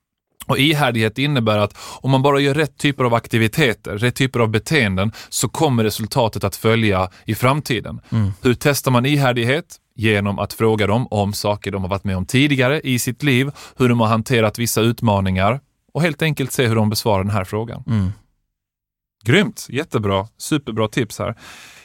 Och 0.46 0.58
ihärdighet 0.58 1.18
innebär 1.18 1.58
att 1.58 1.76
om 1.78 2.10
man 2.10 2.22
bara 2.22 2.40
gör 2.40 2.54
rätt 2.54 2.78
typer 2.78 3.04
av 3.04 3.14
aktiviteter, 3.14 3.98
rätt 3.98 4.14
typer 4.14 4.40
av 4.40 4.48
beteenden, 4.48 5.12
så 5.28 5.48
kommer 5.48 5.84
resultatet 5.84 6.44
att 6.44 6.56
följa 6.56 7.10
i 7.24 7.34
framtiden. 7.34 8.00
Mm. 8.10 8.32
Hur 8.42 8.54
testar 8.54 8.90
man 8.90 9.06
ihärdighet? 9.06 9.78
Genom 9.94 10.38
att 10.38 10.52
fråga 10.52 10.86
dem 10.86 11.06
om 11.10 11.32
saker 11.32 11.70
de 11.70 11.82
har 11.82 11.88
varit 11.88 12.04
med 12.04 12.16
om 12.16 12.26
tidigare 12.26 12.80
i 12.80 12.98
sitt 12.98 13.22
liv, 13.22 13.50
hur 13.76 13.88
de 13.88 14.00
har 14.00 14.06
hanterat 14.06 14.58
vissa 14.58 14.80
utmaningar 14.80 15.60
och 15.94 16.02
helt 16.02 16.22
enkelt 16.22 16.52
se 16.52 16.66
hur 16.66 16.76
de 16.76 16.90
besvarar 16.90 17.24
den 17.24 17.32
här 17.32 17.44
frågan. 17.44 17.84
Mm. 17.86 18.12
Grymt, 19.24 19.66
jättebra, 19.68 20.28
superbra 20.38 20.88
tips 20.88 21.18
här. 21.18 21.35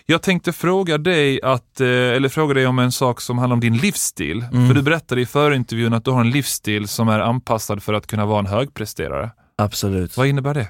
Jag 0.06 0.22
tänkte 0.22 0.54
fråga 0.54 0.98
dig, 0.98 1.42
att, 1.42 1.82
eh, 1.82 1.88
eller 1.88 2.30
fråga 2.30 2.54
dig 2.54 2.68
om 2.68 2.80
en 2.80 2.92
sak 2.92 3.22
som 3.22 3.38
handlar 3.38 3.54
om 3.54 3.60
din 3.60 3.78
livsstil. 3.78 4.46
Mm. 4.52 4.68
För 4.68 4.76
du 4.76 4.82
berättade 4.82 5.22
i 5.22 5.26
förintervjun 5.26 5.94
att 5.94 6.06
du 6.06 6.12
har 6.12 6.22
en 6.22 6.32
livsstil 6.32 6.88
som 6.88 7.10
är 7.10 7.20
anpassad 7.20 7.84
för 7.84 7.94
att 7.94 8.08
kunna 8.08 8.26
vara 8.26 8.40
en 8.40 8.46
högpresterare. 8.46 9.32
Absolut. 9.58 10.18
Vad 10.18 10.28
innebär 10.28 10.54
det? 10.54 10.70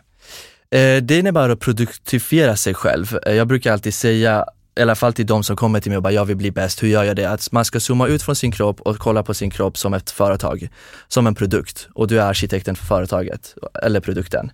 Eh, 0.71 1.01
det 1.01 1.19
innebär 1.19 1.49
att 1.49 1.59
produktifiera 1.59 2.55
sig 2.55 2.73
själv. 2.73 3.17
Eh, 3.25 3.33
jag 3.33 3.47
brukar 3.47 3.73
alltid 3.73 3.93
säga 3.93 4.45
i 4.77 4.81
alla 4.81 4.95
fall 4.95 5.13
till 5.13 5.25
de 5.25 5.43
som 5.43 5.55
kommer 5.55 5.79
till 5.79 5.91
mig 5.91 5.97
och 5.97 6.03
bara, 6.03 6.13
jag 6.13 6.25
vill 6.25 6.37
bli 6.37 6.51
bäst, 6.51 6.83
hur 6.83 6.87
gör 6.87 7.03
jag 7.03 7.15
det? 7.15 7.25
Att 7.25 7.51
man 7.51 7.65
ska 7.65 7.79
zooma 7.79 8.07
ut 8.07 8.21
från 8.21 8.35
sin 8.35 8.51
kropp 8.51 8.81
och 8.81 8.97
kolla 8.97 9.23
på 9.23 9.33
sin 9.33 9.49
kropp 9.49 9.77
som 9.77 9.93
ett 9.93 10.11
företag, 10.11 10.69
som 11.07 11.27
en 11.27 11.35
produkt. 11.35 11.87
Och 11.93 12.07
du 12.07 12.21
är 12.21 12.25
arkitekten 12.25 12.75
för 12.75 12.85
företaget, 12.85 13.55
eller 13.83 13.99
produkten. 13.99 14.51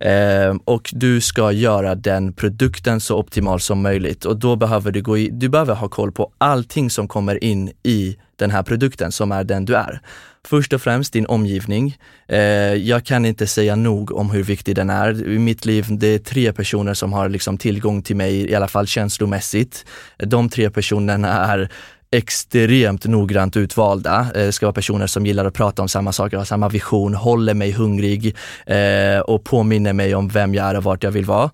Eh, 0.00 0.54
och 0.64 0.90
du 0.92 1.20
ska 1.20 1.52
göra 1.52 1.94
den 1.94 2.32
produkten 2.32 3.00
så 3.00 3.18
optimal 3.18 3.60
som 3.60 3.82
möjligt. 3.82 4.24
Och 4.24 4.36
då 4.36 4.56
behöver 4.56 4.92
du 4.92 5.02
gå 5.02 5.18
i, 5.18 5.30
du 5.32 5.48
behöver 5.48 5.74
ha 5.74 5.88
koll 5.88 6.12
på 6.12 6.32
allting 6.38 6.90
som 6.90 7.08
kommer 7.08 7.44
in 7.44 7.72
i 7.82 8.16
den 8.36 8.50
här 8.50 8.62
produkten 8.62 9.12
som 9.12 9.32
är 9.32 9.44
den 9.44 9.64
du 9.64 9.74
är. 9.74 10.00
Först 10.46 10.72
och 10.72 10.82
främst 10.82 11.12
din 11.12 11.26
omgivning. 11.26 11.96
Eh, 12.28 12.38
jag 12.74 13.04
kan 13.04 13.26
inte 13.26 13.46
säga 13.46 13.76
nog 13.76 14.12
om 14.12 14.30
hur 14.30 14.42
viktig 14.42 14.76
den 14.76 14.90
är. 14.90 15.28
I 15.28 15.38
mitt 15.38 15.64
liv, 15.64 15.86
det 15.90 16.06
är 16.06 16.18
tre 16.18 16.52
personer 16.52 16.94
som 16.94 17.12
har 17.12 17.28
liksom 17.28 17.58
tillgång 17.58 18.02
till 18.02 18.16
mig, 18.16 18.50
i 18.50 18.54
alla 18.54 18.68
fall 18.68 18.86
känslomässigt. 18.86 19.84
De 20.18 20.48
tre 20.48 20.70
personerna 20.70 21.28
är 21.28 21.68
extremt 22.10 23.06
noggrant 23.06 23.56
utvalda. 23.56 24.26
Det 24.34 24.52
ska 24.52 24.66
vara 24.66 24.74
personer 24.74 25.06
som 25.06 25.26
gillar 25.26 25.44
att 25.44 25.54
prata 25.54 25.82
om 25.82 25.88
samma 25.88 26.12
saker, 26.12 26.36
har 26.36 26.44
samma 26.44 26.68
vision, 26.68 27.14
håller 27.14 27.54
mig 27.54 27.72
hungrig 27.72 28.36
eh, 28.66 29.20
och 29.20 29.44
påminner 29.44 29.92
mig 29.92 30.14
om 30.14 30.28
vem 30.28 30.54
jag 30.54 30.66
är 30.66 30.76
och 30.76 30.84
vart 30.84 31.02
jag 31.02 31.10
vill 31.10 31.24
vara. 31.24 31.50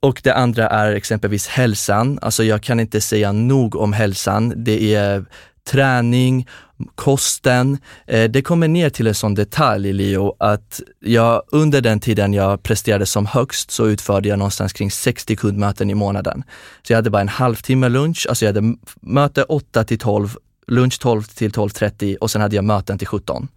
Och 0.00 0.20
det 0.24 0.34
andra 0.34 0.68
är 0.68 0.92
exempelvis 0.92 1.46
hälsan. 1.46 2.18
Alltså 2.22 2.44
jag 2.44 2.62
kan 2.62 2.80
inte 2.80 3.00
säga 3.00 3.32
nog 3.32 3.76
om 3.76 3.92
hälsan. 3.92 4.52
Det 4.56 4.94
är 4.94 5.24
träning, 5.64 6.48
kosten. 6.94 7.78
Eh, 8.06 8.30
det 8.30 8.42
kommer 8.42 8.68
ner 8.68 8.90
till 8.90 9.06
en 9.06 9.14
sån 9.14 9.34
detalj, 9.34 9.92
Leo, 9.92 10.36
att 10.38 10.80
jag 11.00 11.42
under 11.48 11.80
den 11.80 12.00
tiden 12.00 12.34
jag 12.34 12.62
presterade 12.62 13.06
som 13.06 13.26
högst 13.26 13.70
så 13.70 13.86
utförde 13.86 14.28
jag 14.28 14.38
någonstans 14.38 14.72
kring 14.72 14.90
60 14.90 15.36
kundmöten 15.36 15.90
i 15.90 15.94
månaden. 15.94 16.42
Så 16.82 16.92
jag 16.92 16.98
hade 16.98 17.10
bara 17.10 17.22
en 17.22 17.28
halvtimme 17.28 17.88
lunch, 17.88 18.26
alltså 18.28 18.44
jag 18.44 18.54
hade 18.54 18.76
möte 19.00 19.42
8 19.42 19.84
till 19.84 19.98
12, 19.98 20.36
lunch 20.66 21.00
12 21.00 21.22
till 21.22 21.50
12.30 21.50 22.16
och 22.16 22.30
sen 22.30 22.42
hade 22.42 22.56
jag 22.56 22.64
möten 22.64 22.98
till 22.98 23.06
17. 23.06 23.48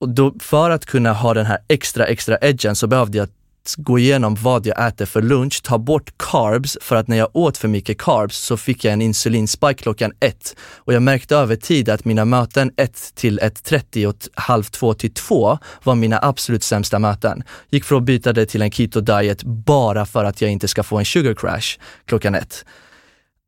Och 0.00 0.08
då, 0.08 0.34
för 0.40 0.70
att 0.70 0.86
kunna 0.86 1.12
ha 1.12 1.34
den 1.34 1.46
här 1.46 1.58
extra, 1.68 2.06
extra 2.06 2.38
edgen 2.40 2.76
så 2.76 2.86
behövde 2.86 3.18
jag 3.18 3.28
gå 3.74 3.98
igenom 3.98 4.34
vad 4.34 4.66
jag 4.66 4.86
äter 4.86 5.06
för 5.06 5.22
lunch, 5.22 5.62
ta 5.62 5.78
bort 5.78 6.12
carbs 6.16 6.78
för 6.80 6.96
att 6.96 7.08
när 7.08 7.16
jag 7.16 7.28
åt 7.32 7.58
för 7.58 7.68
mycket 7.68 7.98
carbs 7.98 8.36
så 8.36 8.56
fick 8.56 8.84
jag 8.84 8.92
en 8.92 9.02
insulinspike 9.02 9.82
klockan 9.82 10.12
ett. 10.20 10.56
Och 10.74 10.94
jag 10.94 11.02
märkte 11.02 11.36
över 11.36 11.56
tid 11.56 11.88
att 11.88 12.04
mina 12.04 12.24
möten 12.24 12.70
1 12.76 13.12
till 13.14 13.40
1.30 13.40 14.06
och 14.06 14.16
halv 14.34 14.62
2 14.62 14.94
till 14.94 15.14
2 15.14 15.58
var 15.82 15.94
mina 15.94 16.18
absolut 16.22 16.62
sämsta 16.62 16.98
möten. 16.98 17.42
Gick 17.70 17.84
för 17.84 17.96
att 17.96 18.02
byta 18.02 18.32
det 18.32 18.46
till 18.46 18.62
en 18.62 18.70
keto 18.70 19.00
diet 19.00 19.42
bara 19.42 20.06
för 20.06 20.24
att 20.24 20.40
jag 20.40 20.50
inte 20.50 20.68
ska 20.68 20.82
få 20.82 20.98
en 20.98 21.04
sugar 21.04 21.34
crash 21.34 21.78
klockan 22.06 22.34
ett. 22.34 22.64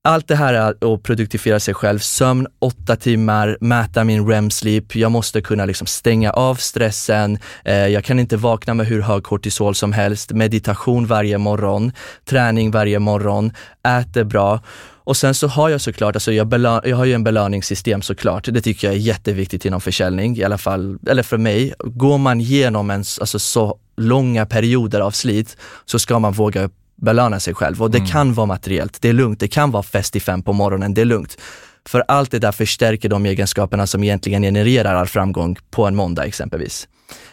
Allt 0.08 0.28
det 0.28 0.36
här 0.36 0.54
att 0.54 1.02
produktifiera 1.02 1.60
sig 1.60 1.74
själv, 1.74 1.98
sömn 1.98 2.46
åtta 2.58 2.96
timmar, 2.96 3.58
mäta 3.60 4.04
min 4.04 4.28
REM-sleep, 4.28 4.96
jag 4.96 5.12
måste 5.12 5.40
kunna 5.40 5.64
liksom 5.64 5.86
stänga 5.86 6.30
av 6.30 6.54
stressen, 6.54 7.38
eh, 7.64 7.74
jag 7.74 8.04
kan 8.04 8.18
inte 8.18 8.36
vakna 8.36 8.74
med 8.74 8.86
hur 8.86 9.00
hög 9.02 9.22
kortisol 9.22 9.74
som 9.74 9.92
helst, 9.92 10.32
meditation 10.32 11.06
varje 11.06 11.38
morgon, 11.38 11.92
träning 12.24 12.70
varje 12.70 12.98
morgon, 12.98 13.52
äter 14.00 14.24
bra. 14.24 14.60
Och 15.04 15.16
sen 15.16 15.34
så 15.34 15.46
har 15.48 15.68
jag 15.68 15.80
såklart, 15.80 16.16
alltså 16.16 16.32
jag, 16.32 16.52
jag 16.84 16.96
har 16.96 17.04
ju 17.04 17.12
en 17.12 17.24
belöningssystem 17.24 18.02
såklart. 18.02 18.48
Det 18.50 18.60
tycker 18.60 18.86
jag 18.86 18.94
är 18.94 19.00
jätteviktigt 19.00 19.64
inom 19.64 19.80
försäljning, 19.80 20.36
i 20.36 20.44
alla 20.44 20.58
fall, 20.58 20.98
eller 21.08 21.22
för 21.22 21.38
mig. 21.38 21.74
Går 21.78 22.18
man 22.18 22.40
igenom 22.40 22.90
en, 22.90 23.04
alltså 23.20 23.38
så 23.38 23.78
långa 23.96 24.46
perioder 24.46 25.00
av 25.00 25.10
slit 25.10 25.56
så 25.84 25.98
ska 25.98 26.18
man 26.18 26.32
våga 26.32 26.70
belöna 26.98 27.40
sig 27.40 27.54
själv. 27.54 27.82
Och 27.82 27.90
det 27.90 27.98
mm. 27.98 28.10
kan 28.10 28.34
vara 28.34 28.46
materiellt, 28.46 28.98
det 29.00 29.08
är 29.08 29.12
lugnt. 29.12 29.40
Det 29.40 29.48
kan 29.48 29.70
vara 29.70 29.82
fest 29.82 30.16
i 30.16 30.20
fem 30.20 30.42
på 30.42 30.52
morgonen, 30.52 30.94
det 30.94 31.00
är 31.00 31.04
lugnt. 31.04 31.38
För 31.86 32.04
allt 32.08 32.30
det 32.30 32.38
där 32.38 32.52
förstärker 32.52 33.08
de 33.08 33.26
egenskaperna 33.26 33.86
som 33.86 34.04
egentligen 34.04 34.42
genererar 34.42 34.94
all 34.94 35.06
framgång 35.06 35.56
på 35.70 35.86
en 35.86 35.96
måndag 35.96 36.24
exempelvis. 36.24 36.88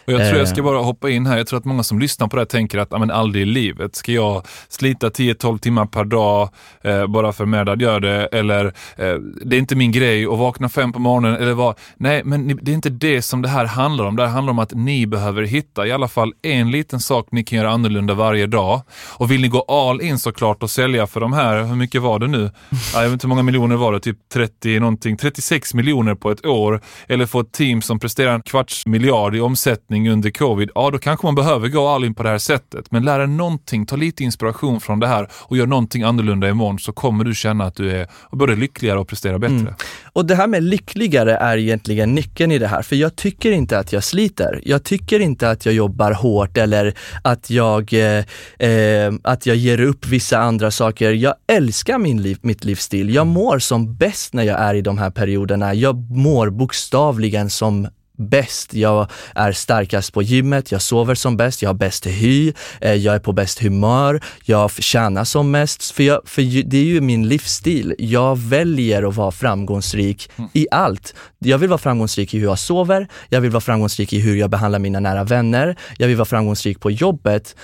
Och 0.06 0.12
jag 0.12 0.28
tror 0.28 0.38
jag 0.38 0.48
ska 0.48 0.58
eh. 0.58 0.64
bara 0.64 0.78
hoppa 0.78 1.10
in 1.10 1.26
här. 1.26 1.36
Jag 1.36 1.46
tror 1.46 1.58
att 1.58 1.64
många 1.64 1.82
som 1.82 1.98
lyssnar 1.98 2.28
på 2.28 2.36
det 2.36 2.40
här 2.40 2.46
tänker 2.46 2.78
att, 2.78 2.90
men 2.90 3.10
aldrig 3.10 3.42
i 3.42 3.46
livet 3.46 3.96
ska 3.96 4.12
jag 4.12 4.46
slita 4.68 5.08
10-12 5.08 5.58
timmar 5.58 5.86
per 5.86 6.04
dag 6.04 6.48
eh, 6.82 7.06
bara 7.06 7.32
för 7.32 7.46
Merdad 7.46 7.82
gör 7.82 8.00
det. 8.00 8.26
Eller 8.26 8.64
eh, 8.96 9.14
det 9.44 9.56
är 9.56 9.58
inte 9.58 9.76
min 9.76 9.92
grej 9.92 10.26
att 10.26 10.38
vakna 10.38 10.68
fem 10.68 10.92
på 10.92 10.98
morgonen 10.98 11.36
eller 11.36 11.54
vad. 11.54 11.74
Nej, 11.96 12.22
men 12.24 12.58
det 12.62 12.70
är 12.70 12.74
inte 12.74 12.90
det 12.90 13.22
som 13.22 13.42
det 13.42 13.48
här 13.48 13.64
handlar 13.64 14.04
om. 14.04 14.16
Det 14.16 14.22
här 14.22 14.30
handlar 14.30 14.50
om 14.50 14.58
att 14.58 14.74
ni 14.74 15.06
behöver 15.06 15.42
hitta 15.42 15.86
i 15.86 15.92
alla 15.92 16.08
fall 16.08 16.32
en 16.42 16.70
liten 16.70 17.00
sak 17.00 17.28
ni 17.30 17.44
kan 17.44 17.58
göra 17.58 17.70
annorlunda 17.70 18.14
varje 18.14 18.46
dag. 18.46 18.82
Och 19.08 19.30
vill 19.30 19.40
ni 19.40 19.48
gå 19.48 19.60
all 19.60 20.00
in 20.00 20.18
såklart 20.18 20.62
och 20.62 20.70
sälja 20.70 21.06
för 21.06 21.20
de 21.20 21.32
här, 21.32 21.64
hur 21.64 21.76
mycket 21.76 22.02
var 22.02 22.18
det 22.18 22.26
nu? 22.26 22.50
jag 22.94 23.02
vet 23.02 23.12
inte 23.12 23.26
hur 23.26 23.28
många 23.28 23.42
miljoner 23.42 23.76
var 23.76 23.92
det, 23.92 24.00
typ 24.00 24.18
30 24.32 24.80
någonting, 24.80 25.16
36 25.16 25.74
miljoner 25.74 26.14
på 26.14 26.30
ett 26.30 26.46
år. 26.46 26.80
Eller 27.08 27.26
få 27.26 27.40
ett 27.40 27.52
team 27.52 27.82
som 27.82 27.98
presterar 27.98 28.34
en 28.34 28.42
kvarts 28.42 28.86
miljard 28.86 29.34
i 29.36 29.40
omsättning 29.40 29.65
omsättning 29.66 30.10
under 30.10 30.30
covid, 30.30 30.70
ja 30.74 30.90
då 30.90 30.98
kanske 30.98 31.26
man 31.26 31.34
behöver 31.34 31.68
gå 31.68 31.88
all 31.88 32.04
in 32.04 32.14
på 32.14 32.22
det 32.22 32.28
här 32.28 32.38
sättet. 32.38 32.90
Men 32.90 33.04
lär 33.04 33.18
dig 33.18 33.28
någonting, 33.28 33.86
ta 33.86 33.96
lite 33.96 34.24
inspiration 34.24 34.80
från 34.80 35.00
det 35.00 35.06
här 35.06 35.28
och 35.32 35.56
gör 35.56 35.66
någonting 35.66 36.02
annorlunda 36.02 36.48
imorgon 36.48 36.78
så 36.78 36.92
kommer 36.92 37.24
du 37.24 37.34
känna 37.34 37.64
att 37.64 37.74
du 37.74 37.90
är 37.90 38.06
både 38.30 38.56
lyckligare 38.56 38.98
och 38.98 39.08
presterar 39.08 39.38
bättre. 39.38 39.56
Mm. 39.56 39.74
Och 40.12 40.26
det 40.26 40.34
här 40.34 40.46
med 40.46 40.62
lyckligare 40.62 41.36
är 41.36 41.56
egentligen 41.56 42.14
nyckeln 42.14 42.52
i 42.52 42.58
det 42.58 42.66
här, 42.66 42.82
för 42.82 42.96
jag 42.96 43.16
tycker 43.16 43.52
inte 43.52 43.78
att 43.78 43.92
jag 43.92 44.04
sliter. 44.04 44.60
Jag 44.64 44.84
tycker 44.84 45.20
inte 45.20 45.50
att 45.50 45.66
jag 45.66 45.74
jobbar 45.74 46.12
hårt 46.12 46.56
eller 46.56 46.94
att 47.24 47.50
jag, 47.50 47.92
eh, 47.92 48.68
eh, 48.70 49.12
att 49.22 49.46
jag 49.46 49.56
ger 49.56 49.80
upp 49.80 50.06
vissa 50.06 50.38
andra 50.38 50.70
saker. 50.70 51.12
Jag 51.12 51.34
älskar 51.46 51.98
min 51.98 52.22
liv, 52.22 52.38
mitt 52.40 52.64
livsstil. 52.64 53.14
Jag 53.14 53.26
mår 53.26 53.58
som 53.58 53.96
bäst 53.96 54.34
när 54.34 54.42
jag 54.42 54.60
är 54.60 54.74
i 54.74 54.80
de 54.80 54.98
här 54.98 55.10
perioderna. 55.10 55.74
Jag 55.74 56.10
mår 56.10 56.50
bokstavligen 56.50 57.50
som 57.50 57.88
bäst, 58.16 58.74
jag 58.74 59.10
är 59.34 59.52
starkast 59.52 60.12
på 60.12 60.22
gymmet, 60.22 60.72
jag 60.72 60.82
sover 60.82 61.14
som 61.14 61.36
bäst, 61.36 61.62
jag 61.62 61.68
har 61.68 61.74
bäst 61.74 62.06
hy, 62.06 62.52
eh, 62.80 62.94
jag 62.94 63.14
är 63.14 63.18
på 63.18 63.32
bäst 63.32 63.62
humör, 63.62 64.20
jag 64.44 64.70
tjänar 64.72 65.24
som 65.24 65.50
mest. 65.50 65.90
För, 65.90 66.02
jag, 66.02 66.20
för 66.24 66.62
det 66.62 66.78
är 66.78 66.84
ju 66.84 67.00
min 67.00 67.28
livsstil. 67.28 67.94
Jag 67.98 68.38
väljer 68.38 69.08
att 69.08 69.16
vara 69.16 69.30
framgångsrik 69.30 70.30
mm. 70.36 70.50
i 70.52 70.66
allt. 70.70 71.14
Jag 71.38 71.58
vill 71.58 71.68
vara 71.68 71.78
framgångsrik 71.78 72.34
i 72.34 72.38
hur 72.38 72.46
jag 72.46 72.58
sover, 72.58 73.08
jag 73.28 73.40
vill 73.40 73.50
vara 73.50 73.60
framgångsrik 73.60 74.12
i 74.12 74.20
hur 74.20 74.36
jag 74.36 74.50
behandlar 74.50 74.78
mina 74.78 75.00
nära 75.00 75.24
vänner, 75.24 75.76
jag 75.98 76.08
vill 76.08 76.16
vara 76.16 76.26
framgångsrik 76.26 76.80
på 76.80 76.90
jobbet. 76.90 77.56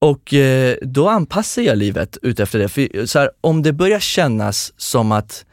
Och 0.00 0.34
eh, 0.34 0.76
då 0.82 1.08
anpassar 1.08 1.62
jag 1.62 1.78
livet 1.78 2.18
utefter 2.22 2.58
det. 2.58 2.68
För 2.68 3.06
så 3.06 3.18
här, 3.18 3.30
om 3.40 3.62
det 3.62 3.72
börjar 3.72 4.00
kännas 4.00 4.72
som 4.76 5.12
att 5.12 5.44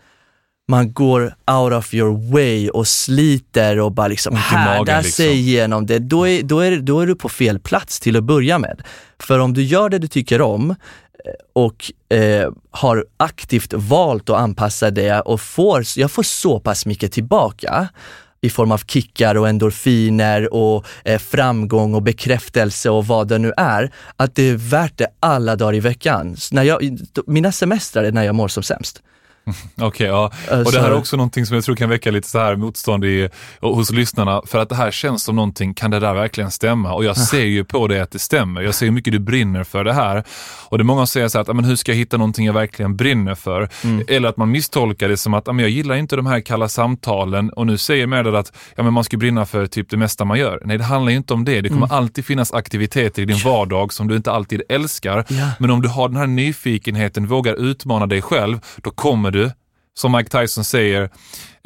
man 0.69 0.93
går 0.93 1.35
out 1.51 1.73
of 1.73 1.93
your 1.93 2.31
way 2.31 2.69
och 2.69 2.87
sliter 2.87 3.79
och 3.79 3.91
bara 3.91 4.07
liksom 4.07 4.35
härdar 4.35 5.03
liksom. 5.03 5.11
sig 5.11 5.33
igenom 5.33 5.85
det, 5.85 5.99
då 5.99 6.27
är, 6.27 6.43
då, 6.43 6.59
är, 6.59 6.77
då 6.77 6.99
är 6.99 7.07
du 7.07 7.15
på 7.15 7.29
fel 7.29 7.59
plats 7.59 7.99
till 7.99 8.17
att 8.17 8.23
börja 8.23 8.59
med. 8.59 8.81
För 9.19 9.39
om 9.39 9.53
du 9.53 9.63
gör 9.63 9.89
det 9.89 9.99
du 9.99 10.07
tycker 10.07 10.41
om 10.41 10.69
eh, 10.69 10.75
och 11.53 11.91
eh, 12.17 12.51
har 12.71 13.05
aktivt 13.17 13.73
valt 13.73 14.29
att 14.29 14.37
anpassa 14.37 14.91
det 14.91 15.19
och 15.19 15.41
får, 15.41 15.83
jag 15.95 16.11
får 16.11 16.23
så 16.23 16.59
pass 16.59 16.85
mycket 16.85 17.11
tillbaka 17.11 17.87
i 18.41 18.49
form 18.49 18.71
av 18.71 18.77
kickar 18.77 19.35
och 19.35 19.49
endorfiner 19.49 20.53
och 20.53 20.85
eh, 21.03 21.19
framgång 21.19 21.93
och 21.93 22.01
bekräftelse 22.01 22.89
och 22.89 23.07
vad 23.07 23.27
det 23.27 23.37
nu 23.37 23.53
är, 23.57 23.91
att 24.15 24.35
det 24.35 24.49
är 24.49 24.55
värt 24.55 24.97
det 24.97 25.07
alla 25.19 25.55
dagar 25.55 25.75
i 25.75 25.79
veckan. 25.79 26.35
när 26.51 26.63
jag, 26.63 26.99
mina 27.27 27.51
semestrar 27.51 28.03
är 28.03 28.11
när 28.11 28.23
jag 28.23 28.35
mår 28.35 28.47
som 28.47 28.63
sämst. 28.63 29.01
Okej, 29.75 29.87
okay, 29.87 30.07
ja. 30.07 30.31
Och 30.65 30.71
det 30.71 30.79
här 30.79 30.89
är 30.89 30.97
också 30.97 31.17
någonting 31.17 31.45
som 31.45 31.55
jag 31.55 31.63
tror 31.63 31.75
kan 31.75 31.89
väcka 31.89 32.11
lite 32.11 32.29
så 32.29 32.39
här 32.39 32.55
motstånd 32.55 33.05
i, 33.05 33.29
hos 33.59 33.91
lyssnarna. 33.91 34.41
För 34.45 34.59
att 34.59 34.69
det 34.69 34.75
här 34.75 34.91
känns 34.91 35.23
som 35.23 35.35
någonting, 35.35 35.73
kan 35.73 35.91
det 35.91 35.99
där 35.99 36.13
verkligen 36.13 36.51
stämma? 36.51 36.93
Och 36.93 37.05
jag 37.05 37.17
ser 37.17 37.45
ju 37.45 37.63
på 37.63 37.87
det 37.87 37.99
att 37.99 38.11
det 38.11 38.19
stämmer. 38.19 38.61
Jag 38.61 38.75
ser 38.75 38.85
hur 38.85 38.93
mycket 38.93 39.13
du 39.13 39.19
brinner 39.19 39.63
för 39.63 39.83
det 39.83 39.93
här. 39.93 40.23
Och 40.69 40.77
det 40.77 40.81
är 40.81 40.85
många 40.85 40.99
som 40.99 41.07
säger 41.07 41.27
så 41.27 41.37
här 41.37 41.41
att, 41.41 41.55
men 41.55 41.65
hur 41.65 41.75
ska 41.75 41.91
jag 41.91 41.97
hitta 41.97 42.17
någonting 42.17 42.45
jag 42.45 42.53
verkligen 42.53 42.95
brinner 42.95 43.35
för? 43.35 43.69
Mm. 43.83 44.05
Eller 44.07 44.29
att 44.29 44.37
man 44.37 44.51
misstolkar 44.51 45.09
det 45.09 45.17
som 45.17 45.33
att, 45.33 45.45
men 45.45 45.59
jag 45.59 45.69
gillar 45.69 45.95
inte 45.95 46.15
de 46.15 46.25
här 46.25 46.41
kalla 46.41 46.69
samtalen 46.69 47.49
och 47.49 47.67
nu 47.67 47.77
säger 47.77 48.07
Medad 48.07 48.35
att 48.35 48.53
ja, 48.75 48.83
men 48.83 48.93
man 48.93 49.03
ska 49.03 49.17
brinna 49.17 49.45
för 49.45 49.67
typ 49.67 49.89
det 49.89 49.97
mesta 49.97 50.25
man 50.25 50.39
gör. 50.39 50.61
Nej, 50.65 50.77
det 50.77 50.83
handlar 50.83 51.11
ju 51.11 51.17
inte 51.17 51.33
om 51.33 51.45
det. 51.45 51.61
Det 51.61 51.69
kommer 51.69 51.87
mm. 51.87 51.97
alltid 51.97 52.25
finnas 52.25 52.53
aktiviteter 52.53 53.21
i 53.21 53.25
din 53.25 53.39
vardag 53.45 53.93
som 53.93 54.07
du 54.07 54.15
inte 54.15 54.31
alltid 54.31 54.61
älskar. 54.69 55.25
Ja. 55.27 55.51
Men 55.59 55.71
om 55.71 55.81
du 55.81 55.87
har 55.87 56.09
den 56.09 56.17
här 56.17 56.27
nyfikenheten, 56.27 57.27
vågar 57.27 57.53
utmana 57.53 58.05
dig 58.05 58.21
själv, 58.21 58.59
då 58.77 58.91
kommer 58.91 59.31
du 59.31 59.38
som 59.93 60.11
Mike 60.11 60.29
Tyson 60.29 60.63
säger, 60.63 61.01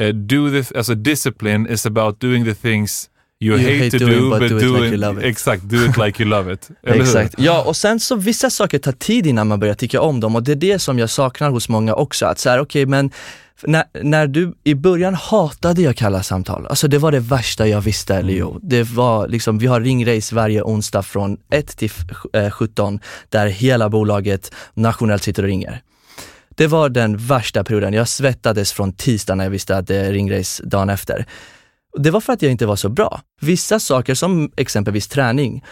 uh, 0.01 0.07
do 0.07 0.49
the, 0.49 0.77
alltså 0.77 0.95
discipline 0.95 1.73
is 1.73 1.85
about 1.85 2.21
doing 2.21 2.45
the 2.45 2.55
things 2.55 3.09
You, 3.43 3.57
you 3.57 3.69
hate, 3.69 3.83
hate, 3.83 3.99
to 3.99 4.05
do, 4.05 4.29
but, 4.29 4.39
do, 4.39 4.57
it 4.57 4.63
like 4.63 4.87
you 4.87 4.97
love 4.97 5.19
it. 5.19 5.25
Exakt, 5.25 5.63
do 5.63 5.85
it 5.85 5.97
like 5.97 6.23
you 6.23 6.29
love 6.29 6.53
it. 6.53 6.69
exakt. 6.83 7.35
Ja, 7.37 7.63
och 7.63 7.75
sen 7.75 7.99
så 7.99 8.15
vissa 8.15 8.49
saker 8.49 8.79
tar 8.79 8.91
tid 8.91 9.27
innan 9.27 9.47
man 9.47 9.59
börjar 9.59 9.73
tycka 9.73 10.01
om 10.01 10.19
dem 10.19 10.35
och 10.35 10.43
det 10.43 10.51
är 10.51 10.55
det 10.55 10.79
som 10.79 10.99
jag 10.99 11.09
saknar 11.09 11.49
hos 11.49 11.69
många 11.69 11.93
också. 11.93 12.25
Att 12.25 12.39
så 12.39 12.49
här, 12.49 12.59
okej 12.59 12.83
okay, 12.83 12.85
men 12.85 13.11
när, 13.63 13.83
när 14.03 14.27
du, 14.27 14.53
i 14.63 14.75
början 14.75 15.13
hatade 15.13 15.81
jag 15.81 15.95
kalla 15.95 16.23
samtal. 16.23 16.67
Alltså 16.67 16.87
det 16.87 16.97
var 16.97 17.11
det 17.11 17.19
värsta 17.19 17.67
jag 17.67 17.81
visste 17.81 18.15
mm. 18.15 18.27
Leo. 18.27 18.59
Det 18.61 18.83
var 18.83 19.27
liksom, 19.27 19.57
vi 19.57 19.67
har 19.67 19.81
ringrace 19.81 20.35
varje 20.35 20.61
onsdag 20.61 21.03
från 21.03 21.37
1 21.51 21.77
till 21.77 21.91
17 22.51 22.99
där 23.29 23.47
hela 23.47 23.89
bolaget 23.89 24.51
nationellt 24.73 25.23
sitter 25.23 25.43
och 25.43 25.49
ringer 25.49 25.81
Det 26.55 26.67
var 26.67 26.89
den 26.89 27.17
värsta 27.17 27.63
perioden. 27.63 27.93
Jag 27.93 28.07
svettades 28.07 28.71
från 28.71 28.93
tisdag 28.93 29.35
när 29.35 29.43
jag 29.43 29.51
visste 29.51 29.77
att 29.77 29.87
det 29.87 29.95
är 29.95 30.11
ringrace 30.11 30.63
dagen 30.65 30.89
efter. 30.89 31.25
Det 31.97 32.11
var 32.11 32.21
för 32.21 32.33
att 32.33 32.41
jag 32.41 32.51
inte 32.51 32.65
var 32.65 32.75
så 32.75 32.89
bra. 32.89 33.21
Vissa 33.41 33.79
saker 33.79 34.15
som 34.15 34.51
exempelvis 34.57 35.07
träning, 35.07 35.63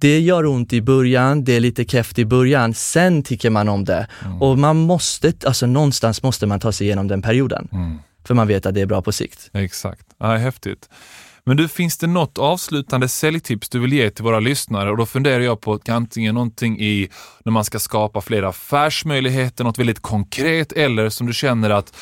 det 0.00 0.20
gör 0.20 0.46
ont 0.46 0.72
i 0.72 0.82
början, 0.82 1.44
det 1.44 1.52
är 1.52 1.60
lite 1.60 1.84
keft 1.84 2.18
i 2.18 2.24
början, 2.24 2.74
sen 2.74 3.22
tycker 3.22 3.50
man 3.50 3.68
om 3.68 3.84
det. 3.84 4.06
Mm. 4.24 4.42
Och 4.42 4.58
man 4.58 4.76
måste, 4.76 5.32
alltså 5.44 5.66
någonstans 5.66 6.22
måste 6.22 6.46
man 6.46 6.60
ta 6.60 6.72
sig 6.72 6.86
igenom 6.86 7.08
den 7.08 7.22
perioden. 7.22 7.68
Mm. 7.72 7.98
För 8.24 8.34
man 8.34 8.48
vet 8.48 8.66
att 8.66 8.74
det 8.74 8.80
är 8.80 8.86
bra 8.86 9.02
på 9.02 9.12
sikt. 9.12 9.50
Exakt, 9.52 10.06
ja, 10.18 10.36
häftigt. 10.36 10.88
Men 11.46 11.56
du, 11.56 11.68
finns 11.68 11.98
det 11.98 12.06
något 12.06 12.38
avslutande 12.38 13.08
säljtips 13.08 13.68
du 13.68 13.78
vill 13.78 13.92
ge 13.92 14.10
till 14.10 14.24
våra 14.24 14.40
lyssnare? 14.40 14.90
Och 14.90 14.96
då 14.96 15.06
funderar 15.06 15.40
jag 15.40 15.60
på 15.60 15.78
antingen 15.88 16.34
någonting 16.34 16.80
i 16.80 17.08
när 17.44 17.52
man 17.52 17.64
ska 17.64 17.78
skapa 17.78 18.20
fler 18.20 18.42
affärsmöjligheter, 18.42 19.64
något 19.64 19.78
väldigt 19.78 20.02
konkret, 20.02 20.72
eller 20.72 21.08
som 21.08 21.26
du 21.26 21.32
känner 21.32 21.70
att 21.70 21.96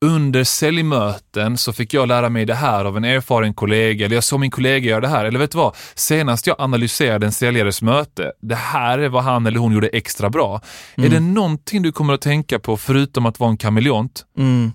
under 0.00 0.44
säljmöten 0.44 1.58
så 1.58 1.72
fick 1.72 1.94
jag 1.94 2.08
lära 2.08 2.28
mig 2.28 2.44
det 2.44 2.54
här 2.54 2.84
av 2.84 2.96
en 2.96 3.04
erfaren 3.04 3.54
kollega, 3.54 4.04
eller 4.04 4.16
jag 4.16 4.24
såg 4.24 4.40
min 4.40 4.50
kollega 4.50 4.90
göra 4.90 5.00
det 5.00 5.08
här, 5.08 5.24
eller 5.24 5.38
vet 5.38 5.50
du 5.52 5.58
vad? 5.58 5.76
Senast 5.94 6.46
jag 6.46 6.60
analyserade 6.60 7.26
en 7.26 7.32
säljares 7.32 7.82
möte, 7.82 8.32
det 8.42 8.54
här 8.54 8.98
är 8.98 9.08
vad 9.08 9.22
han 9.22 9.46
eller 9.46 9.58
hon 9.58 9.72
gjorde 9.72 9.88
extra 9.88 10.30
bra. 10.30 10.60
Mm. 10.96 11.10
Är 11.10 11.14
det 11.14 11.20
någonting 11.20 11.82
du 11.82 11.92
kommer 11.92 12.14
att 12.14 12.20
tänka 12.20 12.58
på 12.58 12.76
förutom 12.76 13.26
att 13.26 13.40
vara 13.40 13.50
en 13.50 13.56
kameleont? 13.56 14.24
Mm. 14.38 14.72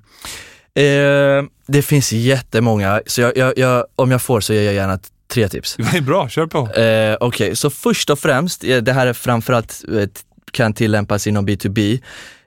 Eh, 0.75 1.43
det 1.67 1.81
finns 1.81 2.11
jättemånga, 2.11 3.01
så 3.05 3.21
jag, 3.21 3.37
jag, 3.37 3.57
jag, 3.57 3.85
om 3.95 4.11
jag 4.11 4.21
får 4.21 4.41
så 4.41 4.53
ger 4.53 4.63
jag 4.63 4.73
gärna 4.73 4.99
tre 5.31 5.47
tips. 5.47 5.75
Det 5.75 5.97
är 5.97 6.01
bra, 6.01 6.29
kör 6.29 6.45
på. 6.47 6.57
Eh, 6.57 7.17
Okej, 7.19 7.45
okay. 7.45 7.55
så 7.55 7.69
först 7.69 8.09
och 8.09 8.19
främst, 8.19 8.63
eh, 8.63 8.77
det 8.77 8.93
här 8.93 9.07
är 9.07 9.13
framförallt 9.13 9.83
eh, 9.93 10.09
kan 10.51 10.73
tillämpas 10.73 11.27
inom 11.27 11.47
B2B. 11.47 11.99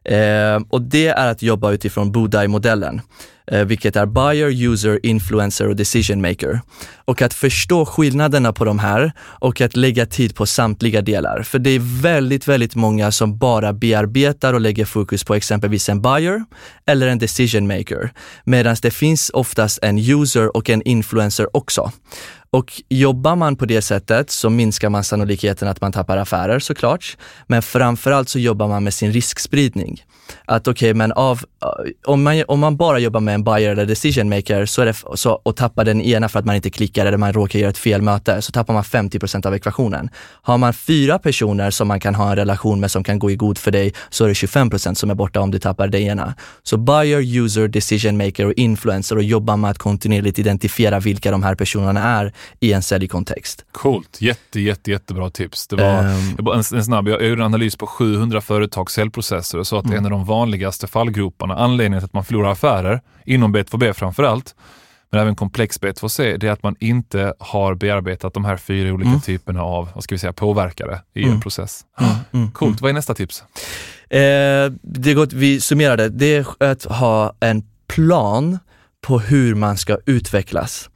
Eh, 0.05 0.63
och 0.71 0.83
det 0.83 1.07
är 1.07 1.27
att 1.27 1.43
jobba 1.43 1.73
utifrån 1.73 2.13
Budai-modellen, 2.13 3.01
Eh, 3.51 3.65
vilket 3.65 3.97
är 3.97 4.07
buyer, 4.07 4.73
user, 4.73 5.01
influencer 5.03 5.69
och 5.69 5.77
decision 5.77 6.21
maker. 6.21 6.61
Och 7.05 7.23
att 7.23 7.35
förstå 7.35 7.87
skillnaderna 7.87 8.53
på 8.53 8.65
de 8.65 8.79
här 8.79 9.13
och 9.21 9.61
att 9.61 9.77
lägga 9.77 10.07
tid 10.07 10.35
på 10.35 10.47
samtliga 10.47 11.03
delar. 11.03 11.43
För 11.43 11.59
det 11.59 11.71
är 11.71 12.03
väldigt, 12.03 12.49
väldigt 12.49 12.75
många 12.75 13.13
som 13.13 13.39
bara 13.39 13.73
bearbetar 13.73 14.55
och 14.55 14.61
lägger 14.61 14.85
fokus 14.85 15.25
på 15.25 15.35
exempelvis 15.35 15.89
en 15.89 16.03
buyer 16.03 16.45
eller 16.87 17.09
en 17.09 17.19
decision 17.19 17.67
maker. 17.67 18.13
Medan 18.45 18.77
det 18.83 18.91
finns 18.91 19.31
oftast 19.35 19.79
en 19.83 19.99
user 19.99 20.57
och 20.57 20.71
en 20.71 20.83
influencer 20.83 21.57
också. 21.57 21.93
Och 22.51 22.83
jobbar 22.89 23.37
man 23.37 23.57
på 23.57 23.67
det 23.67 23.83
sättet 23.83 24.31
så 24.31 24.51
minskar 24.51 24.91
man 24.91 25.05
sannolikheten 25.05 25.69
att 25.69 25.81
man 25.81 25.93
tappar 25.93 26.17
affärer 26.17 26.59
såklart. 26.59 27.17
Men 27.47 27.63
framförallt 27.63 28.29
så 28.29 28.39
jobbar 28.39 28.69
man 28.69 28.85
med 28.85 28.95
sin 28.95 29.13
riskspridning 29.13 30.03
att 30.45 30.69
okej, 30.69 30.91
okay, 30.91 30.95
men 30.95 31.13
av, 31.13 31.41
om, 32.07 32.23
man, 32.23 32.43
om 32.49 32.61
man 32.61 32.77
bara 32.77 32.99
jobbar 32.99 33.21
med 33.21 33.35
en 33.35 33.45
buyer 33.45 33.71
eller 33.71 33.87
decision 33.87 34.29
maker 34.29 34.67
så 34.67 34.83
är 34.83 34.87
det, 34.87 34.95
så, 35.15 35.41
och 35.43 35.57
tappar 35.57 35.85
den 35.85 36.01
ena 36.01 36.29
för 36.29 36.39
att 36.39 36.45
man 36.45 36.57
inte 36.57 36.71
klickar 36.71 37.07
eller 37.07 37.19
man 37.19 37.33
råkar 37.33 37.59
göra 37.59 37.71
ett 37.71 37.79
fel 37.79 38.03
möte, 38.03 38.43
så 38.43 38.53
tappar 38.53 38.75
man 38.75 38.83
50% 38.83 39.47
av 39.47 39.55
ekvationen. 39.55 40.11
Har 40.43 40.59
man 40.59 40.75
fyra 40.75 41.19
personer 41.19 41.71
som 41.71 41.89
man 41.89 42.01
kan 42.01 42.15
ha 42.15 42.31
en 42.31 42.37
relation 42.37 42.81
med 42.81 42.91
som 42.91 43.05
kan 43.05 43.19
gå 43.19 43.31
i 43.31 43.37
god 43.37 43.59
för 43.59 43.71
dig, 43.71 43.95
så 44.11 44.25
är 44.25 44.29
det 44.29 44.35
25% 44.35 44.95
som 44.95 45.11
är 45.11 45.15
borta 45.15 45.41
om 45.41 45.51
du 45.51 45.59
tappar 45.59 45.89
det 45.89 46.01
ena. 46.01 46.35
Så 46.63 46.77
buyer, 46.77 47.45
user, 47.45 47.69
decision 47.69 48.17
maker 48.17 48.47
och 48.47 48.53
influencer 48.53 49.17
och 49.17 49.23
jobba 49.23 49.57
med 49.57 49.71
att 49.71 49.79
kontinuerligt 49.79 50.39
identifiera 50.39 51.01
vilka 51.01 51.31
de 51.31 51.43
här 51.43 51.55
personerna 51.55 52.03
är 52.03 52.33
i 52.61 52.73
en 52.73 52.83
säljkontext. 52.83 53.65
Coolt, 53.73 54.21
jätte, 54.21 54.61
jätte, 54.61 54.91
jättebra 54.91 55.31
tips. 55.31 55.67
Det 55.67 55.77
var 55.77 55.99
um, 55.99 56.55
en, 56.55 56.79
en 56.79 56.85
snabb, 56.85 57.09
jag 57.09 57.29
gjorde 57.29 57.43
en 57.43 57.47
analys 57.47 57.77
på 57.77 57.87
700 57.87 58.41
företags 58.41 58.93
säljprocesser 58.93 59.59
och 59.59 59.67
sa 59.67 59.79
att 59.79 59.85
mm. 59.85 59.99
en 59.99 60.05
av 60.05 60.11
de 60.15 60.25
vanligaste 60.25 60.87
fallgroparna, 60.87 61.55
anledningen 61.55 62.01
till 62.01 62.05
att 62.05 62.13
man 62.13 62.25
förlorar 62.25 62.51
affärer, 62.51 63.01
inom 63.25 63.57
B2B 63.57 63.93
framför 63.93 64.23
allt, 64.23 64.55
men 65.11 65.21
även 65.21 65.37
komplex 65.37 65.81
B2C, 65.81 66.39
det 66.39 66.49
är 66.49 66.51
att 66.51 66.63
man 66.63 66.77
inte 66.81 67.35
har 67.39 67.75
bearbetat 67.75 68.35
de 68.35 68.45
här 68.45 68.57
fyra 68.57 68.93
olika 68.93 69.09
mm. 69.09 69.21
typerna 69.21 69.63
av, 69.63 69.89
vad 69.95 70.05
ska 70.05 70.15
vi 70.15 70.19
säga, 70.19 70.33
påverkare 70.33 71.01
i 71.15 71.23
mm. 71.23 71.35
en 71.35 71.41
process. 71.41 71.85
Mm. 72.01 72.13
mm. 72.33 72.51
Coolt, 72.51 72.71
mm. 72.71 72.79
vad 72.81 72.91
är 72.91 72.95
nästa 72.95 73.15
tips? 73.15 73.45
Eh, 74.11 74.73
det 74.83 75.11
är 75.11 75.15
gott, 75.15 75.33
vi 75.33 75.61
summerade, 75.61 76.09
det 76.09 76.37
är 76.37 76.71
att 76.71 76.85
ha 76.85 77.35
en 77.41 77.63
plan 77.87 78.59
på 79.01 79.19
hur 79.19 79.55
man 79.55 79.77
ska 79.77 79.99
utvecklas. 80.07 80.91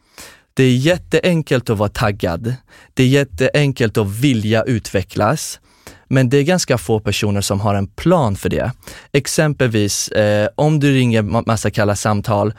Det 0.55 0.65
är 0.65 0.77
jätteenkelt 0.77 1.71
att 1.71 1.79
vara 1.79 1.89
taggad. 1.89 2.55
Det 2.95 3.03
är 3.03 3.07
jätteenkelt 3.09 3.99
att 3.99 4.09
vilja 4.09 4.63
utvecklas. 4.63 5.61
Men 6.09 6.29
det 6.29 6.37
är 6.39 6.43
ganska 6.43 6.79
få 6.79 7.01
personer 7.01 7.41
som 7.41 7.61
har 7.61 7.75
en 7.75 7.87
plan 7.87 8.37
för 8.37 8.49
det. 8.49 8.73
Exempelvis 9.13 10.09
eh, 10.09 10.49
om 10.55 10.81
du 10.81 10.95
ringer 10.95 11.23
massa 11.23 11.71
kalla 11.71 11.97
samtal 11.97 12.53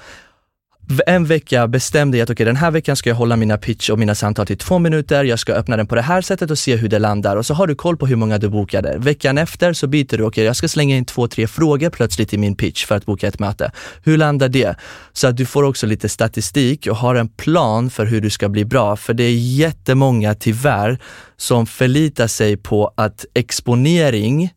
en 1.08 1.26
vecka 1.26 1.68
bestämde 1.68 2.18
jag 2.18 2.24
att 2.24 2.30
okay, 2.30 2.46
den 2.46 2.56
här 2.56 2.72
veckan 2.72 2.96
ska 2.96 3.10
jag 3.10 3.16
hålla 3.16 3.36
mina 3.36 3.58
pitch 3.58 3.90
och 3.90 4.00
mina 4.00 4.16
samtal 4.16 4.46
till 4.46 4.58
två 4.58 4.80
minuter. 4.80 5.24
Jag 5.24 5.40
ska 5.40 5.54
öppna 5.54 5.78
den 5.78 5.88
på 5.88 5.96
det 5.96 6.02
här 6.02 6.22
sättet 6.22 6.52
och 6.52 6.60
se 6.60 6.76
hur 6.76 6.90
det 6.90 7.00
landar 7.00 7.38
och 7.38 7.46
så 7.46 7.54
har 7.54 7.68
du 7.68 7.76
koll 7.76 7.98
på 7.98 8.08
hur 8.08 8.16
många 8.16 8.38
du 8.38 8.50
bokade. 8.50 8.96
Veckan 8.98 9.38
efter 9.38 9.74
så 9.74 9.88
byter 9.88 10.06
du, 10.10 10.16
okej 10.16 10.26
okay, 10.26 10.44
jag 10.44 10.56
ska 10.56 10.68
slänga 10.68 10.98
in 10.98 11.06
två, 11.06 11.28
tre 11.28 11.48
frågor 11.48 11.90
plötsligt 11.90 12.34
i 12.34 12.38
min 12.38 12.56
pitch 12.56 12.86
för 12.86 12.96
att 12.96 13.06
boka 13.06 13.28
ett 13.28 13.40
möte. 13.40 13.72
Hur 14.04 14.18
landar 14.18 14.50
det? 14.50 14.76
Så 15.14 15.28
att 15.28 15.38
du 15.38 15.46
får 15.46 15.64
också 15.64 15.88
lite 15.88 16.10
statistik 16.10 16.88
och 16.88 16.96
har 16.96 17.16
en 17.16 17.30
plan 17.30 17.90
för 17.90 18.06
hur 18.06 18.22
du 18.22 18.30
ska 18.30 18.50
bli 18.50 18.66
bra. 18.66 18.96
För 18.96 19.14
det 19.14 19.24
är 19.24 19.36
jättemånga 19.36 20.36
tyvärr 20.36 20.98
som 21.38 21.66
förlitar 21.66 22.28
sig 22.28 22.58
på 22.58 22.94
att 22.98 23.26
exponering 23.34 24.52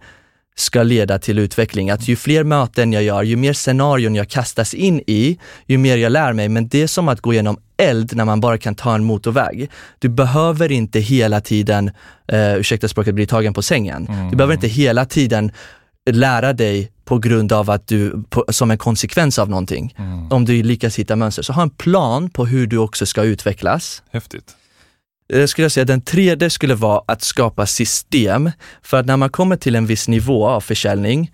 ska 0.54 0.82
leda 0.82 1.18
till 1.18 1.38
utveckling. 1.38 1.90
Att 1.90 2.08
ju 2.08 2.16
fler 2.16 2.44
möten 2.44 2.92
jag 2.92 3.02
gör, 3.02 3.22
ju 3.22 3.36
mer 3.36 3.52
scenarion 3.52 4.14
jag 4.14 4.28
kastas 4.28 4.74
in 4.74 5.02
i, 5.06 5.38
ju 5.66 5.78
mer 5.78 5.96
jag 5.96 6.12
lär 6.12 6.32
mig. 6.32 6.48
Men 6.48 6.68
det 6.68 6.82
är 6.82 6.86
som 6.86 7.08
att 7.08 7.20
gå 7.20 7.32
igenom 7.32 7.56
eld 7.76 8.16
när 8.16 8.24
man 8.24 8.40
bara 8.40 8.58
kan 8.58 8.74
ta 8.74 8.94
en 8.94 9.04
motorväg. 9.04 9.70
Du 9.98 10.08
behöver 10.08 10.72
inte 10.72 11.00
hela 11.00 11.40
tiden, 11.40 11.90
uh, 12.32 12.54
ursäkta 12.56 12.88
språket, 12.88 13.14
bli 13.14 13.26
tagen 13.26 13.54
på 13.54 13.62
sängen. 13.62 14.06
Mm. 14.06 14.30
Du 14.30 14.36
behöver 14.36 14.54
inte 14.54 14.68
hela 14.68 15.04
tiden 15.04 15.52
lära 16.10 16.52
dig 16.52 16.92
på 17.04 17.18
grund 17.18 17.52
av 17.52 17.70
att 17.70 17.86
du, 17.86 18.24
på, 18.30 18.44
som 18.48 18.70
en 18.70 18.78
konsekvens 18.78 19.38
av 19.38 19.50
någonting. 19.50 19.94
Mm. 19.98 20.32
Om 20.32 20.44
du 20.44 20.62
lyckas 20.62 20.98
hitta 20.98 21.16
mönster. 21.16 21.42
Så 21.42 21.52
ha 21.52 21.62
en 21.62 21.70
plan 21.70 22.30
på 22.30 22.46
hur 22.46 22.66
du 22.66 22.78
också 22.78 23.06
ska 23.06 23.22
utvecklas. 23.22 24.02
Häftigt. 24.10 24.56
Eh, 25.32 25.40
jag 25.40 25.48
skulle 25.48 25.70
säga 25.70 25.84
den 25.84 26.00
tredje 26.00 26.50
skulle 26.50 26.74
vara 26.74 27.02
att 27.06 27.22
skapa 27.22 27.66
system. 27.66 28.50
För 28.82 29.00
att 29.00 29.06
när 29.06 29.16
man 29.16 29.30
kommer 29.30 29.56
till 29.56 29.74
en 29.74 29.86
viss 29.86 30.08
nivå 30.08 30.48
av 30.48 30.60
försäljning, 30.60 31.30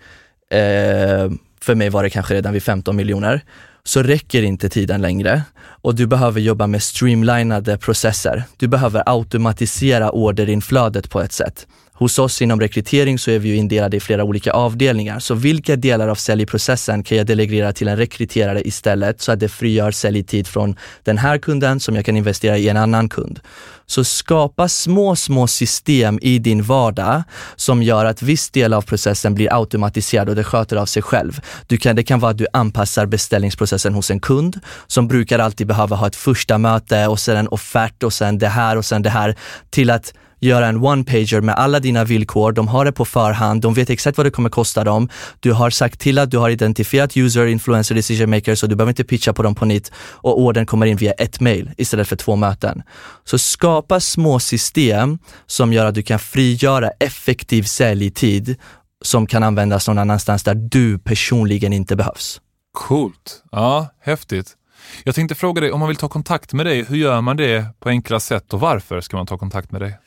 eh, 0.51 1.31
för 1.61 1.75
mig 1.75 1.89
var 1.89 2.03
det 2.03 2.09
kanske 2.09 2.33
redan 2.33 2.53
vid 2.53 2.63
15 2.63 2.95
miljoner, 2.95 3.41
så 3.83 4.03
räcker 4.03 4.43
inte 4.43 4.69
tiden 4.69 5.01
längre 5.01 5.41
och 5.81 5.95
du 5.95 6.07
behöver 6.07 6.41
jobba 6.41 6.67
med 6.67 6.83
streamlinade 6.83 7.77
processer. 7.77 8.43
Du 8.57 8.67
behöver 8.67 9.03
automatisera 9.05 10.11
orderinflödet 10.11 11.09
på 11.09 11.21
ett 11.21 11.31
sätt. 11.31 11.67
Hos 11.99 12.19
oss 12.19 12.41
inom 12.41 12.59
rekrytering 12.59 13.19
så 13.19 13.31
är 13.31 13.39
vi 13.39 13.49
ju 13.49 13.55
indelade 13.55 13.97
i 13.97 13.99
flera 13.99 14.23
olika 14.23 14.51
avdelningar. 14.51 15.19
Så 15.19 15.35
vilka 15.35 15.75
delar 15.75 16.07
av 16.07 16.15
säljprocessen 16.15 17.03
kan 17.03 17.17
jag 17.17 17.27
delegera 17.27 17.73
till 17.73 17.87
en 17.87 17.97
rekryterare 17.97 18.61
istället 18.61 19.21
så 19.21 19.31
att 19.31 19.39
det 19.39 19.49
frigör 19.49 19.91
säljtid 19.91 20.47
från 20.47 20.75
den 21.03 21.17
här 21.17 21.37
kunden 21.37 21.79
som 21.79 21.95
jag 21.95 22.05
kan 22.05 22.17
investera 22.17 22.57
i 22.57 22.69
en 22.69 22.77
annan 22.77 23.09
kund. 23.09 23.39
Så 23.85 24.03
skapa 24.03 24.69
små, 24.69 25.15
små 25.15 25.47
system 25.47 26.19
i 26.21 26.39
din 26.39 26.63
vardag 26.63 27.23
som 27.55 27.83
gör 27.83 28.05
att 28.05 28.21
viss 28.21 28.49
del 28.49 28.73
av 28.73 28.81
processen 28.81 29.35
blir 29.35 29.53
automatiserad 29.53 30.29
och 30.29 30.35
det 30.35 30.43
sköter 30.43 30.75
av 30.75 30.85
sig 30.85 31.01
själv. 31.01 31.41
Du 31.67 31.77
kan, 31.77 31.95
det 31.95 32.03
kan 32.03 32.19
vara 32.19 32.31
att 32.31 32.37
du 32.37 32.47
anpassar 32.53 33.05
beställningsprocessen 33.05 33.93
hos 33.93 34.11
en 34.11 34.19
kund 34.19 34.59
som 34.87 35.07
brukar 35.07 35.39
alltid 35.39 35.67
behöva 35.67 35.95
ha 35.95 36.07
ett 36.07 36.15
första 36.15 36.57
möte 36.57 37.07
och 37.07 37.19
sen 37.19 37.37
en 37.37 37.47
offert 37.47 38.03
och 38.03 38.13
sen 38.13 38.37
det 38.37 38.47
här 38.47 38.75
och 38.75 38.85
sen 38.85 39.01
det 39.01 39.09
här 39.09 39.35
till 39.69 39.89
att 39.89 40.13
göra 40.39 40.67
en 40.67 40.77
one-pager 40.77 41.41
med 41.41 41.55
alla 41.55 41.79
dina 41.79 42.03
villkor. 42.03 42.51
De 42.51 42.67
har 42.67 42.85
det 42.85 42.91
på 42.91 43.05
förhand, 43.05 43.61
de 43.61 43.73
vet 43.73 43.89
exakt 43.89 44.17
vad 44.17 44.25
det 44.25 44.31
kommer 44.31 44.49
kosta 44.49 44.83
dem. 44.83 45.09
Du 45.39 45.51
har 45.51 45.69
sagt 45.69 45.99
till 45.99 46.19
att 46.19 46.31
du 46.31 46.37
har 46.37 46.49
identifierat 46.49 47.17
user, 47.17 47.45
influencer, 47.45 47.95
decision 47.95 48.29
makers 48.29 48.59
så 48.59 48.67
du 48.67 48.75
behöver 48.75 48.91
inte 48.91 49.03
pitcha 49.03 49.33
på 49.33 49.43
dem 49.43 49.55
på 49.55 49.65
nytt 49.65 49.91
och 49.97 50.41
ordern 50.41 50.65
kommer 50.65 50.85
in 50.85 50.97
via 50.97 51.11
ett 51.11 51.39
mail 51.39 51.71
istället 51.77 52.07
för 52.07 52.15
två 52.15 52.35
möten. 52.35 52.83
Så 53.23 53.37
skapa 53.37 53.99
små 53.99 54.39
system 54.39 55.19
som 55.45 55.73
gör 55.73 55.85
att 55.85 55.95
du 55.95 56.03
kan 56.03 56.19
frigöra 56.19 56.89
effektiv 56.99 57.63
säljtid 57.63 58.55
som 59.01 59.27
kan 59.27 59.43
användas 59.43 59.87
någon 59.87 59.97
annanstans 59.97 60.43
där 60.43 60.55
du 60.55 60.99
personligen 60.99 61.73
inte 61.73 61.95
behövs. 61.95 62.41
Coolt. 62.73 63.43
Ja, 63.51 63.87
häftigt. 64.01 64.55
Jag 65.03 65.15
tänkte 65.15 65.35
fråga 65.35 65.61
dig, 65.61 65.71
om 65.71 65.79
man 65.79 65.89
vill 65.89 65.97
ta 65.97 66.07
kontakt 66.07 66.53
med 66.53 66.65
dig, 66.65 66.83
hur 66.83 66.97
gör 66.97 67.21
man 67.21 67.37
det 67.37 67.65
på 67.79 67.89
enkla 67.89 68.19
sätt 68.19 68.53
och 68.53 68.59
varför 68.59 69.01
ska 69.01 69.17
man 69.17 69.27
ta 69.27 69.37
kontakt 69.37 69.71
med 69.71 69.81
dig? 69.81 69.97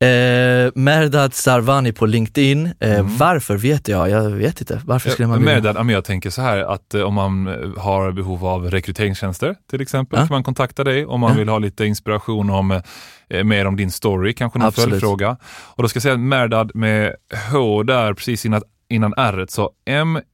Eh, 0.00 0.72
Merdad 0.74 1.34
Sarvani 1.34 1.92
på 1.92 2.06
LinkedIn. 2.06 2.66
Eh, 2.66 2.98
mm. 2.98 3.16
Varför 3.16 3.56
vet 3.56 3.88
jag, 3.88 4.10
jag 4.10 4.30
vet 4.30 4.60
inte. 4.60 4.80
Varför 4.84 5.10
skulle 5.10 5.28
man 5.28 5.38
vilja? 5.38 5.54
Merdad, 5.54 5.90
jag 5.90 6.04
tänker 6.04 6.30
så 6.30 6.42
här 6.42 6.58
att 6.58 6.94
eh, 6.94 7.02
om 7.02 7.14
man 7.14 7.46
eh, 7.46 7.54
har 7.82 8.12
behov 8.12 8.46
av 8.46 8.70
rekryteringstjänster 8.70 9.56
till 9.70 9.80
exempel, 9.80 10.18
ja. 10.18 10.26
kan 10.26 10.34
man 10.34 10.44
kontakta 10.44 10.84
dig. 10.84 11.06
Om 11.06 11.20
man 11.20 11.30
ja. 11.32 11.38
vill 11.38 11.48
ha 11.48 11.58
lite 11.58 11.86
inspiration 11.86 12.50
om 12.50 12.82
eh, 13.28 13.44
mer 13.44 13.66
om 13.66 13.76
din 13.76 13.90
story, 13.90 14.34
kanske 14.34 14.58
någon 14.58 14.68
Absolut. 14.68 14.90
följdfråga. 14.90 15.36
Och 15.46 15.82
då 15.82 15.88
ska 15.88 15.96
jag 15.96 16.02
säga 16.02 16.16
Merdad 16.16 16.70
med 16.74 17.14
H 17.52 17.82
där 17.82 18.14
precis 18.14 18.46
innan 18.46 18.62
innan 18.88 19.14
R, 19.16 19.46
så 19.48 19.70
M-E-H-R-D-A-D. 19.86 20.32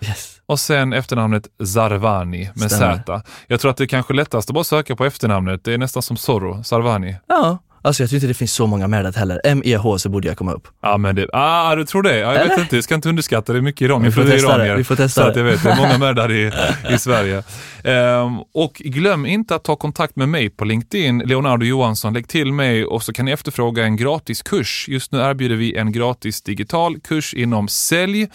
Yes. 0.00 0.40
Och 0.46 0.60
sen 0.60 0.92
efternamnet 0.92 1.48
Zarvani 1.64 2.50
med 2.54 2.70
Stämmer. 2.70 2.96
Z. 2.96 3.22
Jag 3.46 3.60
tror 3.60 3.70
att 3.70 3.76
det 3.76 3.84
är 3.84 3.88
kanske 3.88 4.14
lättast 4.14 4.50
att 4.50 4.54
bara 4.54 4.64
söka 4.64 4.96
på 4.96 5.04
efternamnet. 5.04 5.64
Det 5.64 5.74
är 5.74 5.78
nästan 5.78 6.02
som 6.02 6.16
Zorro, 6.16 6.64
Zarvani. 6.64 7.16
Ja, 7.28 7.58
alltså 7.82 8.02
jag 8.02 8.10
tror 8.10 8.16
inte 8.16 8.26
det 8.26 8.34
finns 8.34 8.52
så 8.52 8.66
många 8.66 8.88
med 8.88 9.16
heller. 9.16 9.40
M-E-H 9.44 9.98
så 9.98 10.08
borde 10.08 10.28
jag 10.28 10.36
komma 10.36 10.52
upp. 10.52 10.68
Ja, 10.82 10.96
men 10.96 11.14
det, 11.14 11.26
ah, 11.32 11.74
du 11.74 11.84
tror 11.84 12.02
det? 12.02 12.18
Ja, 12.18 12.34
jag 12.34 12.42
vet 12.42 12.52
Eller? 12.52 12.62
inte, 12.62 12.76
jag 12.76 12.84
ska 12.84 12.94
inte 12.94 13.08
underskatta 13.08 13.52
det. 13.52 13.62
mycket 13.62 13.80
iranier. 13.80 14.10
Det 14.10 14.24
det, 14.24 14.36
iranier. 14.36 14.76
vi 14.76 14.84
får 14.84 14.96
testa 14.96 15.22
så 15.22 15.28
att 15.28 15.34
det. 15.34 15.40
jag 15.40 15.44
vet, 15.44 15.62
det 15.62 15.70
är 15.70 15.76
många 15.76 15.98
med 15.98 16.16
där 16.16 16.32
i, 16.32 16.52
i 16.94 16.98
Sverige. 16.98 17.42
Ehm, 17.84 18.38
och 18.54 18.74
glöm 18.74 19.26
inte 19.26 19.54
att 19.54 19.64
ta 19.64 19.76
kontakt 19.76 20.16
med 20.16 20.28
mig 20.28 20.50
på 20.50 20.64
LinkedIn, 20.64 21.18
Leonardo 21.18 21.66
Johansson. 21.66 22.12
Lägg 22.12 22.28
till 22.28 22.52
mig 22.52 22.84
och 22.84 23.02
så 23.02 23.12
kan 23.12 23.24
ni 23.24 23.30
efterfråga 23.30 23.84
en 23.84 23.96
gratis 23.96 24.42
kurs. 24.42 24.86
Just 24.88 25.12
nu 25.12 25.18
erbjuder 25.18 25.56
vi 25.56 25.76
en 25.76 25.92
gratis 25.92 26.42
digital 26.42 27.00
kurs 27.00 27.34
inom 27.34 27.68
sälj 27.68 28.28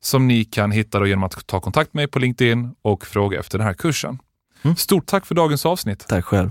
som 0.00 0.28
ni 0.28 0.44
kan 0.44 0.70
hitta 0.70 1.06
genom 1.06 1.24
att 1.24 1.46
ta 1.46 1.60
kontakt 1.60 1.94
med 1.94 2.02
mig 2.02 2.08
på 2.08 2.18
LinkedIn 2.18 2.74
och 2.82 3.06
fråga 3.06 3.40
efter 3.40 3.58
den 3.58 3.66
här 3.66 3.74
kursen. 3.74 4.18
Mm. 4.62 4.76
Stort 4.76 5.06
tack 5.06 5.26
för 5.26 5.34
dagens 5.34 5.66
avsnitt. 5.66 6.06
Tack 6.08 6.24
själv. 6.24 6.50